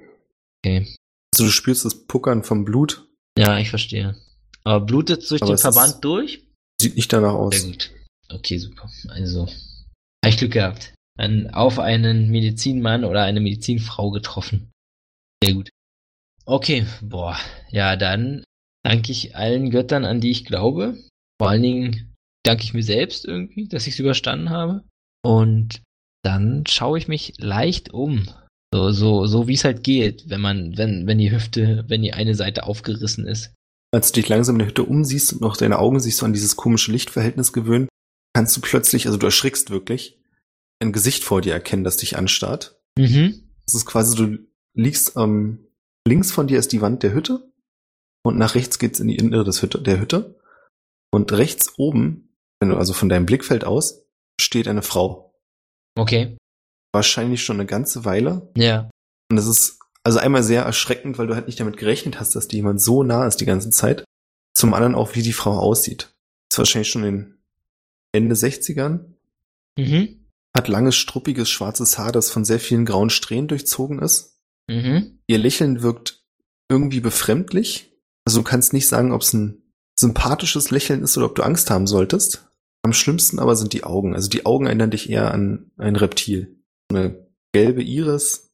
Okay. 0.66 0.96
Also 1.34 1.46
du 1.46 1.52
spürst 1.52 1.86
das 1.86 2.06
Puckern 2.08 2.44
vom 2.44 2.66
Blut, 2.66 3.08
Ja, 3.38 3.58
ich 3.58 3.70
verstehe. 3.70 4.16
Aber 4.64 4.86
blutet 4.86 5.30
durch 5.30 5.42
Aber 5.42 5.54
den 5.54 5.58
Verband 5.58 6.04
durch? 6.04 6.44
sieht 6.82 6.96
nicht 6.96 7.12
danach 7.12 7.34
aus. 7.34 7.56
Sehr 7.56 7.70
gut. 7.70 7.92
Okay, 8.30 8.58
super. 8.58 8.90
Also, 9.10 9.48
habe 9.48 10.30
ich 10.30 10.38
Glück 10.38 10.52
gehabt. 10.54 10.94
Dann 11.18 11.50
auf 11.50 11.80
einen 11.80 12.30
Medizinmann 12.30 13.04
oder 13.06 13.24
eine 13.24 13.40
Medizinfrau 13.42 14.12
getroffen. 14.12 14.72
Sehr 15.44 15.54
gut. 15.54 15.70
Okay, 16.46 16.86
boah. 17.02 17.38
Ja, 17.70 17.96
dann 17.96 18.44
danke 18.84 19.12
ich 19.12 19.36
allen 19.36 19.70
Göttern, 19.72 20.06
an 20.06 20.22
die 20.22 20.32
ich 20.32 20.46
glaube. 20.46 20.98
Vor 21.40 21.50
allen 21.50 21.64
Dingen 21.64 22.14
danke 22.44 22.64
ich 22.64 22.74
mir 22.74 22.84
selbst 22.84 23.26
irgendwie, 23.26 23.68
dass 23.68 23.88
ich 23.88 23.94
es 23.94 24.00
überstanden 24.00 24.50
habe. 24.50 24.84
Und 25.24 25.82
dann 26.24 26.64
schaue 26.68 26.98
ich 26.98 27.08
mich 27.08 27.34
leicht 27.38 27.92
um. 27.94 28.28
So, 28.74 28.92
so, 28.92 29.26
so 29.26 29.48
wie 29.48 29.54
es 29.54 29.66
halt 29.66 29.84
geht, 29.84 30.30
wenn 30.30 30.42
man, 30.42 30.78
wenn, 30.78 31.06
wenn 31.06 31.18
die 31.18 31.32
Hüfte, 31.32 31.84
wenn 31.88 32.02
die 32.02 32.14
eine 32.14 32.36
Seite 32.36 32.64
aufgerissen 32.64 33.28
ist. 33.28 33.54
Als 33.94 34.12
du 34.12 34.22
dich 34.22 34.30
langsam 34.30 34.56
in 34.56 34.60
der 34.60 34.68
Hütte 34.70 34.84
umsiehst 34.84 35.34
und 35.34 35.42
noch 35.42 35.58
deine 35.58 35.80
Augen 35.80 36.00
sich 36.00 36.16
so 36.16 36.26
an 36.26 36.32
dieses 36.32 36.56
komische 36.56 36.92
Lichtverhältnis 36.92 37.52
gewöhnen, 37.52 37.90
kannst 38.34 38.56
du 38.56 38.62
plötzlich, 38.62 39.08
also 39.08 39.18
du 39.18 39.26
erschrickst 39.26 39.70
wirklich, 39.70 40.18
ein 40.82 40.94
Gesicht 40.94 41.26
vor 41.26 41.42
dir 41.42 41.54
erkennen, 41.54 41.84
das 41.84 41.98
dich 41.98 42.18
anstarrt. 42.18 42.80
Mhm. 42.98 43.44
Das 43.66 43.76
ist 43.76 43.86
quasi, 43.86 44.16
du 44.16 44.40
liegst, 44.74 45.18
ähm, 45.18 45.68
links 46.08 46.32
von 46.32 46.48
dir 46.48 46.58
ist 46.58 46.72
die 46.72 46.82
Wand 46.82 47.04
der 47.04 47.14
Hütte 47.14 47.52
und 48.24 48.38
nach 48.38 48.56
rechts 48.56 48.80
geht's 48.80 49.00
in 49.00 49.10
die 49.10 49.18
Innere 49.18 49.44
des 49.44 49.62
Hütte, 49.62 49.82
der 49.82 50.00
Hütte. 50.00 50.40
Und 51.14 51.34
rechts 51.34 51.74
oben, 51.78 52.30
wenn 52.60 52.70
du 52.70 52.78
also 52.78 52.94
von 52.94 53.10
deinem 53.10 53.26
Blickfeld 53.26 53.66
aus, 53.66 54.06
steht 54.40 54.68
eine 54.68 54.82
Frau. 54.82 55.34
Okay. 55.96 56.38
Wahrscheinlich 56.94 57.44
schon 57.44 57.58
eine 57.58 57.66
ganze 57.66 58.06
Weile. 58.06 58.52
Ja. 58.56 58.90
Und 59.30 59.38
das 59.38 59.48
ist 59.48 59.80
also 60.04 60.20
einmal 60.20 60.44
sehr 60.44 60.64
erschreckend, 60.64 61.18
weil 61.18 61.28
du 61.28 61.36
halt 61.36 61.48
nicht 61.48 61.60
damit 61.60 61.78
gerechnet 61.78 62.20
hast, 62.20 62.36
dass 62.36 62.48
dir 62.48 62.58
jemand 62.58 62.82
so 62.82 63.04
nah 63.04 63.28
ist 63.28 63.38
die 63.38 63.46
ganze 63.46 63.70
Zeit. 63.70 64.04
Zum 64.54 64.74
anderen 64.74 64.96
auch, 64.96 65.16
wie 65.16 65.22
die 65.22 65.34
Frau 65.34 65.58
aussieht. 65.58 66.14
Ist 66.52 66.58
wahrscheinlich 66.58 66.90
schon 66.90 67.04
in 67.04 67.36
Ende 68.12 68.36
60ern. 68.36 69.16
Mhm. 69.78 70.26
Hat 70.56 70.68
langes, 70.68 70.96
struppiges, 70.96 71.50
schwarzes 71.50 71.98
Haar, 71.98 72.12
das 72.12 72.30
von 72.30 72.44
sehr 72.44 72.60
vielen 72.60 72.86
grauen 72.86 73.10
Strähnen 73.10 73.48
durchzogen 73.48 74.00
ist. 74.00 74.40
Mhm. 74.68 75.20
Ihr 75.28 75.38
Lächeln 75.38 75.82
wirkt 75.82 76.24
irgendwie 76.68 77.00
befremdlich. 77.00 77.94
Also 78.26 78.40
du 78.40 78.44
kannst 78.44 78.74
nicht 78.74 78.88
sagen, 78.88 79.12
ob 79.12 79.22
es 79.22 79.34
ein 79.34 79.62
sympathisches 79.98 80.72
Lächeln 80.72 81.04
ist 81.04 81.18
oder 81.18 81.28
ob 81.28 81.36
du 81.36 81.44
Angst 81.44 81.70
haben 81.70 81.88
solltest. 81.88 82.50
Am 82.84 82.94
schlimmsten 82.94 83.40
aber 83.40 83.56
sind 83.56 83.74
die 83.74 83.84
Augen. 83.84 84.16
Also 84.16 84.30
die 84.30 84.46
Augen 84.46 84.66
erinnern 84.66 84.92
dich 84.92 85.10
eher 85.10 85.32
an 85.32 85.72
ein 85.78 85.96
Reptil. 85.96 86.61
Eine 86.96 87.28
gelbe 87.54 87.84
Iris, 87.84 88.50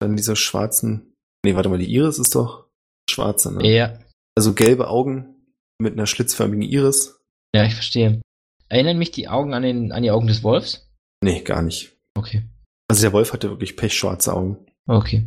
dann 0.00 0.16
diese 0.16 0.36
schwarzen. 0.36 1.14
Nee, 1.44 1.54
warte 1.54 1.68
mal, 1.68 1.78
die 1.78 1.92
Iris 1.92 2.18
ist 2.18 2.34
doch 2.34 2.68
schwarze, 3.08 3.52
ne? 3.52 3.66
Ja. 3.66 3.98
Also 4.36 4.54
gelbe 4.54 4.88
Augen 4.88 5.34
mit 5.80 5.94
einer 5.94 6.06
schlitzförmigen 6.06 6.62
Iris. 6.62 7.20
Ja, 7.54 7.64
ich 7.64 7.74
verstehe. 7.74 8.20
Erinnern 8.68 8.98
mich 8.98 9.10
die 9.10 9.28
Augen 9.28 9.52
an, 9.54 9.62
den, 9.62 9.92
an 9.92 10.02
die 10.02 10.10
Augen 10.10 10.28
des 10.28 10.42
Wolfs? 10.42 10.88
Nee, 11.22 11.40
gar 11.40 11.62
nicht. 11.62 11.96
Okay. 12.16 12.42
Also 12.88 13.02
der 13.02 13.12
Wolf 13.12 13.32
hatte 13.32 13.50
wirklich 13.50 13.76
pechschwarze 13.76 14.32
Augen. 14.32 14.66
Okay. 14.86 15.26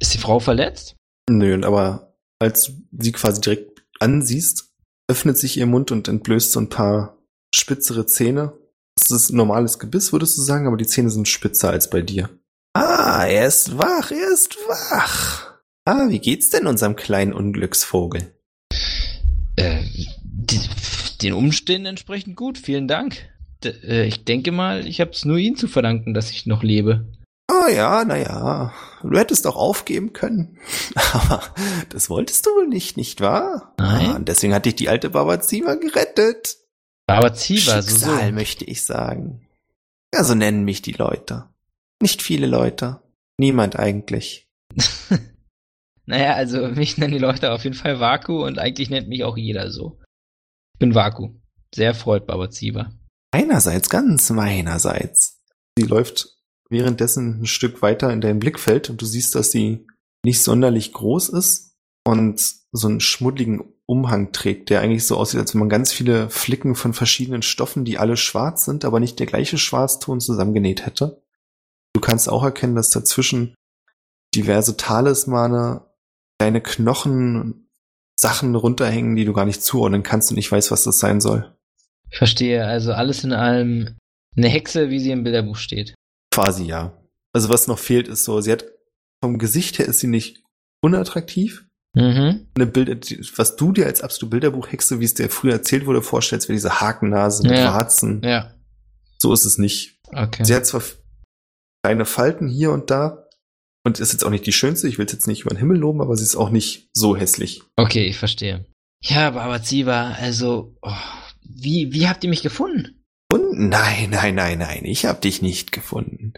Ist 0.00 0.14
die 0.14 0.18
Frau 0.18 0.40
verletzt? 0.40 0.96
Nö, 1.28 1.62
aber 1.64 2.14
als 2.38 2.64
du 2.64 2.72
sie 2.98 3.12
quasi 3.12 3.40
direkt 3.40 3.82
ansiehst, 4.00 4.72
öffnet 5.08 5.38
sich 5.38 5.56
ihr 5.56 5.66
Mund 5.66 5.92
und 5.92 6.08
entblößt 6.08 6.52
so 6.52 6.60
ein 6.60 6.68
paar 6.68 7.18
spitzere 7.54 8.06
Zähne. 8.06 8.52
Das 9.10 9.22
ist 9.22 9.30
ein 9.30 9.36
normales 9.36 9.78
Gebiss, 9.80 10.12
würdest 10.12 10.38
du 10.38 10.42
sagen, 10.42 10.68
aber 10.68 10.76
die 10.76 10.86
Zähne 10.86 11.10
sind 11.10 11.26
spitzer 11.26 11.70
als 11.70 11.90
bei 11.90 12.00
dir. 12.00 12.30
Ah, 12.74 13.24
er 13.26 13.48
ist 13.48 13.76
wach, 13.76 14.12
er 14.12 14.30
ist 14.32 14.56
wach. 14.68 15.60
Ah, 15.84 16.08
wie 16.08 16.20
geht's 16.20 16.50
denn 16.50 16.68
unserem 16.68 16.94
kleinen 16.94 17.32
Unglücksvogel? 17.32 18.32
Äh, 19.56 19.82
die, 20.22 20.60
den 21.22 21.32
Umständen 21.32 21.86
entsprechend 21.86 22.36
gut. 22.36 22.58
Vielen 22.58 22.86
Dank. 22.86 23.16
D 23.64 23.70
äh, 23.82 24.06
ich 24.06 24.24
denke 24.24 24.52
mal, 24.52 24.86
ich 24.86 25.00
habe 25.00 25.10
es 25.10 25.24
nur 25.24 25.38
Ihnen 25.38 25.56
zu 25.56 25.66
verdanken, 25.66 26.14
dass 26.14 26.30
ich 26.30 26.46
noch 26.46 26.62
lebe. 26.62 27.06
Ah 27.48 27.68
ja, 27.68 28.04
na 28.06 28.16
ja, 28.16 28.72
du 29.02 29.18
hättest 29.18 29.44
auch 29.48 29.56
aufgeben 29.56 30.12
können. 30.12 30.56
Aber 31.12 31.42
das 31.88 32.08
wolltest 32.10 32.46
du 32.46 32.50
wohl 32.50 32.68
nicht, 32.68 32.96
nicht 32.96 33.20
wahr? 33.20 33.74
Nein. 33.76 34.10
Ah, 34.10 34.16
und 34.16 34.28
deswegen 34.28 34.54
hat 34.54 34.66
dich 34.66 34.76
die 34.76 34.88
alte 34.88 35.10
Babazima 35.10 35.74
gerettet. 35.74 36.58
Aber 37.16 37.34
Ziva, 37.34 37.82
so, 37.82 37.96
so. 37.96 38.32
Möchte 38.32 38.64
ich 38.64 38.82
sagen. 38.84 39.46
Ja, 40.14 40.24
so 40.24 40.34
nennen 40.34 40.64
mich 40.64 40.82
die 40.82 40.92
Leute. 40.92 41.48
Nicht 42.00 42.22
viele 42.22 42.46
Leute. 42.46 43.00
Niemand 43.38 43.78
eigentlich. 43.78 44.48
naja, 46.06 46.34
also 46.34 46.68
mich 46.68 46.98
nennen 46.98 47.12
die 47.12 47.18
Leute 47.18 47.52
auf 47.52 47.64
jeden 47.64 47.76
Fall 47.76 48.00
Vaku 48.00 48.44
und 48.44 48.58
eigentlich 48.58 48.90
nennt 48.90 49.08
mich 49.08 49.24
auch 49.24 49.36
jeder 49.36 49.70
so. 49.70 49.98
Ich 50.74 50.78
bin 50.78 50.94
Vaku. 50.94 51.30
Sehr 51.74 51.94
freut 51.94 52.26
Baba 52.26 52.50
Ziva. 52.50 52.92
Einerseits, 53.32 53.88
ganz 53.88 54.30
meinerseits. 54.30 55.40
Sie 55.78 55.84
läuft 55.84 56.28
währenddessen 56.68 57.42
ein 57.42 57.46
Stück 57.46 57.82
weiter 57.82 58.12
in 58.12 58.20
dein 58.20 58.38
Blickfeld 58.38 58.90
und 58.90 59.00
du 59.00 59.06
siehst, 59.06 59.34
dass 59.34 59.50
sie 59.50 59.86
nicht 60.24 60.42
sonderlich 60.42 60.92
groß 60.92 61.30
ist 61.30 61.74
und 62.04 62.40
so 62.72 62.88
einen 62.88 63.00
schmuddeligen 63.00 63.64
Umhang 63.90 64.30
trägt, 64.30 64.70
der 64.70 64.82
eigentlich 64.82 65.04
so 65.04 65.16
aussieht, 65.16 65.40
als 65.40 65.52
wenn 65.52 65.58
man 65.58 65.68
ganz 65.68 65.92
viele 65.92 66.30
Flicken 66.30 66.76
von 66.76 66.94
verschiedenen 66.94 67.42
Stoffen, 67.42 67.84
die 67.84 67.98
alle 67.98 68.16
schwarz 68.16 68.64
sind, 68.64 68.84
aber 68.84 69.00
nicht 69.00 69.18
der 69.18 69.26
gleiche 69.26 69.58
Schwarzton 69.58 70.20
zusammengenäht 70.20 70.86
hätte. 70.86 71.20
Du 71.92 72.00
kannst 72.00 72.28
auch 72.28 72.44
erkennen, 72.44 72.76
dass 72.76 72.90
dazwischen 72.90 73.56
diverse 74.32 74.76
Talismane, 74.76 75.82
deine 76.38 76.60
Knochen, 76.60 77.68
Sachen 78.16 78.54
runterhängen, 78.54 79.16
die 79.16 79.24
du 79.24 79.32
gar 79.32 79.44
nicht 79.44 79.64
zuordnen 79.64 80.04
kannst 80.04 80.30
und 80.30 80.36
nicht 80.36 80.52
weißt, 80.52 80.70
was 80.70 80.84
das 80.84 81.00
sein 81.00 81.20
soll. 81.20 81.52
Ich 82.10 82.18
verstehe, 82.18 82.64
also 82.64 82.92
alles 82.92 83.24
in 83.24 83.32
allem 83.32 83.96
eine 84.36 84.48
Hexe, 84.48 84.90
wie 84.90 85.00
sie 85.00 85.10
im 85.10 85.24
Bilderbuch 85.24 85.56
steht. 85.56 85.94
Quasi 86.32 86.64
ja. 86.64 86.96
Also 87.32 87.48
was 87.48 87.66
noch 87.66 87.78
fehlt, 87.78 88.06
ist 88.06 88.24
so, 88.24 88.40
sie 88.40 88.52
hat 88.52 88.66
vom 89.20 89.38
Gesicht 89.38 89.80
her 89.80 89.86
ist 89.86 89.98
sie 89.98 90.06
nicht 90.06 90.44
unattraktiv. 90.80 91.66
Mhm. 91.94 92.46
Eine 92.54 92.66
Bilder, 92.66 92.96
was 93.36 93.56
du 93.56 93.72
dir 93.72 93.86
als 93.86 94.00
absolute 94.00 94.30
Bilderbuchhexe, 94.30 95.00
wie 95.00 95.04
es 95.04 95.14
dir 95.14 95.28
früher 95.28 95.54
erzählt 95.54 95.86
wurde, 95.86 96.02
vorstellst, 96.02 96.48
wäre 96.48 96.56
diese 96.56 96.80
Hakennase 96.80 97.42
mit 97.42 97.58
Ja. 97.58 97.74
Warzen. 97.74 98.22
Ja. 98.22 98.54
So 99.20 99.32
ist 99.32 99.44
es 99.44 99.58
nicht. 99.58 99.98
Okay. 100.12 100.44
Sie 100.44 100.54
hat 100.54 100.66
zwar 100.66 100.82
kleine 101.84 102.04
Falten 102.06 102.48
hier 102.48 102.70
und 102.72 102.90
da 102.90 103.26
und 103.84 103.98
ist 103.98 104.12
jetzt 104.12 104.24
auch 104.24 104.30
nicht 104.30 104.46
die 104.46 104.52
schönste. 104.52 104.88
Ich 104.88 104.98
will 104.98 105.06
es 105.06 105.12
jetzt 105.12 105.26
nicht 105.26 105.42
über 105.42 105.50
den 105.50 105.58
Himmel 105.58 105.78
loben, 105.78 106.00
aber 106.00 106.16
sie 106.16 106.22
ist 106.24 106.36
auch 106.36 106.50
nicht 106.50 106.88
so 106.92 107.16
hässlich. 107.16 107.62
Okay, 107.76 108.06
ich 108.06 108.18
verstehe. 108.18 108.66
Ja, 109.02 109.30
Baba 109.30 109.62
Ziva, 109.62 110.10
also, 110.12 110.76
oh, 110.82 110.92
wie, 111.42 111.92
wie 111.92 112.06
habt 112.06 112.22
ihr 112.22 112.30
mich 112.30 112.42
gefunden? 112.42 113.02
Und 113.32 113.68
nein, 113.68 114.10
nein, 114.10 114.34
nein, 114.34 114.58
nein, 114.58 114.84
ich 114.84 115.06
habe 115.06 115.20
dich 115.20 115.40
nicht 115.42 115.72
gefunden. 115.72 116.34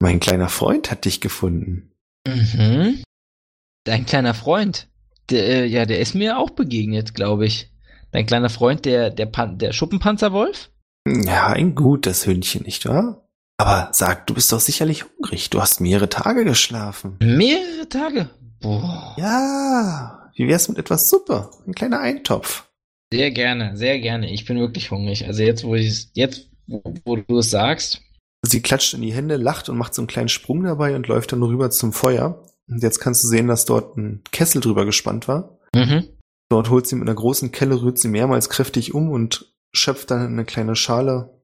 Mein 0.00 0.20
kleiner 0.20 0.48
Freund 0.48 0.90
hat 0.90 1.04
dich 1.04 1.20
gefunden. 1.20 1.92
Mhm. 2.26 3.02
Dein 3.86 4.04
kleiner 4.04 4.34
Freund. 4.34 4.88
Der, 5.30 5.46
äh, 5.46 5.64
ja, 5.64 5.86
der 5.86 6.00
ist 6.00 6.14
mir 6.14 6.38
auch 6.38 6.50
begegnet, 6.50 7.14
glaube 7.14 7.46
ich. 7.46 7.70
Dein 8.10 8.26
kleiner 8.26 8.50
Freund, 8.50 8.84
der, 8.84 9.10
der, 9.10 9.26
Pan 9.26 9.58
der 9.58 9.72
Schuppenpanzerwolf? 9.72 10.70
Ja, 11.06 11.48
ein 11.48 11.76
gutes 11.76 12.26
Hündchen, 12.26 12.64
nicht 12.64 12.84
wahr? 12.86 13.28
Aber 13.58 13.88
sag, 13.92 14.26
du 14.26 14.34
bist 14.34 14.52
doch 14.52 14.58
sicherlich 14.58 15.04
hungrig. 15.04 15.50
Du 15.50 15.60
hast 15.60 15.80
mehrere 15.80 16.08
Tage 16.08 16.44
geschlafen. 16.44 17.16
Mehrere 17.20 17.88
Tage. 17.88 18.28
Boah. 18.60 19.14
Ja, 19.18 20.30
wie 20.34 20.48
wär's 20.48 20.68
mit 20.68 20.78
etwas 20.78 21.08
Suppe? 21.08 21.50
Ein 21.66 21.74
kleiner 21.74 22.00
Eintopf. 22.00 22.68
Sehr 23.12 23.30
gerne, 23.30 23.76
sehr 23.76 24.00
gerne. 24.00 24.32
Ich 24.32 24.46
bin 24.46 24.58
wirklich 24.58 24.90
hungrig. 24.90 25.26
Also 25.26 25.44
jetzt, 25.44 25.62
wo 25.62 25.76
ich 25.76 26.08
jetzt, 26.14 26.50
wo, 26.66 26.82
wo 27.04 27.16
du 27.16 27.38
es 27.38 27.50
sagst. 27.50 28.02
Sie 28.42 28.62
klatscht 28.62 28.94
in 28.94 29.02
die 29.02 29.14
Hände, 29.14 29.36
lacht 29.36 29.68
und 29.68 29.78
macht 29.78 29.94
so 29.94 30.02
einen 30.02 30.08
kleinen 30.08 30.28
Sprung 30.28 30.64
dabei 30.64 30.96
und 30.96 31.06
läuft 31.06 31.30
dann 31.30 31.42
rüber 31.42 31.70
zum 31.70 31.92
Feuer. 31.92 32.44
Und 32.68 32.82
jetzt 32.82 32.98
kannst 32.98 33.22
du 33.24 33.28
sehen, 33.28 33.46
dass 33.46 33.64
dort 33.64 33.96
ein 33.96 34.22
Kessel 34.32 34.60
drüber 34.60 34.84
gespannt 34.84 35.28
war. 35.28 35.58
Mhm. 35.74 36.08
Dort 36.48 36.70
holt 36.70 36.86
sie 36.86 36.96
mit 36.96 37.08
einer 37.08 37.16
großen 37.16 37.52
Kelle, 37.52 37.80
rührt 37.82 37.98
sie 37.98 38.08
mehrmals 38.08 38.48
kräftig 38.48 38.94
um 38.94 39.10
und 39.10 39.52
schöpft 39.74 40.10
dann 40.10 40.26
eine 40.26 40.44
kleine 40.44 40.76
Schale 40.76 41.36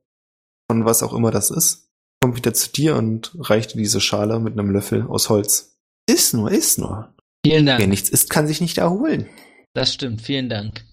von 0.70 0.84
was 0.84 1.02
auch 1.02 1.12
immer 1.12 1.30
das 1.30 1.50
ist. 1.50 1.90
Kommt 2.22 2.36
wieder 2.36 2.54
zu 2.54 2.70
dir 2.70 2.96
und 2.96 3.32
reicht 3.38 3.74
dir 3.74 3.78
diese 3.78 4.00
Schale 4.00 4.38
mit 4.40 4.52
einem 4.54 4.70
Löffel 4.70 5.02
aus 5.02 5.28
Holz. 5.28 5.76
Iss 6.08 6.32
nur, 6.32 6.50
iss 6.50 6.78
nur. 6.78 7.14
Vielen 7.44 7.66
Dank. 7.66 7.80
Wer 7.80 7.88
nichts 7.88 8.08
isst, 8.08 8.30
kann 8.30 8.46
sich 8.46 8.60
nicht 8.60 8.78
erholen. 8.78 9.28
Das 9.74 9.92
stimmt, 9.92 10.22
vielen 10.22 10.48
Dank. 10.48 10.84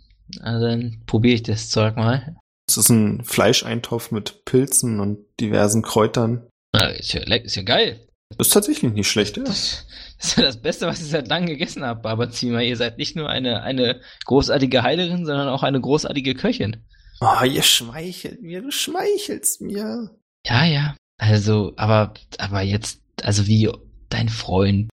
Also 0.42 0.68
dann 0.68 1.04
probiere 1.06 1.36
ich 1.36 1.44
das 1.44 1.70
Zeug 1.70 1.96
mal. 1.96 2.36
Es 2.68 2.78
ist 2.78 2.90
ein 2.90 3.24
Fleischeintopf 3.24 4.12
mit 4.12 4.46
Pilzen 4.46 5.00
und 5.00 5.26
diversen 5.40 5.82
Kräutern. 5.82 6.48
Na, 6.74 6.88
ist, 6.90 7.14
ja, 7.14 7.22
ist 7.22 7.56
ja 7.56 7.64
geil. 7.64 8.08
Ist 8.38 8.54
tatsächlich 8.54 8.94
nicht 8.94 9.10
schlecht, 9.10 9.38
ja. 9.38 9.44
Das, 9.44 9.88
das 10.20 10.28
ist 10.30 10.38
ja 10.38 10.44
das 10.44 10.62
Beste, 10.62 10.86
was 10.86 11.02
ich 11.02 11.10
seit 11.10 11.30
langem 11.30 11.48
gegessen 11.48 11.84
habe, 11.84 12.02
Barberziemer. 12.02 12.62
Ihr 12.62 12.76
seid 12.76 12.98
nicht 12.98 13.16
nur 13.16 13.30
eine, 13.30 13.64
eine 13.64 14.02
großartige 14.26 14.84
Heilerin, 14.84 15.26
sondern 15.26 15.48
auch 15.48 15.64
eine 15.64 15.80
großartige 15.80 16.36
Köchin. 16.36 16.86
Oh, 17.22 17.44
ihr 17.44 17.64
schmeichelt 17.64 18.42
mir, 18.42 18.62
du 18.62 18.72
schmeichelst 18.72 19.62
mir. 19.62 20.10
Ja, 20.46 20.66
ja. 20.66 20.96
Also, 21.18 21.74
aber, 21.78 22.14
aber 22.38 22.62
jetzt, 22.62 23.02
also 23.22 23.48
wie 23.48 23.70
dein 24.10 24.30
Freund, 24.30 24.90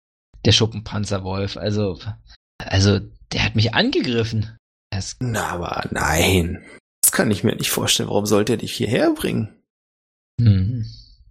der 0.44 0.52
Schuppenpanzerwolf, 0.52 1.56
also, 1.56 1.98
also, 2.58 3.00
der 3.32 3.44
hat 3.44 3.54
mich 3.54 3.74
angegriffen. 3.74 4.56
Das, 4.90 5.16
Na, 5.20 5.46
aber 5.48 5.88
nein. 5.90 6.64
Das 7.02 7.12
kann 7.12 7.30
ich 7.30 7.44
mir 7.44 7.56
nicht 7.56 7.70
vorstellen. 7.70 8.08
Warum 8.08 8.26
sollte 8.26 8.54
er 8.54 8.58
dich 8.58 8.72
hierher 8.72 9.12
bringen? 9.14 9.56
hm. 10.40 10.84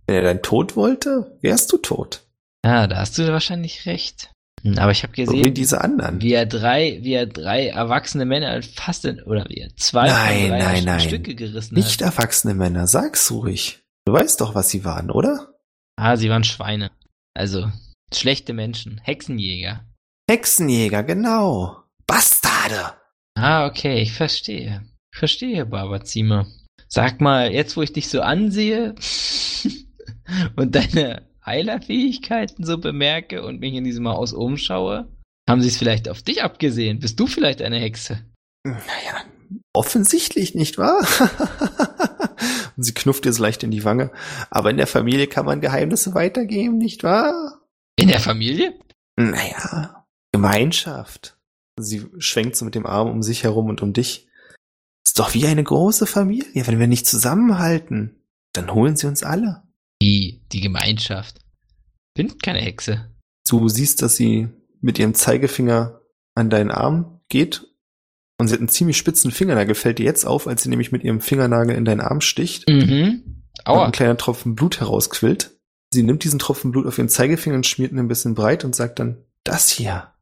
Wenn 0.08 0.16
er 0.16 0.24
deinen 0.24 0.42
Tod 0.42 0.76
wollte, 0.76 1.38
wärst 1.42 1.72
du 1.72 1.78
tot. 1.78 2.24
Ja, 2.66 2.88
da 2.88 2.98
hast 2.98 3.18
du 3.18 3.28
wahrscheinlich 3.32 3.86
recht. 3.86 4.32
Hm, 4.64 4.78
Aber 4.78 4.92
ich 4.92 5.04
habe 5.04 5.14
So 5.26 5.32
wie 5.34 5.38
gesehen, 5.38 5.54
diese 5.54 5.82
anderen. 5.82 6.22
wie 6.22 6.34
er 6.34 6.46
drei, 6.46 7.00
wie 7.02 7.14
er 7.14 7.26
drei 7.26 7.68
erwachsene 7.70 8.26
Männer 8.26 8.62
fast 8.62 9.06
in, 9.06 9.22
oder 9.24 9.46
wie 9.50 9.62
er 9.62 9.76
zwei 9.78 10.08
Nein, 10.08 10.50
drei 10.50 10.60
nein, 10.60 10.78
in 10.80 10.86
nein. 10.86 11.00
Stücke 11.00 11.34
gerissen 11.36 11.76
Nicht 11.76 12.02
hat. 12.02 12.16
erwachsene 12.18 12.54
Männer, 12.54 12.86
sag's 12.88 13.32
ruhig. 13.32 13.80
Du 14.06 14.14
weißt 14.14 14.40
doch, 14.42 14.54
was 14.56 14.70
sie 14.70 14.86
waren, 14.86 15.10
oder? 15.12 15.54
Ah, 15.96 16.18
sie 16.18 16.30
waren 16.30 16.44
Schweine. 16.44 16.92
Also, 17.34 17.72
schlechte 18.14 18.54
Menschen, 18.54 19.00
Hexenjäger. 19.04 19.86
Hexenjäger, 20.30 21.04
genau. 21.04 21.78
Bastarde. 22.08 22.94
Ah, 23.36 23.66
okay, 23.66 24.02
ich 24.02 24.14
verstehe. 24.14 24.84
Ich 25.14 25.20
verstehe, 25.20 25.66
Barberziemer. 25.66 26.46
Sag 26.88 27.22
mal, 27.22 27.52
jetzt 27.52 27.78
wo 27.78 27.82
ich 27.82 27.94
dich 27.94 28.10
so 28.10 28.22
ansehe 28.22 28.96
und 30.56 30.76
deine 30.76 31.28
Heilerfähigkeiten 31.46 32.66
so 32.66 32.78
bemerke 32.78 33.44
und 33.44 33.60
mich 33.60 33.74
in 33.74 33.84
diesem 33.84 34.08
Haus 34.08 34.34
umschaue, 34.34 35.08
haben 35.50 35.62
sie 35.62 35.68
es 35.68 35.78
vielleicht 35.78 36.08
auf 36.08 36.22
dich 36.22 36.44
abgesehen? 36.44 37.00
Bist 37.00 37.20
du 37.20 37.28
vielleicht 37.28 37.62
eine 37.62 37.80
Hexe? 37.80 38.24
Naja, 38.64 39.26
offensichtlich, 39.74 40.56
nicht 40.56 40.78
wahr? 40.78 41.02
Und 42.78 42.84
sie 42.84 42.94
knufft 42.94 43.26
ihr 43.26 43.34
so 43.34 43.44
leicht 43.44 43.64
in 43.64 43.72
die 43.72 43.84
Wange. 43.84 44.12
Aber 44.50 44.70
in 44.70 44.78
der 44.78 44.88
Familie 44.88 45.28
kann 45.28 45.46
man 45.46 45.62
Geheimnisse 45.62 46.14
weitergeben, 46.14 46.78
nicht 46.78 47.04
wahr? 47.04 47.62
In 47.98 48.08
der 48.08 48.20
Familie? 48.20 48.80
Naja, 49.18 50.06
Gemeinschaft. 50.32 51.38
Sie 51.80 52.08
schwenkt 52.18 52.56
so 52.56 52.66
mit 52.66 52.76
dem 52.76 52.86
Arm 52.86 53.10
um 53.10 53.22
sich 53.24 53.44
herum 53.44 53.68
und 53.68 53.82
um 53.82 53.94
dich. 53.94 54.28
Ist 55.06 55.20
doch 55.20 55.34
wie 55.34 55.48
eine 55.48 55.64
große 55.64 56.06
Familie. 56.06 56.68
Wenn 56.68 56.80
wir 56.80 56.88
nicht 56.88 57.08
zusammenhalten, 57.08 58.24
dann 58.54 58.74
holen 58.74 58.96
sie 58.96 59.08
uns 59.08 59.24
alle. 59.24 59.64
Die, 60.02 60.42
die 60.52 60.62
Gemeinschaft. 60.62 61.40
Bin 62.16 62.38
keine 62.40 62.60
Hexe. 62.60 63.12
Du 63.48 63.70
siehst, 63.70 64.02
dass 64.02 64.16
sie 64.16 64.50
mit 64.82 65.00
ihrem 65.00 65.14
Zeigefinger 65.14 66.02
an 66.36 66.50
deinen 66.50 66.72
Arm 66.72 67.22
geht. 67.30 67.68
Und 68.40 68.48
sie 68.48 68.54
hat 68.54 68.60
einen 68.60 68.70
ziemlich 68.70 68.98
spitzen 68.98 69.32
Fingernagel, 69.32 69.76
fällt 69.76 70.00
dir 70.00 70.06
jetzt 70.06 70.26
auf, 70.26 70.48
als 70.48 70.64
sie 70.64 70.70
nämlich 70.70 70.92
mit 70.92 71.04
ihrem 71.04 71.22
Fingernagel 71.22 71.76
in 71.76 71.86
deinen 71.86 72.02
Arm 72.02 72.22
sticht. 72.22 72.68
Mhm. 72.68 73.44
und 73.60 73.68
Aua. 73.68 73.86
ein 73.86 73.92
kleiner 73.92 74.18
Tropfen 74.18 74.56
Blut 74.56 74.80
herausquillt. 74.80 75.52
Sie 75.94 76.04
nimmt 76.04 76.24
diesen 76.24 76.40
Tropfen 76.40 76.72
Blut 76.72 76.88
auf 76.88 76.98
ihren 76.98 77.10
Zeigefinger 77.10 77.58
und 77.58 77.68
schmiert 77.68 77.92
ihn 77.92 78.00
ein 78.00 78.08
bisschen 78.08 78.34
breit 78.34 78.64
und 78.64 78.76
sagt 78.76 79.00
dann, 79.00 79.24
das 79.44 79.70
hier, 79.70 80.14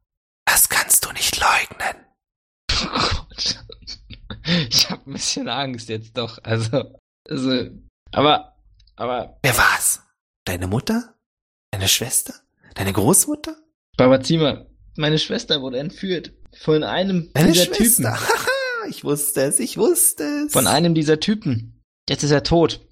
das 0.44 0.68
kannst 0.68 1.06
du 1.06 1.12
nicht 1.12 1.40
leugnen. 1.40 1.96
Ich 4.68 4.90
habe 4.90 5.02
ein 5.06 5.12
bisschen 5.12 5.48
Angst 5.48 5.88
jetzt 5.88 6.16
doch. 6.16 6.38
Also, 6.42 6.96
also, 7.28 7.68
aber, 8.10 8.56
aber, 9.00 9.38
Wer 9.42 9.56
war's? 9.56 10.02
Deine 10.44 10.66
Mutter? 10.66 11.14
Deine 11.72 11.88
Schwester? 11.88 12.34
Deine 12.74 12.92
Großmutter? 12.92 13.56
Babazima, 13.96 14.66
meine 14.96 15.18
Schwester 15.18 15.60
wurde 15.62 15.78
entführt 15.78 16.32
von 16.58 16.82
einem 16.84 17.30
Deine 17.32 17.52
dieser 17.52 17.64
Schwester? 17.66 17.84
Typen. 17.84 18.06
Haha, 18.10 18.86
ich 18.88 19.04
wusste 19.04 19.42
es, 19.42 19.58
ich 19.60 19.76
wusste 19.76 20.24
es. 20.46 20.52
Von 20.52 20.66
einem 20.66 20.94
dieser 20.94 21.20
Typen. 21.20 21.82
Jetzt 22.08 22.22
ist 22.24 22.30
er 22.30 22.42
tot. 22.42 22.86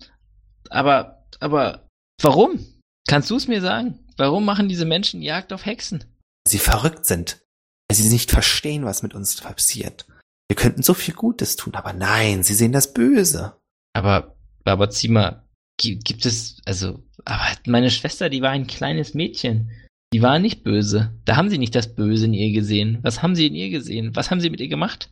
Aber, 0.71 1.25
aber, 1.41 1.87
warum? 2.23 2.65
Kannst 3.09 3.31
du 3.31 3.37
es 3.37 3.49
mir 3.49 3.61
sagen? 3.61 4.05
Warum 4.17 4.45
machen 4.45 4.69
diese 4.69 4.85
Menschen 4.85 5.23
Jagd 5.23 5.53
auf 5.53 5.65
Hexen? 5.67 6.05
sie 6.47 6.59
verrückt 6.59 7.05
sind, 7.05 7.43
weil 7.91 7.97
sie 7.97 8.09
nicht 8.09 8.31
verstehen, 8.31 8.85
was 8.87 9.03
mit 9.03 9.13
uns 9.15 9.37
passiert. 9.41 10.07
Wir 10.49 10.57
könnten 10.57 10.83
so 10.83 10.95
viel 10.95 11.13
Gutes 11.15 11.57
tun, 11.57 11.75
aber 11.75 11.93
nein, 11.93 12.43
sie 12.43 12.55
sehen 12.55 12.73
das 12.73 12.95
Böse. 12.95 13.61
Aber, 13.95 14.35
Babazima, 14.65 15.31
gi- 15.31 15.48
gibt 15.79 16.27
es, 16.27 16.59
also, 16.65 17.03
aber 17.25 17.45
meine 17.67 17.91
Schwester, 17.91 18.29
die 18.29 18.43
war 18.43 18.51
ein 18.51 18.67
kleines 18.67 19.15
Mädchen. 19.15 19.71
Die 20.13 20.23
war 20.23 20.39
nicht 20.39 20.65
böse. 20.65 21.13
Da 21.25 21.37
haben 21.37 21.51
sie 21.51 21.59
nicht 21.59 21.75
das 21.75 21.95
Böse 21.95 22.27
in 22.27 22.35
ihr 22.35 22.53
gesehen. 22.53 22.99
Was 23.03 23.23
haben 23.23 23.35
sie 23.35 23.47
in 23.47 23.55
ihr 23.55 23.71
gesehen? 23.71 24.17
Was 24.17 24.31
haben 24.31 24.41
sie 24.41 24.51
mit 24.51 24.61
ihr 24.61 24.69
gemacht? 24.69 25.11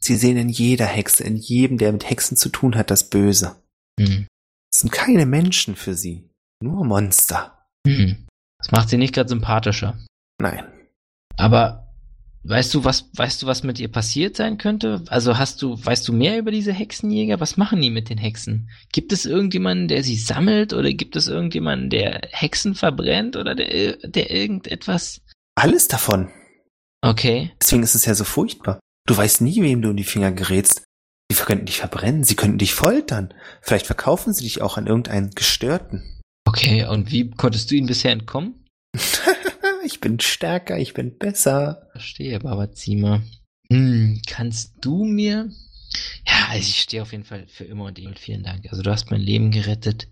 Sie 0.00 0.16
sehen 0.16 0.36
in 0.36 0.48
jeder 0.48 0.86
Hexe, 0.86 1.22
in 1.22 1.36
jedem, 1.36 1.78
der 1.78 1.92
mit 1.92 2.08
Hexen 2.08 2.36
zu 2.36 2.48
tun 2.48 2.74
hat, 2.74 2.90
das 2.90 3.08
Böse. 3.08 3.56
Hm. 4.00 4.26
Es 4.72 4.80
sind 4.80 4.90
keine 4.90 5.26
Menschen 5.26 5.76
für 5.76 5.94
sie, 5.94 6.28
nur 6.60 6.84
Monster. 6.84 7.66
Hm. 7.86 8.26
Das 8.58 8.72
macht 8.72 8.88
sie 8.88 8.96
nicht 8.96 9.14
gerade 9.14 9.28
sympathischer. 9.28 9.98
Nein. 10.40 10.64
Aber 11.36 11.81
weißt 12.44 12.74
du, 12.74 12.84
was, 12.84 13.08
weißt 13.14 13.42
du, 13.42 13.46
was 13.46 13.62
mit 13.62 13.78
ihr 13.78 13.90
passiert 13.90 14.36
sein 14.36 14.58
könnte? 14.58 15.02
Also 15.08 15.38
hast 15.38 15.62
du, 15.62 15.78
weißt 15.82 16.06
du 16.08 16.12
mehr 16.12 16.38
über 16.38 16.50
diese 16.50 16.72
Hexenjäger? 16.72 17.40
Was 17.40 17.56
machen 17.56 17.80
die 17.80 17.90
mit 17.90 18.08
den 18.08 18.18
Hexen? 18.18 18.68
Gibt 18.92 19.12
es 19.12 19.24
irgendjemanden, 19.24 19.88
der 19.88 20.02
sie 20.02 20.16
sammelt 20.16 20.72
oder 20.72 20.92
gibt 20.92 21.16
es 21.16 21.28
irgendjemanden, 21.28 21.90
der 21.90 22.22
Hexen 22.30 22.74
verbrennt 22.74 23.36
oder 23.36 23.54
der, 23.54 23.96
der 24.04 24.30
irgendetwas? 24.30 25.20
Alles 25.54 25.88
davon. 25.88 26.30
Okay. 27.02 27.52
Deswegen 27.60 27.82
ist 27.82 27.94
es 27.94 28.04
ja 28.04 28.14
so 28.14 28.24
furchtbar. 28.24 28.80
Du 29.06 29.16
weißt 29.16 29.40
nie, 29.40 29.62
wem 29.62 29.82
du 29.82 29.90
in 29.90 29.96
die 29.96 30.04
Finger 30.04 30.32
gerätst. 30.32 30.84
Sie 31.30 31.42
könnten 31.42 31.66
dich 31.66 31.78
verbrennen, 31.78 32.24
sie 32.24 32.36
könnten 32.36 32.58
dich 32.58 32.74
foltern. 32.74 33.32
Vielleicht 33.60 33.86
verkaufen 33.86 34.32
sie 34.32 34.44
dich 34.44 34.60
auch 34.60 34.76
an 34.76 34.86
irgendeinen 34.86 35.30
Gestörten. 35.30 36.20
Okay, 36.46 36.84
und 36.86 37.10
wie 37.10 37.30
konntest 37.30 37.70
du 37.70 37.74
ihnen 37.74 37.86
bisher 37.86 38.12
entkommen? 38.12 38.66
ich 39.84 40.00
bin 40.00 40.20
stärker, 40.20 40.78
ich 40.78 40.94
bin 40.94 41.18
besser. 41.18 41.88
Verstehe, 41.92 42.38
Babazima. 42.40 43.22
Hm, 43.70 44.20
kannst 44.26 44.74
du 44.80 45.04
mir? 45.04 45.50
Ja, 46.26 46.48
also 46.50 46.68
ich 46.68 46.82
stehe 46.82 47.02
auf 47.02 47.12
jeden 47.12 47.24
Fall 47.24 47.46
für 47.48 47.64
immer 47.64 47.84
und 47.84 47.98
ewig. 47.98 48.18
Vielen 48.18 48.42
Dank. 48.42 48.66
Also 48.70 48.82
du 48.82 48.90
hast 48.90 49.10
mein 49.10 49.20
Leben 49.20 49.50
gerettet. 49.50 50.08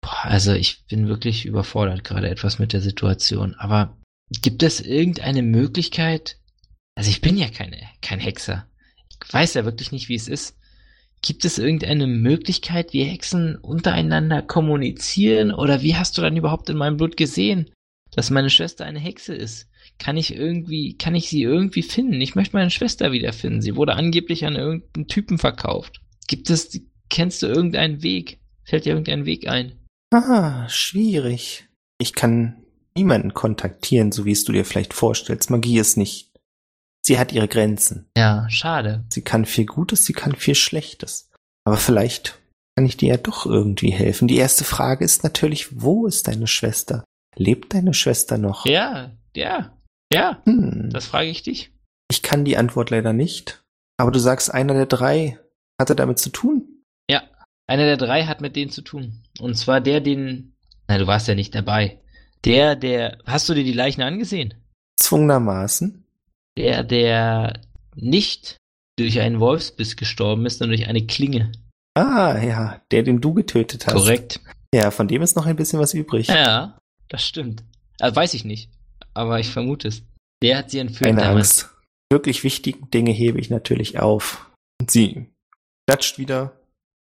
Boah, 0.00 0.24
also 0.24 0.52
ich 0.52 0.86
bin 0.86 1.08
wirklich 1.08 1.46
überfordert 1.46 2.04
gerade 2.04 2.28
etwas 2.28 2.58
mit 2.58 2.72
der 2.72 2.80
Situation. 2.80 3.54
Aber 3.54 3.96
gibt 4.42 4.62
es 4.62 4.80
irgendeine 4.80 5.42
Möglichkeit? 5.42 6.38
Also 6.94 7.10
ich 7.10 7.20
bin 7.20 7.36
ja 7.36 7.48
keine, 7.48 7.78
kein 8.02 8.20
Hexer. 8.20 8.68
Ich 9.24 9.32
weiß 9.32 9.54
ja 9.54 9.64
wirklich 9.64 9.92
nicht, 9.92 10.08
wie 10.08 10.14
es 10.14 10.28
ist. 10.28 10.56
Gibt 11.22 11.44
es 11.44 11.58
irgendeine 11.58 12.06
Möglichkeit, 12.06 12.92
wie 12.92 13.04
Hexen 13.04 13.56
untereinander 13.56 14.42
kommunizieren? 14.42 15.52
Oder 15.52 15.82
wie 15.82 15.96
hast 15.96 16.16
du 16.16 16.22
dann 16.22 16.36
überhaupt 16.36 16.68
in 16.68 16.76
meinem 16.76 16.98
Blut 16.98 17.16
gesehen, 17.16 17.70
dass 18.16 18.30
meine 18.30 18.50
Schwester 18.50 18.84
eine 18.84 18.98
Hexe 18.98 19.34
ist? 19.34 19.68
Kann 19.98 20.16
ich 20.16 20.34
irgendwie, 20.34 20.96
kann 20.96 21.14
ich 21.14 21.28
sie 21.28 21.42
irgendwie 21.42 21.82
finden? 21.82 22.20
Ich 22.20 22.34
möchte 22.34 22.56
meine 22.56 22.70
Schwester 22.70 23.12
wiederfinden. 23.12 23.62
Sie 23.62 23.76
wurde 23.76 23.94
angeblich 23.94 24.44
an 24.46 24.56
irgendeinen 24.56 25.06
Typen 25.06 25.38
verkauft. 25.38 26.00
Gibt 26.26 26.50
es, 26.50 26.80
kennst 27.10 27.42
du 27.42 27.46
irgendeinen 27.46 28.02
Weg? 28.02 28.40
Fällt 28.64 28.86
dir 28.86 28.90
irgendein 28.90 29.26
Weg 29.26 29.46
ein? 29.48 29.72
Ah, 30.12 30.68
schwierig. 30.68 31.68
Ich 31.98 32.14
kann 32.14 32.64
niemanden 32.96 33.34
kontaktieren, 33.34 34.12
so 34.12 34.24
wie 34.24 34.32
es 34.32 34.44
du 34.44 34.52
dir 34.52 34.64
vielleicht 34.64 34.94
vorstellst. 34.94 35.50
Magie 35.50 35.78
ist 35.78 35.96
nicht. 35.96 36.32
Sie 37.04 37.18
hat 37.18 37.32
ihre 37.32 37.48
Grenzen. 37.48 38.08
Ja, 38.16 38.48
schade. 38.50 39.04
Sie 39.12 39.22
kann 39.22 39.44
viel 39.44 39.66
Gutes, 39.66 40.06
sie 40.06 40.14
kann 40.14 40.34
viel 40.34 40.54
Schlechtes. 40.54 41.30
Aber 41.64 41.76
vielleicht 41.76 42.38
kann 42.76 42.86
ich 42.86 42.96
dir 42.96 43.10
ja 43.10 43.16
doch 43.16 43.46
irgendwie 43.46 43.90
helfen. 43.90 44.26
Die 44.26 44.36
erste 44.36 44.64
Frage 44.64 45.04
ist 45.04 45.22
natürlich, 45.22 45.82
wo 45.82 46.06
ist 46.06 46.28
deine 46.28 46.46
Schwester? 46.46 47.04
Lebt 47.38 47.74
deine 47.74 47.94
Schwester 47.94 48.38
noch? 48.38 48.66
Ja, 48.66 49.12
ja, 49.36 49.76
ja. 50.12 50.42
Hm. 50.44 50.90
Das 50.90 51.06
frage 51.06 51.28
ich 51.28 51.42
dich. 51.42 51.70
Ich 52.10 52.22
kann 52.22 52.44
die 52.44 52.56
Antwort 52.56 52.90
leider 52.90 53.12
nicht. 53.12 53.62
Aber 53.98 54.10
du 54.10 54.18
sagst, 54.18 54.52
einer 54.52 54.74
der 54.74 54.86
drei 54.86 55.38
hatte 55.80 55.94
damit 55.94 56.18
zu 56.18 56.30
tun? 56.30 56.82
Ja. 57.10 57.22
Einer 57.68 57.84
der 57.84 57.96
drei 57.96 58.24
hat 58.24 58.40
mit 58.40 58.56
denen 58.56 58.70
zu 58.70 58.82
tun. 58.82 59.22
Und 59.40 59.56
zwar 59.56 59.80
der, 59.80 60.00
den. 60.00 60.54
Na, 60.88 60.98
du 60.98 61.06
warst 61.06 61.28
ja 61.28 61.34
nicht 61.34 61.54
dabei. 61.54 62.00
Der, 62.44 62.76
der. 62.76 63.18
Hast 63.26 63.48
du 63.48 63.54
dir 63.54 63.64
die 63.64 63.72
Leichen 63.72 64.02
angesehen? 64.02 64.54
Zwungenermaßen. 64.98 66.04
Der, 66.56 66.84
der 66.84 67.60
nicht 67.94 68.56
durch 68.98 69.20
einen 69.20 69.40
Wolfsbiss 69.40 69.96
gestorben 69.96 70.46
ist, 70.46 70.58
sondern 70.58 70.78
durch 70.78 70.88
eine 70.88 71.06
Klinge. 71.06 71.52
Ah, 71.94 72.38
ja, 72.38 72.80
der, 72.90 73.02
den 73.02 73.20
du 73.20 73.34
getötet 73.34 73.86
hast. 73.86 73.94
Korrekt. 73.94 74.40
Ja, 74.74 74.90
von 74.90 75.08
dem 75.08 75.22
ist 75.22 75.36
noch 75.36 75.46
ein 75.46 75.56
bisschen 75.56 75.80
was 75.80 75.92
übrig. 75.92 76.28
Ja, 76.28 76.78
das 77.08 77.26
stimmt. 77.26 77.64
Also 78.00 78.16
weiß 78.16 78.34
ich 78.34 78.44
nicht, 78.44 78.70
aber 79.14 79.40
ich 79.40 79.48
vermute 79.48 79.88
es. 79.88 80.02
Der 80.42 80.58
hat 80.58 80.70
sie 80.70 80.78
entführt 80.78 81.10
Keine 81.10 81.22
damals. 81.22 81.64
Angst. 81.64 81.72
Wirklich 82.12 82.44
wichtigen 82.44 82.90
Dinge 82.90 83.10
hebe 83.10 83.40
ich 83.40 83.50
natürlich 83.50 83.98
auf. 83.98 84.50
Und 84.80 84.90
sie 84.90 85.26
klatscht 85.88 86.18
wieder, 86.18 86.60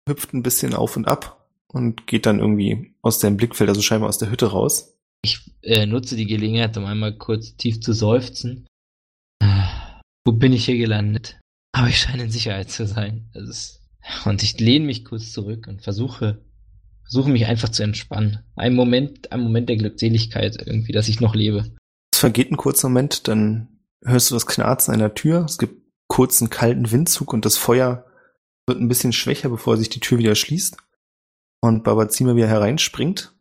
hüpft 0.07 0.33
ein 0.33 0.43
bisschen 0.43 0.73
auf 0.73 0.95
und 0.95 1.07
ab 1.07 1.47
und 1.71 2.07
geht 2.07 2.25
dann 2.25 2.39
irgendwie 2.39 2.93
aus 3.01 3.19
dem 3.19 3.37
Blickfeld, 3.37 3.69
also 3.69 3.81
scheinbar 3.81 4.09
aus 4.09 4.17
der 4.17 4.31
Hütte 4.31 4.47
raus. 4.47 4.97
Ich 5.21 5.51
äh, 5.61 5.85
nutze 5.85 6.15
die 6.15 6.25
Gelegenheit, 6.25 6.77
um 6.77 6.85
einmal 6.85 7.17
kurz 7.17 7.55
tief 7.57 7.81
zu 7.81 7.93
seufzen. 7.93 8.67
Ah, 9.43 10.01
Wo 10.25 10.31
bin 10.31 10.53
ich 10.53 10.65
hier 10.65 10.77
gelandet? 10.77 11.39
Aber 11.73 11.87
ich 11.87 11.99
scheine 11.99 12.23
in 12.23 12.31
Sicherheit 12.31 12.71
zu 12.71 12.87
sein. 12.87 13.29
Ist, 13.33 13.83
und 14.25 14.41
ich 14.43 14.59
lehne 14.59 14.85
mich 14.85 15.05
kurz 15.05 15.31
zurück 15.31 15.67
und 15.67 15.81
versuche, 15.83 16.41
versuche 17.09 17.29
mich 17.29 17.47
einfach 17.47 17.69
zu 17.69 17.83
entspannen. 17.83 18.39
Ein 18.55 18.75
Moment, 18.75 19.31
ein 19.31 19.41
Moment 19.41 19.67
der 19.67 19.77
Glückseligkeit 19.77 20.61
irgendwie, 20.65 20.91
dass 20.91 21.07
ich 21.07 21.19
noch 21.19 21.35
lebe. 21.35 21.65
Es 22.13 22.19
vergeht 22.19 22.51
ein 22.51 22.57
kurzer 22.57 22.89
Moment, 22.89 23.27
dann 23.27 23.67
hörst 24.03 24.29
du 24.29 24.35
das 24.35 24.45
Knarzen 24.45 24.93
einer 24.93 25.13
Tür. 25.13 25.43
Es 25.45 25.57
gibt 25.57 25.81
kurzen 26.07 26.49
kalten 26.49 26.91
Windzug 26.91 27.33
und 27.33 27.45
das 27.45 27.57
Feuer 27.57 28.05
wird 28.67 28.79
ein 28.79 28.87
bisschen 28.87 29.13
schwächer, 29.13 29.49
bevor 29.49 29.77
sich 29.77 29.89
die 29.89 29.99
Tür 29.99 30.19
wieder 30.19 30.35
schließt. 30.35 30.77
Und 31.61 31.83
Babazima 31.83 32.35
wieder 32.35 32.47
hereinspringt 32.47 33.33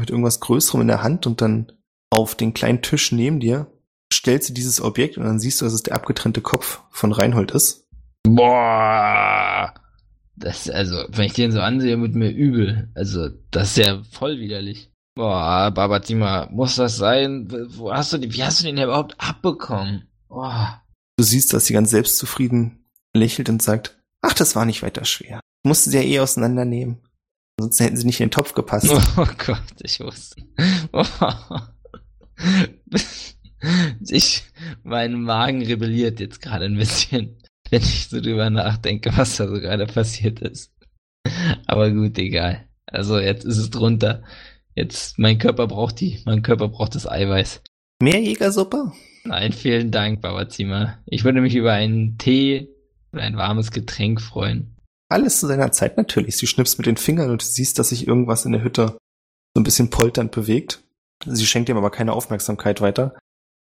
mit 0.00 0.10
irgendwas 0.10 0.40
Größerem 0.40 0.82
in 0.82 0.88
der 0.88 1.02
Hand 1.02 1.26
und 1.26 1.40
dann 1.42 1.72
auf 2.10 2.34
den 2.34 2.54
kleinen 2.54 2.82
Tisch 2.82 3.12
neben 3.12 3.40
dir 3.40 3.66
stellt 4.12 4.44
sie 4.44 4.54
dieses 4.54 4.80
Objekt 4.80 5.16
und 5.16 5.24
dann 5.24 5.40
siehst 5.40 5.60
du, 5.60 5.64
dass 5.64 5.74
es 5.74 5.82
der 5.82 5.94
abgetrennte 5.94 6.40
Kopf 6.40 6.80
von 6.90 7.12
Reinhold 7.12 7.50
ist. 7.52 7.88
Boah! 8.24 9.74
Das, 10.36 10.68
also, 10.68 11.04
wenn 11.08 11.26
ich 11.26 11.34
den 11.34 11.52
so 11.52 11.60
ansehe, 11.60 12.00
wird 12.00 12.14
mir 12.14 12.30
übel. 12.30 12.90
Also, 12.94 13.28
das 13.50 13.70
ist 13.76 13.86
ja 13.86 14.02
voll 14.10 14.38
widerlich. 14.38 14.90
Boah, 15.14 15.70
Babazima, 15.70 16.48
muss 16.50 16.76
das 16.76 16.96
sein? 16.96 17.46
Wo 17.76 17.92
hast 17.92 18.12
du 18.12 18.18
den, 18.18 18.32
wie 18.32 18.42
hast 18.42 18.60
du 18.60 18.64
den 18.64 18.76
denn 18.76 18.86
überhaupt 18.86 19.14
abbekommen? 19.18 20.08
Boah. 20.28 20.82
Du 21.16 21.24
siehst, 21.24 21.52
dass 21.52 21.66
sie 21.66 21.74
ganz 21.74 21.90
selbstzufrieden 21.90 22.86
lächelt 23.14 23.50
und 23.50 23.62
sagt, 23.62 23.98
ach, 24.22 24.32
das 24.32 24.56
war 24.56 24.64
nicht 24.64 24.82
weiter 24.82 25.04
schwer. 25.04 25.40
Musste 25.64 25.90
sie 25.90 25.98
ja 25.98 26.02
eh 26.02 26.20
auseinandernehmen. 26.20 27.02
Ansonsten 27.58 27.84
hätten 27.84 27.96
sie 27.98 28.06
nicht 28.06 28.20
in 28.20 28.26
den 28.26 28.32
Topf 28.32 28.54
gepasst. 28.54 28.88
Oh 29.16 29.26
Gott, 29.46 29.62
ich 29.82 30.00
wusste. 30.00 30.42
Boah. 30.90 31.74
Ich, 34.08 34.42
mein 34.82 35.22
Magen 35.22 35.62
rebelliert 35.62 36.18
jetzt 36.18 36.42
gerade 36.42 36.64
ein 36.64 36.76
bisschen, 36.76 37.36
wenn 37.72 37.82
ich 37.82 38.08
so 38.08 38.20
drüber 38.20 38.50
nachdenke, 38.50 39.16
was 39.16 39.38
da 39.38 39.48
so 39.48 39.54
gerade 39.54 39.86
passiert 39.86 40.40
ist. 40.40 40.72
Aber 41.66 41.90
gut, 41.90 42.18
egal. 42.18 42.68
Also 42.86 43.18
jetzt 43.18 43.44
ist 43.44 43.56
es 43.56 43.70
drunter. 43.70 44.22
Jetzt, 44.74 45.18
mein 45.18 45.38
Körper 45.38 45.66
braucht 45.66 46.00
die, 46.00 46.20
mein 46.26 46.42
Körper 46.42 46.68
braucht 46.68 46.94
das 46.94 47.08
Eiweiß. 47.08 47.62
Mehr 48.02 48.20
Jägersuppe? 48.20 48.92
Nein, 49.24 49.52
vielen 49.52 49.90
Dank, 49.90 50.20
Babazima. 50.20 50.98
Ich 51.06 51.24
würde 51.24 51.40
mich 51.40 51.54
über 51.54 51.72
einen 51.72 52.18
Tee 52.18 52.68
oder 53.12 53.22
ein 53.22 53.36
warmes 53.36 53.70
Getränk 53.70 54.20
freuen. 54.20 54.76
Alles 55.08 55.40
zu 55.40 55.46
seiner 55.46 55.72
Zeit 55.72 55.96
natürlich. 55.96 56.36
Sie 56.36 56.46
schnippst 56.46 56.78
mit 56.78 56.86
den 56.86 56.96
Fingern 56.96 57.30
und 57.30 57.42
du 57.42 57.46
siehst, 57.46 57.78
dass 57.78 57.90
sich 57.90 58.06
irgendwas 58.06 58.44
in 58.44 58.52
der 58.52 58.64
Hütte 58.64 58.98
so 59.54 59.60
ein 59.60 59.64
bisschen 59.64 59.90
polternd 59.90 60.32
bewegt. 60.32 60.82
Sie 61.24 61.46
schenkt 61.46 61.68
ihm 61.68 61.76
aber 61.76 61.90
keine 61.90 62.12
Aufmerksamkeit 62.12 62.80
weiter. 62.80 63.16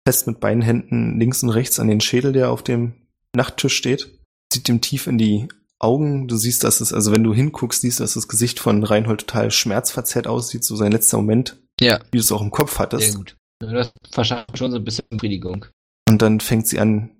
Fest 0.08 0.26
mit 0.26 0.40
beiden 0.40 0.64
Händen 0.64 1.20
links 1.20 1.44
und 1.44 1.50
rechts 1.50 1.80
an 1.80 1.88
den 1.88 2.02
Schädel, 2.02 2.32
der 2.32 2.50
auf 2.50 2.64
dem 2.64 2.94
Nachttisch 3.36 3.76
steht. 3.76 4.20
Sieht 4.54 4.68
ihm 4.70 4.82
tief 4.82 5.08
in 5.08 5.18
die 5.18 5.48
Augen. 5.80 6.28
Du 6.28 6.36
siehst, 6.38 6.64
dass 6.64 6.82
es, 6.82 6.94
also 6.94 7.12
wenn 7.12 7.24
du 7.24 7.34
hinguckst, 7.34 7.82
siehst, 7.82 8.00
dass 8.00 8.14
das 8.14 8.28
Gesicht 8.28 8.60
von 8.60 8.84
Reinhold 8.84 9.22
total 9.22 9.52
schmerzverzerrt 9.52 10.28
aussieht, 10.28 10.64
so 10.64 10.76
sein 10.76 10.92
letzter 10.92 11.18
Moment, 11.18 11.58
Ja, 11.80 12.00
wie 12.12 12.18
du 12.18 12.24
es 12.24 12.32
auch 12.32 12.42
im 12.42 12.52
Kopf 12.52 12.72
sehr 12.72 12.80
hattest. 12.80 13.16
gut. 13.16 13.38
Das 13.60 13.92
verschafft 14.12 14.58
schon 14.58 14.72
so 14.72 14.78
ein 14.78 14.84
bisschen 14.84 15.06
Befriedigung. 15.10 15.66
Und 16.10 16.22
dann 16.22 16.40
fängt 16.40 16.68
sie 16.68 16.80
an, 16.80 17.12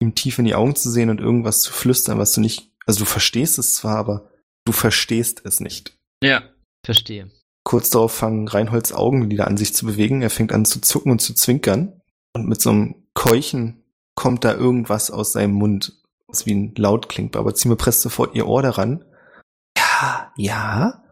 ihm 0.00 0.14
tief 0.14 0.38
in 0.38 0.44
die 0.44 0.54
Augen 0.54 0.76
zu 0.76 0.90
sehen 0.90 1.08
und 1.10 1.20
irgendwas 1.20 1.62
zu 1.62 1.72
flüstern, 1.72 2.18
was 2.18 2.32
du 2.32 2.40
nicht, 2.40 2.70
also 2.86 3.00
du 3.00 3.04
verstehst 3.04 3.58
es 3.58 3.74
zwar, 3.74 3.96
aber 3.96 4.30
du 4.64 4.72
verstehst 4.72 5.42
es 5.44 5.60
nicht. 5.60 5.96
Ja, 6.22 6.42
verstehe. 6.84 7.30
Kurz 7.64 7.90
darauf 7.90 8.12
fangen 8.12 8.48
Reinholds 8.48 8.92
Augenlider 8.92 9.46
an 9.46 9.56
sich 9.56 9.74
zu 9.74 9.86
bewegen. 9.86 10.22
Er 10.22 10.30
fängt 10.30 10.52
an 10.52 10.64
zu 10.64 10.80
zucken 10.80 11.12
und 11.12 11.20
zu 11.20 11.34
zwinkern. 11.34 12.00
Und 12.34 12.48
mit 12.48 12.60
so 12.60 12.70
einem 12.70 13.06
Keuchen 13.14 13.82
kommt 14.18 14.44
da 14.44 14.52
irgendwas 14.52 15.12
aus 15.12 15.30
seinem 15.30 15.52
Mund, 15.52 15.92
was 16.26 16.44
wie 16.44 16.52
ein 16.52 16.74
Laut 16.74 17.08
klingt. 17.08 17.36
Aber 17.36 17.54
Zime 17.54 17.76
presst 17.76 18.00
sofort 18.00 18.34
ihr 18.34 18.48
Ohr 18.48 18.62
daran. 18.62 19.04
Ja, 19.76 20.32
ja, 20.36 21.04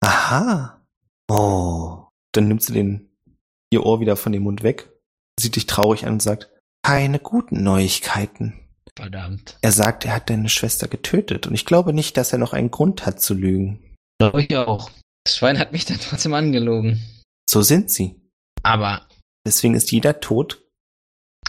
aha, 0.00 0.80
oh. 1.28 2.04
Dann 2.30 2.46
nimmt 2.46 2.62
sie 2.62 2.72
den, 2.72 3.10
ihr 3.70 3.84
Ohr 3.84 3.98
wieder 3.98 4.14
von 4.14 4.30
dem 4.30 4.44
Mund 4.44 4.62
weg, 4.62 4.92
sieht 5.38 5.56
dich 5.56 5.66
traurig 5.66 6.06
an 6.06 6.14
und 6.14 6.22
sagt, 6.22 6.50
keine 6.86 7.18
guten 7.18 7.64
Neuigkeiten. 7.64 8.54
Verdammt. 8.96 9.58
Er 9.60 9.72
sagt, 9.72 10.04
er 10.04 10.14
hat 10.14 10.30
deine 10.30 10.48
Schwester 10.48 10.86
getötet 10.86 11.48
und 11.48 11.54
ich 11.54 11.66
glaube 11.66 11.92
nicht, 11.92 12.16
dass 12.16 12.32
er 12.32 12.38
noch 12.38 12.52
einen 12.52 12.70
Grund 12.70 13.06
hat 13.06 13.20
zu 13.20 13.34
lügen. 13.34 13.96
Glaube 14.20 14.42
ich 14.42 14.56
auch. 14.56 14.88
Das 15.24 15.36
Schwein 15.36 15.58
hat 15.58 15.72
mich 15.72 15.84
dann 15.84 15.98
trotzdem 15.98 16.32
angelogen. 16.34 17.02
So 17.50 17.62
sind 17.62 17.90
sie. 17.90 18.20
Aber 18.62 19.06
Deswegen 19.46 19.74
ist 19.74 19.90
jeder 19.90 20.20
Tod 20.20 20.62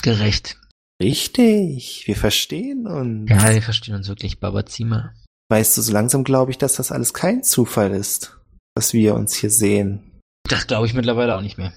gerecht. 0.01 0.57
Richtig. 1.04 2.04
Wir 2.08 2.16
verstehen 2.16 2.88
uns. 2.88 3.30
Ja, 3.30 3.54
wir 3.54 3.62
verstehen 3.62 3.95
uns 3.95 4.08
wirklich, 4.08 4.39
Babazima. 4.39 5.14
Weißt 5.51 5.78
du, 5.78 5.82
so 5.82 5.91
langsam 5.93 6.24
glaube 6.24 6.51
ich, 6.51 6.58
dass 6.58 6.76
das 6.76 6.91
alles 6.91 7.14
kein 7.14 7.43
Zufall 7.43 7.91
ist, 7.91 8.39
dass 8.76 8.93
wir 8.93 9.14
uns 9.14 9.36
hier 9.36 9.51
sehen. 9.51 10.20
Das 10.49 10.68
glaube 10.68 10.88
ich 10.88 10.93
mittlerweile 10.93 11.36
auch 11.36 11.41
nicht 11.41 11.58
mehr. 11.58 11.74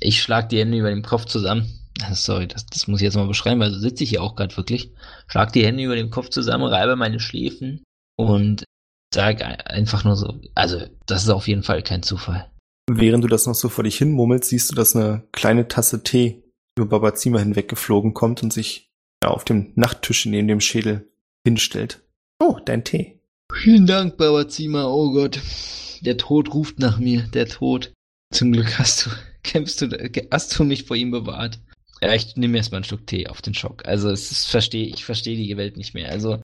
Ich 0.00 0.22
schlag 0.22 0.48
die 0.48 0.58
Hände 0.58 0.78
über 0.78 0.90
dem 0.90 1.02
Kopf 1.02 1.26
zusammen. 1.26 1.66
Ah, 2.00 2.14
Sorry, 2.14 2.46
das, 2.46 2.64
das 2.66 2.86
muss 2.86 3.00
ich 3.00 3.04
jetzt 3.04 3.16
mal 3.16 3.26
beschreiben, 3.26 3.60
weil 3.60 3.72
so 3.72 3.78
sitze 3.78 4.04
ich 4.04 4.10
hier 4.10 4.22
auch 4.22 4.36
gerade 4.36 4.56
wirklich. 4.56 4.92
Schlag 5.26 5.52
die 5.52 5.66
Hände 5.66 5.82
über 5.82 5.96
dem 5.96 6.10
Kopf 6.10 6.28
zusammen, 6.28 6.64
reibe 6.64 6.96
meine 6.96 7.20
Schläfen 7.20 7.82
und 8.16 8.64
sag 9.12 9.42
einfach 9.42 10.04
nur 10.04 10.16
so, 10.16 10.40
also 10.54 10.80
das 11.06 11.24
ist 11.24 11.30
auf 11.30 11.48
jeden 11.48 11.62
Fall 11.62 11.82
kein 11.82 12.02
Zufall. 12.02 12.50
Während 12.90 13.24
du 13.24 13.28
das 13.28 13.46
noch 13.46 13.54
so 13.54 13.68
vor 13.68 13.84
dich 13.84 13.98
hin 13.98 14.12
murmelst, 14.12 14.48
siehst 14.48 14.70
du, 14.70 14.74
dass 14.74 14.94
eine 14.94 15.24
kleine 15.32 15.68
Tasse 15.68 16.02
Tee 16.02 16.42
über 16.78 16.98
Babazima 16.98 17.38
hinweggeflogen 17.38 18.14
kommt 18.14 18.42
und 18.42 18.52
sich 18.52 18.90
ja, 19.22 19.30
auf 19.30 19.44
dem 19.44 19.72
Nachttisch 19.74 20.26
neben 20.26 20.48
dem 20.48 20.60
Schädel 20.60 21.10
hinstellt. 21.44 22.02
Oh, 22.40 22.58
dein 22.64 22.84
Tee. 22.84 23.20
Vielen 23.52 23.86
Dank, 23.86 24.16
Babazima, 24.16 24.86
oh 24.86 25.10
Gott. 25.12 25.40
Der 26.02 26.16
Tod 26.16 26.54
ruft 26.54 26.78
nach 26.78 26.98
mir, 26.98 27.22
der 27.22 27.48
Tod. 27.48 27.92
Zum 28.32 28.52
Glück 28.52 28.78
hast 28.78 29.06
du, 29.06 29.10
kämpfst 29.42 29.80
du, 29.80 30.10
hast 30.30 30.58
du 30.58 30.64
mich 30.64 30.84
vor 30.84 30.96
ihm 30.96 31.10
bewahrt. 31.10 31.58
Ja, 32.00 32.14
ich 32.14 32.36
nehme 32.36 32.56
erstmal 32.56 32.78
einen 32.78 32.84
Schluck 32.84 33.06
Tee 33.06 33.26
auf 33.26 33.42
den 33.42 33.54
Schock. 33.54 33.84
Also 33.86 34.10
es 34.10 34.30
ist, 34.30 34.46
verstehe, 34.46 34.86
ich 34.86 35.04
verstehe 35.04 35.36
die 35.36 35.56
Welt 35.56 35.76
nicht 35.76 35.94
mehr. 35.94 36.10
Also 36.10 36.40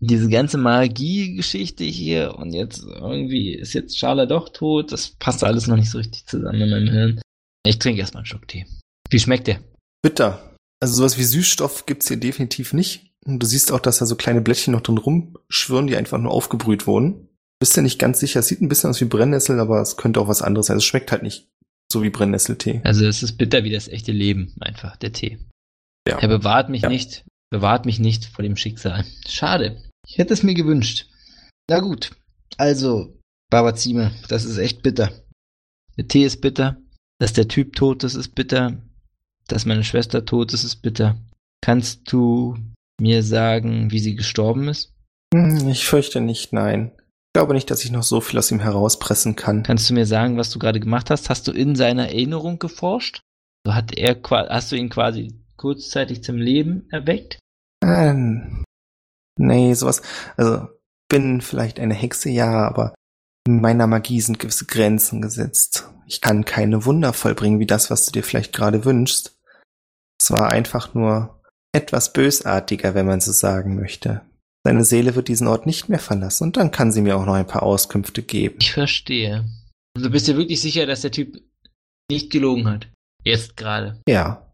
diese 0.00 0.28
ganze 0.28 0.58
Magie-Geschichte 0.58 1.84
hier 1.84 2.34
und 2.36 2.52
jetzt 2.52 2.82
irgendwie 2.82 3.54
ist 3.54 3.72
jetzt 3.72 3.98
Charla 3.98 4.26
doch 4.26 4.48
tot, 4.48 4.92
das 4.92 5.10
passt 5.10 5.44
alles 5.44 5.68
noch 5.68 5.76
nicht 5.76 5.90
so 5.90 5.98
richtig 5.98 6.26
zusammen 6.26 6.60
in 6.60 6.70
meinem 6.70 6.90
Hirn. 6.90 7.20
Ich 7.64 7.78
trinke 7.78 8.00
erstmal 8.00 8.20
einen 8.20 8.26
Schluck 8.26 8.48
Tee. 8.48 8.66
Wie 9.10 9.18
schmeckt 9.20 9.46
der? 9.46 9.60
Bitter. 10.02 10.54
Also 10.80 10.94
sowas 10.94 11.18
wie 11.18 11.24
Süßstoff 11.24 11.86
gibt's 11.86 12.08
hier 12.08 12.18
definitiv 12.18 12.72
nicht. 12.72 13.12
Und 13.24 13.40
du 13.42 13.46
siehst 13.46 13.72
auch, 13.72 13.80
dass 13.80 13.98
da 13.98 14.06
so 14.06 14.14
kleine 14.16 14.40
Blättchen 14.40 14.72
noch 14.72 14.82
drin 14.82 14.98
rumschwirren, 14.98 15.86
die 15.86 15.96
einfach 15.96 16.18
nur 16.18 16.32
aufgebrüht 16.32 16.86
wurden. 16.86 17.28
Bist 17.58 17.76
ja 17.76 17.82
nicht 17.82 17.98
ganz 17.98 18.20
sicher. 18.20 18.40
Es 18.40 18.48
sieht 18.48 18.60
ein 18.60 18.68
bisschen 18.68 18.90
aus 18.90 19.00
wie 19.00 19.06
Brennnessel, 19.06 19.58
aber 19.58 19.80
es 19.80 19.96
könnte 19.96 20.20
auch 20.20 20.28
was 20.28 20.42
anderes 20.42 20.66
sein. 20.66 20.76
Es 20.76 20.84
schmeckt 20.84 21.10
halt 21.10 21.22
nicht 21.22 21.48
so 21.90 22.02
wie 22.02 22.10
Brennnesseltee. 22.10 22.80
Also 22.84 23.06
es 23.06 23.22
ist 23.22 23.36
bitter 23.38 23.64
wie 23.64 23.70
das 23.70 23.88
echte 23.88 24.12
Leben, 24.12 24.54
einfach, 24.60 24.96
der 24.96 25.12
Tee. 25.12 25.38
Ja. 26.06 26.18
Er 26.18 26.28
bewahrt 26.28 26.68
mich 26.68 26.82
Ja. 26.82 26.88
nicht, 26.88 27.24
bewahrt 27.50 27.86
mich 27.86 27.98
nicht 27.98 28.26
vor 28.26 28.42
dem 28.42 28.56
Schicksal. 28.56 29.04
Schade. 29.26 29.82
Ich 30.06 30.18
hätte 30.18 30.34
es 30.34 30.42
mir 30.42 30.54
gewünscht. 30.54 31.06
Na 31.68 31.80
gut. 31.80 32.10
Also, 32.58 33.18
Babazime, 33.50 34.12
das 34.28 34.44
ist 34.44 34.58
echt 34.58 34.82
bitter. 34.82 35.10
Der 35.96 36.06
Tee 36.06 36.24
ist 36.24 36.40
bitter. 36.40 36.76
Dass 37.18 37.32
der 37.32 37.48
Typ 37.48 37.74
tot 37.74 38.04
ist, 38.04 38.14
ist 38.14 38.34
bitter. 38.34 38.82
Dass 39.48 39.66
meine 39.66 39.84
Schwester 39.84 40.24
tot 40.24 40.52
ist, 40.52 40.64
ist 40.64 40.76
bitter. 40.76 41.16
Kannst 41.62 42.12
du 42.12 42.56
mir 43.00 43.22
sagen, 43.22 43.90
wie 43.90 43.98
sie 43.98 44.14
gestorben 44.14 44.68
ist? 44.68 44.92
Hm, 45.34 45.68
Ich 45.68 45.86
fürchte 45.86 46.20
nicht, 46.20 46.52
nein. 46.52 46.92
Ich 46.98 47.38
glaube 47.38 47.54
nicht, 47.54 47.70
dass 47.70 47.84
ich 47.84 47.90
noch 47.90 48.02
so 48.02 48.20
viel 48.20 48.38
aus 48.38 48.50
ihm 48.50 48.60
herauspressen 48.60 49.36
kann. 49.36 49.62
Kannst 49.62 49.90
du 49.90 49.94
mir 49.94 50.06
sagen, 50.06 50.36
was 50.38 50.50
du 50.50 50.58
gerade 50.58 50.80
gemacht 50.80 51.10
hast? 51.10 51.28
Hast 51.28 51.46
du 51.46 51.52
in 51.52 51.76
seiner 51.76 52.08
Erinnerung 52.08 52.58
geforscht? 52.58 53.20
So 53.66 53.74
hat 53.74 53.96
er, 53.96 54.16
hast 54.48 54.72
du 54.72 54.76
ihn 54.76 54.88
quasi 54.88 55.34
kurzzeitig 55.56 56.22
zum 56.22 56.36
Leben 56.36 56.88
erweckt? 56.90 57.38
Ähm, 57.84 58.64
nee, 59.38 59.74
sowas. 59.74 60.02
Also, 60.36 60.68
bin 61.08 61.40
vielleicht 61.40 61.78
eine 61.78 61.94
Hexe, 61.94 62.30
ja, 62.30 62.66
aber 62.66 62.94
in 63.46 63.60
meiner 63.60 63.86
Magie 63.86 64.20
sind 64.20 64.38
gewisse 64.38 64.64
Grenzen 64.64 65.20
gesetzt. 65.20 65.88
Ich 66.06 66.20
kann 66.20 66.44
keine 66.44 66.84
Wunder 66.84 67.12
vollbringen 67.12 67.58
wie 67.58 67.66
das, 67.66 67.90
was 67.90 68.06
du 68.06 68.12
dir 68.12 68.22
vielleicht 68.22 68.52
gerade 68.52 68.84
wünschst. 68.84 69.35
Es 70.26 70.32
war 70.32 70.50
einfach 70.50 70.92
nur 70.92 71.40
etwas 71.72 72.12
bösartiger, 72.12 72.96
wenn 72.96 73.06
man 73.06 73.20
so 73.20 73.30
sagen 73.30 73.76
möchte. 73.76 74.22
Seine 74.66 74.82
Seele 74.82 75.14
wird 75.14 75.28
diesen 75.28 75.46
Ort 75.46 75.66
nicht 75.66 75.88
mehr 75.88 76.00
verlassen 76.00 76.48
und 76.48 76.56
dann 76.56 76.72
kann 76.72 76.90
sie 76.90 77.00
mir 77.00 77.16
auch 77.16 77.24
noch 77.24 77.34
ein 77.34 77.46
paar 77.46 77.62
Auskünfte 77.62 78.24
geben. 78.24 78.56
Ich 78.60 78.72
verstehe. 78.72 79.44
Du 79.94 80.10
bist 80.10 80.26
dir 80.26 80.36
wirklich 80.36 80.60
sicher, 80.60 80.84
dass 80.84 81.02
der 81.02 81.12
Typ 81.12 81.40
nicht 82.10 82.32
gelogen 82.32 82.66
hat? 82.66 82.88
Jetzt 83.22 83.56
gerade. 83.56 84.02
Ja. 84.08 84.50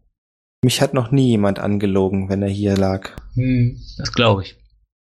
Mich 0.63 0.79
hat 0.79 0.93
noch 0.93 1.09
nie 1.09 1.29
jemand 1.29 1.57
angelogen, 1.57 2.29
wenn 2.29 2.43
er 2.43 2.49
hier 2.49 2.77
lag. 2.77 3.09
Hm, 3.33 3.81
das 3.97 4.13
glaube 4.13 4.43
ich. 4.43 4.55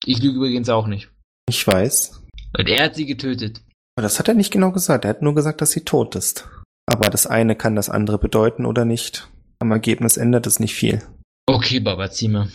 Ich 0.04 0.22
lüge 0.22 0.36
übrigens 0.36 0.68
auch 0.68 0.86
nicht. 0.86 1.10
Ich 1.48 1.66
weiß. 1.66 2.22
Und 2.56 2.68
er 2.68 2.84
hat 2.84 2.94
sie 2.94 3.06
getötet. 3.06 3.62
Aber 3.96 4.02
das 4.04 4.20
hat 4.20 4.28
er 4.28 4.34
nicht 4.34 4.52
genau 4.52 4.70
gesagt. 4.70 5.06
Er 5.06 5.10
hat 5.10 5.22
nur 5.22 5.34
gesagt, 5.34 5.60
dass 5.60 5.72
sie 5.72 5.84
tot 5.84 6.14
ist. 6.14 6.48
Aber 6.86 7.10
das 7.10 7.26
eine 7.26 7.56
kann 7.56 7.74
das 7.74 7.90
andere 7.90 8.18
bedeuten 8.18 8.64
oder 8.64 8.84
nicht. 8.84 9.28
Am 9.62 9.70
Ergebnis 9.70 10.16
ändert 10.16 10.48
es 10.48 10.58
nicht 10.58 10.74
viel. 10.74 11.00
Okay, 11.46 11.78
Babazima. 11.78 12.48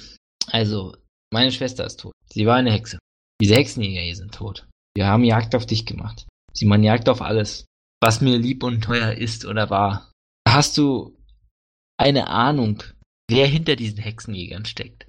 Also, 0.52 0.94
meine 1.32 1.54
Schwester 1.54 1.86
ist 1.86 2.02
tot. 2.02 2.12
Sie 2.30 2.46
war 2.46 2.58
eine 2.58 2.74
Hexe. 2.74 3.00
Diese 3.40 3.56
Hexenjäger 3.56 4.02
hier 4.02 4.18
sind 4.18 4.34
tot. 4.34 4.68
Wir 4.94 5.06
haben 5.06 5.24
Jagd 5.24 5.56
auf 5.56 5.66
dich 5.66 5.86
gemacht. 5.86 6.28
Sie 6.52 6.66
man 6.66 6.84
Jagd 6.84 7.08
auf 7.08 7.22
alles, 7.22 7.64
was 8.04 8.20
mir 8.20 8.38
lieb 8.38 8.62
und 8.62 8.82
teuer 8.84 9.14
ist 9.14 9.46
oder 9.46 9.70
war. 9.70 10.12
Hast 10.46 10.78
du 10.78 11.18
eine 11.98 12.28
Ahnung, 12.28 12.84
wer 13.30 13.48
hinter 13.48 13.78
diesen 13.78 14.00
Hexenjägern 14.00 14.66
steckt? 14.66 15.08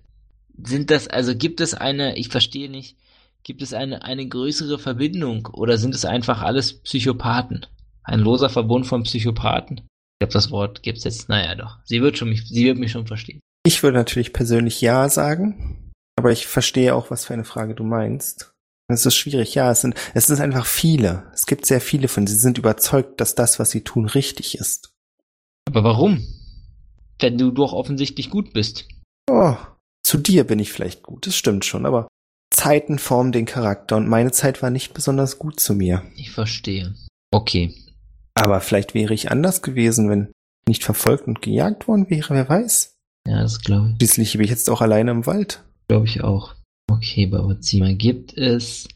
Sind 0.56 0.92
das, 0.92 1.08
also 1.08 1.34
gibt 1.34 1.60
es 1.60 1.74
eine, 1.74 2.16
ich 2.16 2.28
verstehe 2.28 2.70
nicht, 2.70 2.96
gibt 3.42 3.60
es 3.60 3.72
eine, 3.74 4.04
eine 4.04 4.28
größere 4.28 4.78
Verbindung 4.78 5.46
oder 5.46 5.78
sind 5.78 5.96
es 5.96 6.04
einfach 6.04 6.42
alles 6.42 6.80
Psychopathen? 6.80 7.66
Ein 8.04 8.20
loser 8.20 8.50
Verbund 8.50 8.86
von 8.86 9.02
Psychopathen? 9.02 9.80
Ich 10.18 10.26
glaube, 10.26 10.32
das 10.32 10.50
Wort 10.50 10.82
gibt's 10.82 11.04
jetzt, 11.04 11.28
naja 11.28 11.54
doch. 11.54 11.78
Sie 11.84 12.02
wird 12.02 12.18
schon 12.18 12.28
mich, 12.28 12.48
sie 12.48 12.64
wird 12.64 12.76
mich 12.76 12.90
schon 12.90 13.06
verstehen. 13.06 13.38
Ich 13.64 13.84
würde 13.84 13.96
natürlich 13.96 14.32
persönlich 14.32 14.80
ja 14.80 15.08
sagen, 15.08 15.92
aber 16.18 16.32
ich 16.32 16.48
verstehe 16.48 16.94
auch, 16.96 17.12
was 17.12 17.24
für 17.24 17.34
eine 17.34 17.44
Frage 17.44 17.76
du 17.76 17.84
meinst. 17.84 18.50
Es 18.88 19.06
ist 19.06 19.14
schwierig, 19.14 19.54
ja, 19.54 19.70
es 19.70 19.82
sind, 19.82 19.94
es 20.14 20.26
sind 20.26 20.40
einfach 20.40 20.66
viele. 20.66 21.30
Es 21.34 21.46
gibt 21.46 21.66
sehr 21.66 21.80
viele 21.80 22.08
von, 22.08 22.26
sie 22.26 22.34
sind 22.34 22.58
überzeugt, 22.58 23.20
dass 23.20 23.36
das, 23.36 23.60
was 23.60 23.70
sie 23.70 23.84
tun, 23.84 24.06
richtig 24.06 24.58
ist. 24.58 24.90
Aber 25.68 25.84
warum? 25.84 26.26
Wenn 27.20 27.38
du 27.38 27.52
doch 27.52 27.72
offensichtlich 27.72 28.30
gut 28.30 28.52
bist. 28.52 28.88
Oh, 29.30 29.56
zu 30.02 30.18
dir 30.18 30.44
bin 30.44 30.58
ich 30.58 30.72
vielleicht 30.72 31.04
gut, 31.04 31.28
das 31.28 31.36
stimmt 31.36 31.64
schon, 31.64 31.86
aber 31.86 32.08
Zeiten 32.50 32.98
formen 32.98 33.30
den 33.30 33.46
Charakter 33.46 33.96
und 33.96 34.08
meine 34.08 34.32
Zeit 34.32 34.62
war 34.62 34.70
nicht 34.70 34.94
besonders 34.94 35.38
gut 35.38 35.60
zu 35.60 35.74
mir. 35.74 36.02
Ich 36.16 36.32
verstehe. 36.32 36.94
Okay. 37.30 37.74
Aber 38.40 38.60
vielleicht 38.60 38.94
wäre 38.94 39.14
ich 39.14 39.30
anders 39.30 39.62
gewesen, 39.62 40.08
wenn 40.10 40.22
ich 40.22 40.68
nicht 40.68 40.84
verfolgt 40.84 41.26
und 41.26 41.42
gejagt 41.42 41.88
worden 41.88 42.08
wäre, 42.10 42.34
wer 42.34 42.48
weiß. 42.48 42.94
Ja, 43.26 43.42
das 43.42 43.60
glaube 43.60 43.90
ich. 43.90 43.96
Schließlich 43.96 44.32
bin 44.32 44.44
ich 44.44 44.50
jetzt 44.50 44.70
auch 44.70 44.80
alleine 44.80 45.10
im 45.10 45.26
Wald. 45.26 45.64
Glaube 45.88 46.06
ich 46.06 46.22
auch. 46.22 46.54
Okay, 46.90 47.26
Babazima, 47.26 47.92
gibt 47.92 48.36
es. 48.36 48.88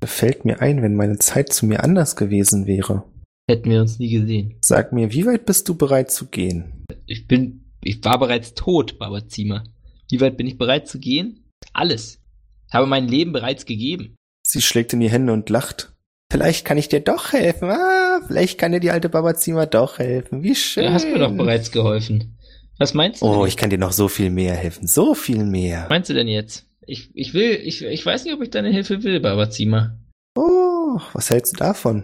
Da 0.00 0.06
fällt 0.06 0.44
mir 0.44 0.60
ein, 0.60 0.82
wenn 0.82 0.94
meine 0.94 1.18
Zeit 1.18 1.52
zu 1.52 1.66
mir 1.66 1.82
anders 1.82 2.16
gewesen 2.16 2.66
wäre. 2.66 3.04
Hätten 3.48 3.70
wir 3.70 3.80
uns 3.80 3.98
nie 3.98 4.10
gesehen. 4.10 4.56
Sag 4.60 4.92
mir, 4.92 5.12
wie 5.12 5.26
weit 5.26 5.46
bist 5.46 5.68
du 5.68 5.74
bereit 5.74 6.10
zu 6.10 6.26
gehen? 6.26 6.84
Ich 7.06 7.26
bin. 7.26 7.70
Ich 7.82 8.04
war 8.04 8.18
bereits 8.18 8.54
tot, 8.54 8.98
Babazima. 8.98 9.64
Wie 10.10 10.20
weit 10.20 10.36
bin 10.36 10.46
ich 10.46 10.58
bereit 10.58 10.86
zu 10.86 10.98
gehen? 10.98 11.44
Alles. 11.72 12.20
Ich 12.68 12.74
habe 12.74 12.86
mein 12.86 13.08
Leben 13.08 13.32
bereits 13.32 13.66
gegeben. 13.66 14.14
Sie 14.46 14.62
schlägt 14.62 14.92
in 14.92 15.00
die 15.00 15.10
Hände 15.10 15.32
und 15.32 15.50
lacht. 15.50 15.92
Vielleicht 16.30 16.64
kann 16.64 16.78
ich 16.78 16.88
dir 16.88 17.00
doch 17.00 17.32
helfen. 17.32 17.70
Ah, 17.70 18.11
vielleicht 18.26 18.58
kann 18.58 18.72
dir 18.72 18.80
die 18.80 18.90
alte 18.90 19.08
Babazima 19.08 19.66
doch 19.66 19.98
helfen. 19.98 20.42
Wie 20.42 20.54
schön. 20.54 20.84
Du 20.84 20.92
hast 20.92 21.06
mir 21.06 21.18
doch 21.18 21.32
bereits 21.36 21.70
geholfen. 21.72 22.36
Was 22.78 22.94
meinst 22.94 23.22
du? 23.22 23.26
Oh, 23.26 23.46
ich 23.46 23.56
kann 23.56 23.70
dir 23.70 23.78
noch 23.78 23.92
so 23.92 24.08
viel 24.08 24.30
mehr 24.30 24.54
helfen. 24.54 24.86
So 24.86 25.14
viel 25.14 25.44
mehr. 25.44 25.82
Was 25.82 25.90
meinst 25.90 26.10
du 26.10 26.14
denn 26.14 26.28
jetzt? 26.28 26.66
Ich, 26.86 27.10
ich 27.14 27.32
will, 27.34 27.60
ich, 27.62 27.82
ich 27.84 28.04
weiß 28.04 28.24
nicht, 28.24 28.34
ob 28.34 28.42
ich 28.42 28.50
deine 28.50 28.70
Hilfe 28.70 29.02
will, 29.04 29.20
Babazima. 29.20 29.96
Oh, 30.34 30.98
was 31.12 31.30
hältst 31.30 31.52
du 31.52 31.56
davon? 31.58 32.02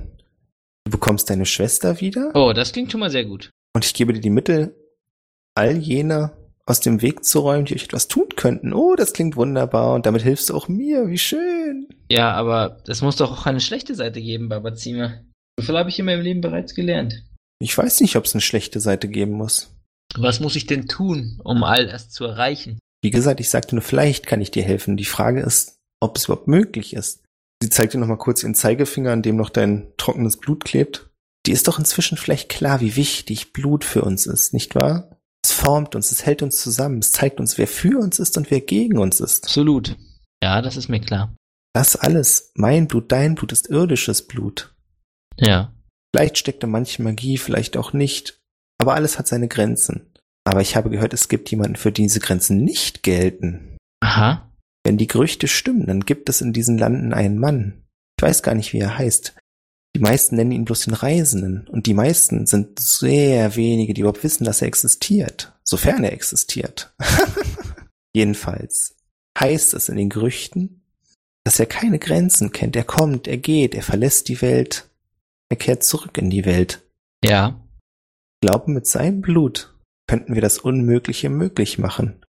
Du 0.85 0.93
bekommst 0.93 1.29
deine 1.31 1.47
Schwester 1.47 2.01
wieder 2.01 2.31
Oh, 2.35 2.53
das 2.53 2.73
klingt 2.73 2.93
schon 2.93 3.01
mal 3.01 3.11
sehr 3.11 3.25
gut. 3.25 3.51
und 3.75 3.85
ich 3.85 3.93
gebe 3.95 4.13
dir 4.13 4.21
die 4.21 4.31
Mittel, 4.31 4.75
all 5.55 5.77
jene 5.77 6.33
aus 6.65 6.81
dem 6.81 7.01
Weg 7.03 7.25
zu 7.25 7.41
räumen, 7.41 7.65
die 7.65 7.75
euch 7.75 7.85
etwas 7.85 8.09
tun 8.09 8.29
könnten. 8.37 8.73
Oh, 8.75 8.95
das 8.95 9.13
klingt 9.15 9.37
wunderbar 9.37 9.95
und 9.95 10.07
damit 10.07 10.23
hilfst 10.23 10.51
du 10.51 10.55
auch 10.55 10.69
mir. 10.69 11.09
Wie 11.09 11.19
schön. 11.19 11.89
Ja, 12.11 12.33
aber 12.33 12.83
es 12.87 13.01
muss 13.03 13.17
doch 13.17 13.33
auch 13.33 13.47
eine 13.47 13.61
schlechte 13.61 13.95
Seite 13.95 14.21
geben, 14.21 14.49
Babazima. 14.49 15.15
So 15.59 15.63
viel 15.63 15.77
habe 15.77 15.91
ich 15.91 15.99
in 15.99 16.05
meinem 16.05 16.23
Leben 16.23 16.41
bereits 16.41 16.77
gelernt. 16.77 17.25
Ich 17.61 17.77
weiß 17.77 18.01
nicht, 18.01 18.15
ob 18.15 18.27
es 18.27 18.33
eine 18.33 18.43
schlechte 18.43 18.79
Seite 18.79 19.09
geben 19.09 19.33
muss. 19.33 19.75
Was 20.15 20.39
muss 20.39 20.55
ich 20.55 20.67
denn 20.67 20.87
tun, 20.87 21.41
um 21.43 21.65
all 21.65 21.89
das 21.89 22.11
zu 22.11 22.25
erreichen? 22.25 22.79
Wie 23.03 23.11
gesagt, 23.11 23.41
ich 23.41 23.51
sagte 23.51 23.75
nur, 23.75 23.83
vielleicht 23.83 24.29
kann 24.29 24.41
ich 24.41 24.53
dir 24.53 24.63
helfen. 24.63 24.97
Die 24.97 25.05
Frage 25.05 25.41
ist, 25.41 25.81
ob 26.01 26.17
es 26.17 26.27
überhaupt 26.27 26.47
möglich 26.47 26.95
ist. 26.95 27.25
Sie 27.61 27.71
zeigt 27.71 27.93
dir 27.93 27.99
nochmal 27.99 28.19
kurz 28.19 28.45
ihren 28.45 28.55
Zeigefinger, 28.55 29.11
an 29.11 29.23
dem 29.23 29.35
noch 29.35 29.51
dein 29.51 29.89
trockenes 29.97 30.37
Blut 30.37 30.65
klebt. 30.65 31.11
Die 31.45 31.51
ist 31.51 31.67
doch 31.67 31.81
inzwischen 31.81 32.17
vielleicht 32.19 32.49
klar, 32.49 32.81
wie 32.81 32.95
wichtig 32.95 33.53
Blut 33.53 33.85
für 33.85 34.03
uns 34.03 34.27
ist, 34.27 34.55
nicht 34.55 34.77
wahr? 34.77 35.19
Es 35.45 35.51
formt 35.51 35.97
uns, 35.97 36.13
es 36.13 36.25
hält 36.25 36.43
uns 36.43 36.63
zusammen, 36.63 37.01
es 37.01 37.11
zeigt 37.11 37.41
uns, 37.41 37.59
wer 37.59 37.67
für 37.67 37.99
uns 37.99 38.21
ist 38.21 38.37
und 38.37 38.53
wer 38.53 38.61
gegen 38.61 38.99
uns 38.99 39.19
ist. 39.19 39.45
Absolut. 39.45 39.97
Ja, 40.41 40.63
das 40.63 40.77
ist 40.77 40.89
mir 40.89 41.01
klar. 41.01 41.35
Das 41.75 41.97
alles, 41.97 42.53
mein 42.55 42.87
Blut, 42.87 43.11
dein 43.11 43.35
Blut, 43.35 43.51
ist 43.51 43.69
irdisches 43.69 44.25
Blut. 44.25 44.73
Ja. 45.41 45.73
Vielleicht 46.15 46.39
steckt 46.39 46.63
da 46.63 46.67
manche 46.67 47.03
Magie, 47.03 47.39
vielleicht 47.39 47.77
auch 47.77 47.93
nicht. 47.93 48.41
Aber 48.81 48.95
alles 48.95 49.19
hat 49.19 49.27
seine 49.27 49.49
Grenzen. 49.49 50.13
Aber 50.45 50.61
ich 50.61 50.77
habe 50.77 50.91
gehört, 50.91 51.13
es 51.13 51.29
gibt 51.29 51.51
jemanden, 51.51 51.77
für 51.77 51.93
den 51.93 52.05
diese 52.05 52.21
Grenzen 52.21 52.65
nicht 52.65 53.03
gelten. 53.03 53.77
Aha. 54.01 54.51
Wenn 54.85 54.97
die 54.97 55.07
Gerüchte 55.07 55.49
stimmen, 55.49 55.87
dann 55.87 56.01
gibt 56.01 56.29
es 56.29 56.41
in 56.41 56.53
diesen 56.53 56.79
Landen 56.79 57.13
einen 57.13 57.39
Mann. 57.39 57.85
Ich 58.19 58.23
weiß 58.23 58.43
gar 58.43 58.55
nicht, 58.55 58.73
wie 58.73 58.79
er 58.79 58.97
heißt. 58.97 59.35
Die 59.95 60.01
meisten 60.01 60.37
nennen 60.37 60.53
ihn 60.53 60.65
bloß 60.65 60.85
den 60.85 60.95
Reisenden. 60.95 61.67
Und 61.69 61.87
die 61.87 61.95
meisten 61.95 62.47
sind 62.47 62.79
sehr 62.79 63.57
wenige, 63.57 63.95
die 63.95 64.01
überhaupt 64.01 64.25
wissen, 64.25 64.45
dass 64.45 64.63
er 64.63 64.69
existiert. 64.69 65.53
Sofern 65.65 66.05
er 66.05 66.13
existiert. 66.13 66.95
Jedenfalls 68.15 68.97
heißt 69.39 69.75
es 69.75 69.89
in 69.89 69.97
den 69.97 70.09
Gerüchten, 70.09 70.83
dass 71.45 71.61
er 71.61 71.67
keine 71.67 71.99
Grenzen 71.99 72.53
kennt. 72.53 72.77
Er 72.77 72.85
kommt, 72.85 73.29
er 73.29 73.39
geht, 73.39 73.75
er 73.75 73.83
verlässt 73.83 74.29
die 74.29 74.41
Welt, 74.41 74.88
er 75.51 75.57
kehrt 75.57 75.83
zurück 75.85 76.19
in 76.19 76.31
die 76.31 76.45
Welt. 76.45 76.83
Ja. 77.25 77.61
Glauben, 78.41 78.75
mit 78.75 78.87
seinem 78.87 79.21
Blut 79.21 79.75
könnten 80.07 80.35
wir 80.35 80.41
das 80.43 80.59
Unmögliche 80.59 81.29
möglich 81.29 81.79
machen. 81.79 82.25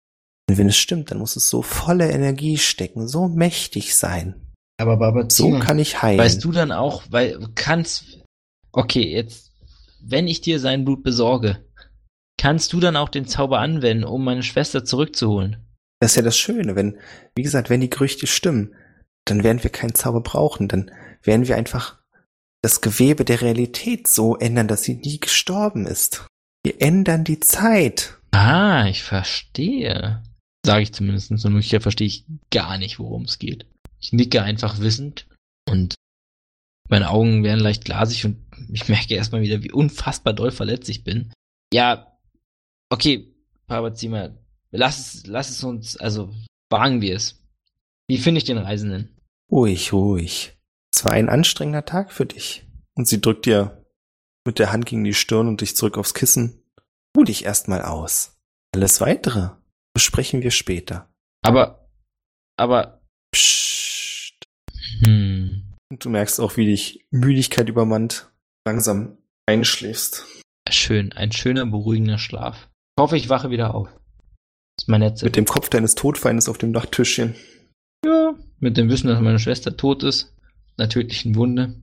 Und 0.48 0.58
wenn 0.58 0.68
es 0.68 0.76
stimmt, 0.76 1.10
dann 1.10 1.18
muss 1.18 1.36
es 1.36 1.48
so 1.48 1.62
volle 1.62 2.10
Energie 2.10 2.58
stecken, 2.58 3.08
so 3.08 3.28
mächtig 3.28 3.96
sein. 3.96 4.52
Aber 4.78 4.94
So 4.94 4.98
Babazima, 4.98 5.60
kann 5.60 5.78
ich 5.78 6.02
heilen. 6.02 6.18
weißt 6.18 6.44
du 6.44 6.52
dann 6.52 6.72
auch, 6.72 7.04
weil 7.10 7.38
kannst. 7.54 8.20
Okay, 8.72 9.12
jetzt, 9.14 9.52
wenn 10.00 10.26
ich 10.26 10.40
dir 10.40 10.58
sein 10.58 10.84
Blut 10.84 11.02
besorge, 11.02 11.64
kannst 12.38 12.72
du 12.72 12.80
dann 12.80 12.96
auch 12.96 13.08
den 13.08 13.26
Zauber 13.26 13.60
anwenden, 13.60 14.04
um 14.04 14.24
meine 14.24 14.42
Schwester 14.42 14.84
zurückzuholen? 14.84 15.64
Das 16.00 16.12
ist 16.12 16.16
ja 16.16 16.22
das 16.22 16.36
Schöne, 16.36 16.74
wenn, 16.76 16.98
wie 17.36 17.42
gesagt, 17.42 17.70
wenn 17.70 17.80
die 17.80 17.88
Gerüchte 17.88 18.26
stimmen, 18.26 18.74
dann 19.24 19.44
werden 19.44 19.62
wir 19.62 19.70
keinen 19.70 19.94
Zauber 19.94 20.20
brauchen, 20.20 20.68
dann 20.68 20.90
werden 21.22 21.46
wir 21.48 21.56
einfach 21.56 22.02
das 22.64 22.80
Gewebe 22.80 23.26
der 23.26 23.42
Realität 23.42 24.08
so 24.08 24.36
ändern, 24.36 24.68
dass 24.68 24.84
sie 24.84 24.94
nie 24.94 25.20
gestorben 25.20 25.86
ist. 25.86 26.26
Wir 26.64 26.80
ändern 26.80 27.22
die 27.22 27.38
Zeit. 27.38 28.16
Ah, 28.30 28.86
ich 28.88 29.02
verstehe. 29.02 30.22
Sage 30.64 30.82
ich 30.82 30.94
zumindest. 30.94 31.30
Und 31.30 31.60
hier 31.60 31.82
verstehe 31.82 32.06
ich 32.06 32.24
gar 32.50 32.78
nicht, 32.78 32.98
worum 32.98 33.24
es 33.24 33.38
geht. 33.38 33.66
Ich 34.00 34.14
nicke 34.14 34.42
einfach 34.42 34.80
wissend 34.80 35.26
und 35.68 35.94
meine 36.88 37.10
Augen 37.10 37.44
werden 37.44 37.60
leicht 37.60 37.84
glasig 37.84 38.24
und 38.24 38.38
ich 38.72 38.88
merke 38.88 39.14
erstmal 39.14 39.42
wieder, 39.42 39.62
wie 39.62 39.72
unfassbar 39.72 40.32
doll 40.32 40.50
verletzt 40.50 40.88
ich 40.88 41.04
bin. 41.04 41.34
Ja, 41.70 42.16
okay, 42.88 43.34
Babazima, 43.66 44.30
lass 44.70 45.14
es, 45.14 45.26
lass 45.26 45.50
es 45.50 45.62
uns, 45.64 45.98
also 45.98 46.32
wagen 46.70 47.02
wir 47.02 47.14
es. 47.14 47.42
Wie 48.08 48.18
finde 48.18 48.38
ich 48.38 48.44
den 48.44 48.58
Reisenden? 48.58 49.14
Ruhig, 49.50 49.92
ruhig. 49.92 50.56
Es 50.94 51.04
war 51.04 51.12
ein 51.12 51.28
anstrengender 51.28 51.84
Tag 51.84 52.12
für 52.12 52.24
dich. 52.24 52.64
Und 52.96 53.08
sie 53.08 53.20
drückt 53.20 53.46
dir 53.46 53.84
mit 54.46 54.60
der 54.60 54.70
Hand 54.70 54.86
gegen 54.86 55.02
die 55.02 55.14
Stirn 55.14 55.48
und 55.48 55.60
dich 55.60 55.74
zurück 55.74 55.98
aufs 55.98 56.14
Kissen. 56.14 56.62
Ruh 57.16 57.24
dich 57.24 57.44
erstmal 57.44 57.82
aus. 57.82 58.38
Alles 58.74 59.00
weitere 59.00 59.50
besprechen 59.92 60.42
wir 60.42 60.52
später. 60.52 61.08
Aber, 61.42 61.88
aber, 62.56 63.00
Psst. 63.32 64.34
hm, 65.04 65.74
Und 65.90 66.04
du 66.04 66.10
merkst 66.10 66.40
auch, 66.40 66.56
wie 66.56 66.66
dich 66.66 67.04
Müdigkeit 67.10 67.68
übermannt, 67.68 68.30
langsam 68.64 69.18
einschläfst. 69.46 70.24
schön, 70.70 71.12
ein 71.12 71.32
schöner, 71.32 71.66
beruhigender 71.66 72.18
Schlaf. 72.18 72.68
Ich 72.96 73.02
hoffe, 73.02 73.16
ich 73.16 73.28
wache 73.28 73.50
wieder 73.50 73.74
auf. 73.74 73.88
Das 73.88 74.84
ist 74.84 74.88
mein 74.88 75.00
letzter. 75.00 75.26
Mit 75.26 75.36
dem 75.36 75.46
Kopf 75.46 75.68
deines 75.70 75.96
Todfeindes 75.96 76.48
auf 76.48 76.58
dem 76.58 76.70
Nachttischchen. 76.70 77.34
Ja, 78.04 78.34
mit 78.60 78.76
dem 78.76 78.88
Wissen, 78.90 79.08
dass 79.08 79.20
meine 79.20 79.38
Schwester 79.38 79.76
tot 79.76 80.02
ist, 80.04 80.33
einer 80.76 80.88
tödlichen 80.88 81.34
Wunde, 81.36 81.74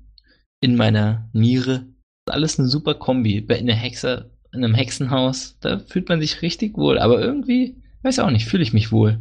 in 0.62 0.76
meiner 0.76 1.30
Niere. 1.34 1.88
Alles 2.30 2.60
eine 2.60 2.68
super 2.68 2.94
Kombi. 2.96 3.42
Bei 3.42 3.58
einer 3.58 3.74
Hexe, 3.74 4.32
in 4.54 4.64
einem 4.64 4.76
Hexenhaus, 4.76 5.58
da 5.60 5.80
fühlt 5.80 6.10
man 6.10 6.22
sich 6.22 6.42
richtig 6.42 6.78
wohl. 6.78 7.00
Aber 7.00 7.20
irgendwie, 7.20 7.82
weiß 8.04 8.20
auch 8.20 8.30
nicht, 8.30 8.48
fühle 8.48 8.64
ich 8.64 8.74
mich 8.74 8.92
wohl. 8.92 9.20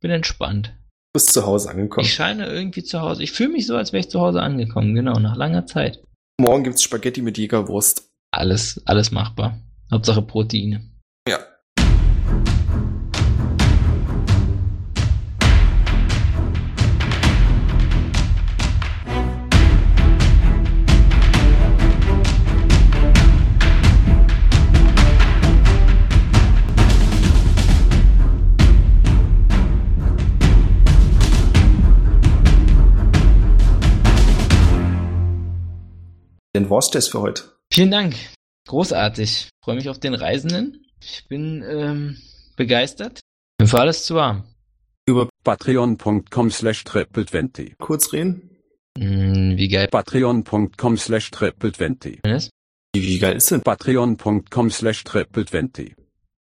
Bin 0.00 0.10
entspannt. 0.10 0.74
Bist 1.14 1.32
zu 1.32 1.46
Hause 1.46 1.70
angekommen. 1.70 2.06
Ich 2.06 2.14
scheine 2.14 2.46
irgendwie 2.46 2.84
zu 2.84 3.00
Hause. 3.00 3.22
Ich 3.22 3.32
fühle 3.32 3.48
mich 3.50 3.66
so, 3.66 3.76
als 3.76 3.92
wäre 3.92 4.00
ich 4.00 4.10
zu 4.10 4.20
Hause 4.20 4.42
angekommen, 4.42 4.94
genau, 4.94 5.18
nach 5.18 5.36
langer 5.36 5.66
Zeit. 5.66 6.02
Morgen 6.40 6.64
gibt's 6.64 6.82
Spaghetti 6.82 7.22
mit 7.22 7.38
Jägerwurst. 7.38 8.08
Alles, 8.30 8.80
alles 8.84 9.10
machbar. 9.10 9.58
Hauptsache 9.90 10.22
Proteine. 10.22 10.92
Ja. 11.26 11.38
Den 36.54 36.68
Wursttest 36.68 37.10
für 37.10 37.20
heute. 37.20 37.44
Vielen 37.72 37.90
Dank. 37.90 38.16
Großartig. 38.66 39.48
Freue 39.62 39.76
mich 39.76 39.88
auf 39.88 39.98
den 39.98 40.14
Reisenden. 40.14 40.86
Ich 41.00 41.26
bin 41.28 41.62
ähm, 41.68 42.18
begeistert. 42.56 43.20
Mir 43.60 43.72
war 43.72 43.80
alles 43.80 44.04
zu 44.04 44.14
warm. 44.14 44.44
Über 45.06 45.28
Patreon.com 45.44 46.50
slash 46.50 46.82
triple20. 46.82 47.74
kurz 47.78 48.12
reden. 48.12 48.56
Hm, 48.98 49.56
wie 49.56 49.68
geil. 49.68 49.88
Patreon.com 49.88 50.96
slash 50.98 51.30
triple20. 51.30 52.20
Dennis? 52.22 52.50
Wie, 52.94 53.02
wie 53.02 53.18
geil 53.18 53.36
ist 53.36 53.50
denn? 53.50 53.62
Patreon.com 53.62 54.70
slash 54.70 55.02
triple20. 55.02 55.94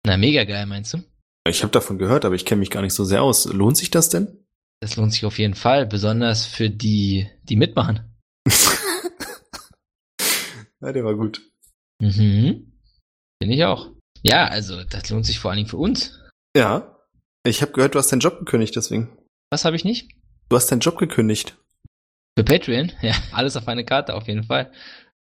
Na, 0.06 0.16
mega 0.16 0.44
geil, 0.44 0.66
meinst 0.66 0.94
du? 0.94 1.02
Ich 1.48 1.62
habe 1.62 1.72
davon 1.72 1.98
gehört, 1.98 2.24
aber 2.24 2.34
ich 2.34 2.44
kenne 2.44 2.60
mich 2.60 2.70
gar 2.70 2.82
nicht 2.82 2.94
so 2.94 3.04
sehr 3.04 3.22
aus. 3.22 3.44
Lohnt 3.44 3.76
sich 3.76 3.90
das 3.90 4.08
denn? 4.08 4.44
Das 4.80 4.96
lohnt 4.96 5.12
sich 5.12 5.24
auf 5.24 5.38
jeden 5.38 5.54
Fall, 5.54 5.86
besonders 5.86 6.44
für 6.46 6.70
die, 6.70 7.28
die 7.44 7.56
mitmachen. 7.56 8.00
ja, 10.82 10.92
der 10.92 11.04
war 11.04 11.14
gut. 11.14 11.42
Mhm. 12.00 12.72
Bin 13.38 13.50
ich 13.50 13.64
auch. 13.64 13.90
Ja, 14.22 14.46
also 14.46 14.82
das 14.84 15.08
lohnt 15.10 15.26
sich 15.26 15.38
vor 15.38 15.50
allen 15.50 15.58
Dingen 15.58 15.68
für 15.68 15.76
uns. 15.76 16.18
Ja. 16.56 16.92
Ich 17.44 17.62
habe 17.62 17.72
gehört, 17.72 17.94
du 17.94 17.98
hast 17.98 18.10
deinen 18.10 18.20
Job 18.20 18.38
gekündigt, 18.40 18.74
deswegen. 18.74 19.16
Was 19.50 19.64
habe 19.64 19.76
ich 19.76 19.84
nicht? 19.84 20.10
Du 20.48 20.56
hast 20.56 20.70
deinen 20.70 20.80
Job 20.80 20.98
gekündigt. 20.98 21.56
Für 22.36 22.44
Patreon? 22.44 22.92
Ja, 23.02 23.14
alles 23.32 23.56
auf 23.56 23.68
eine 23.68 23.84
Karte 23.84 24.14
auf 24.14 24.26
jeden 24.26 24.44
Fall. 24.44 24.72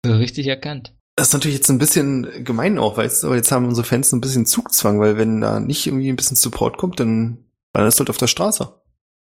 So 0.05 0.17
richtig 0.17 0.47
erkannt. 0.47 0.95
Das 1.17 1.29
ist 1.29 1.35
natürlich 1.35 1.57
jetzt 1.57 1.69
ein 1.69 1.79
bisschen 1.79 2.45
gemein 2.45 2.79
auch, 2.79 2.97
weißt 2.97 3.23
du, 3.23 3.27
aber 3.29 3.37
jetzt 3.37 3.53
haben 3.53 3.67
unsere 3.67 3.87
Fans 3.87 4.13
ein 4.13 4.21
bisschen 4.21 4.47
Zugzwang, 4.47 5.01
weil 5.01 5.19
wenn 5.19 5.41
da 5.41 5.61
nicht 5.61 5.87
irgendwie 5.87 6.09
ein 6.09 6.17
bisschen 6.17 6.37
Support 6.37 6.79
kommt, 6.79 6.99
dann 6.99 7.45
war 7.75 7.85
das 7.85 7.99
halt 7.99 8.11
auf 8.11 8.17
der 8.17 8.27
Straße. 8.27 8.65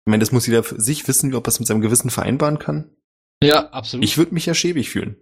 Ich 0.05 0.09
meine, 0.09 0.21
das 0.21 0.31
muss 0.31 0.47
jeder 0.47 0.63
für 0.63 0.79
sich 0.79 1.07
wissen, 1.07 1.33
ob 1.35 1.45
er 1.45 1.49
es 1.49 1.59
mit 1.59 1.67
seinem 1.67 1.81
Gewissen 1.81 2.09
vereinbaren 2.09 2.59
kann. 2.59 2.95
Ja, 3.43 3.69
absolut. 3.71 4.05
Ich 4.05 4.17
würde 4.17 4.33
mich 4.33 4.45
ja 4.45 4.53
schäbig 4.53 4.89
fühlen. 4.89 5.17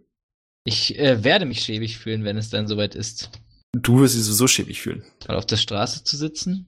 Ich 0.64 0.98
äh, 1.00 1.24
werde 1.24 1.46
mich 1.46 1.62
schäbig 1.62 1.98
fühlen, 1.98 2.24
wenn 2.24 2.38
es 2.38 2.50
dann 2.50 2.68
soweit 2.68 2.96
ist. 2.96 3.32
Du 3.74 4.00
wirst 4.00 4.16
dich 4.16 4.24
sowieso 4.24 4.48
schäbig 4.48 4.82
fühlen. 4.82 5.04
Mal 5.28 5.38
auf 5.38 5.46
der 5.46 5.58
Straße 5.58 6.04
zu 6.04 6.18
sitzen. 6.18 6.68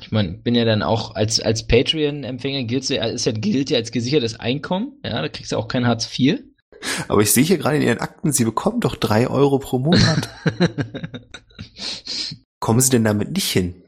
Ich 0.00 0.10
meine, 0.10 0.32
bin 0.32 0.54
ja 0.54 0.64
dann 0.64 0.82
auch 0.82 1.14
als, 1.14 1.38
als 1.40 1.66
Patreon-Empfänger 1.66 2.64
gilt 2.64 2.88
ja, 2.88 3.04
ist 3.04 3.26
ja, 3.26 3.32
gilt 3.32 3.70
ja 3.70 3.78
als 3.78 3.92
gesichertes 3.92 4.40
Einkommen. 4.40 4.98
Ja, 5.04 5.22
da 5.22 5.28
kriegst 5.28 5.52
du 5.52 5.56
auch 5.56 5.68
kein 5.68 5.86
Hartz 5.86 6.08
IV. 6.18 6.40
Aber 7.08 7.22
ich 7.22 7.32
sehe 7.32 7.44
hier 7.44 7.58
gerade 7.58 7.76
in 7.76 7.82
Ihren 7.82 8.00
Akten, 8.00 8.32
Sie 8.32 8.44
bekommen 8.44 8.80
doch 8.80 8.96
drei 8.96 9.28
Euro 9.28 9.58
pro 9.58 9.78
Monat. 9.78 10.28
Kommen 12.60 12.80
Sie 12.80 12.90
denn 12.90 13.04
damit 13.04 13.32
nicht 13.32 13.50
hin? 13.50 13.82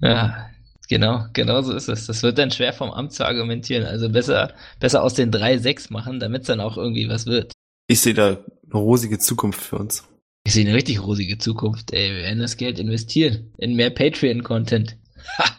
ja, 0.00 0.48
genau, 0.88 1.26
genau 1.32 1.62
so 1.62 1.72
ist 1.72 1.88
es. 1.88 2.06
Das 2.06 2.22
wird 2.22 2.38
dann 2.38 2.50
schwer 2.50 2.72
vom 2.72 2.90
Amt 2.90 3.12
zu 3.12 3.24
argumentieren. 3.26 3.84
Also 3.84 4.08
besser, 4.08 4.54
besser 4.80 5.02
aus 5.02 5.14
den 5.14 5.30
drei 5.30 5.58
sechs 5.58 5.90
machen, 5.90 6.18
damit 6.18 6.42
es 6.42 6.46
dann 6.48 6.60
auch 6.60 6.76
irgendwie 6.76 7.08
was 7.08 7.26
wird. 7.26 7.52
Ich 7.88 8.00
sehe 8.00 8.14
da 8.14 8.44
eine 8.64 8.74
rosige 8.74 9.18
Zukunft 9.18 9.60
für 9.60 9.78
uns. 9.78 10.04
Ich 10.44 10.52
sehe 10.52 10.64
eine 10.66 10.74
richtig 10.74 11.02
rosige 11.02 11.38
Zukunft, 11.38 11.92
ey. 11.92 12.10
Wir 12.10 12.22
werden 12.22 12.40
das 12.40 12.56
Geld 12.56 12.78
investieren 12.78 13.52
in 13.58 13.74
mehr 13.74 13.90
Patreon-Content. 13.90 14.96
Ha! 15.38 15.56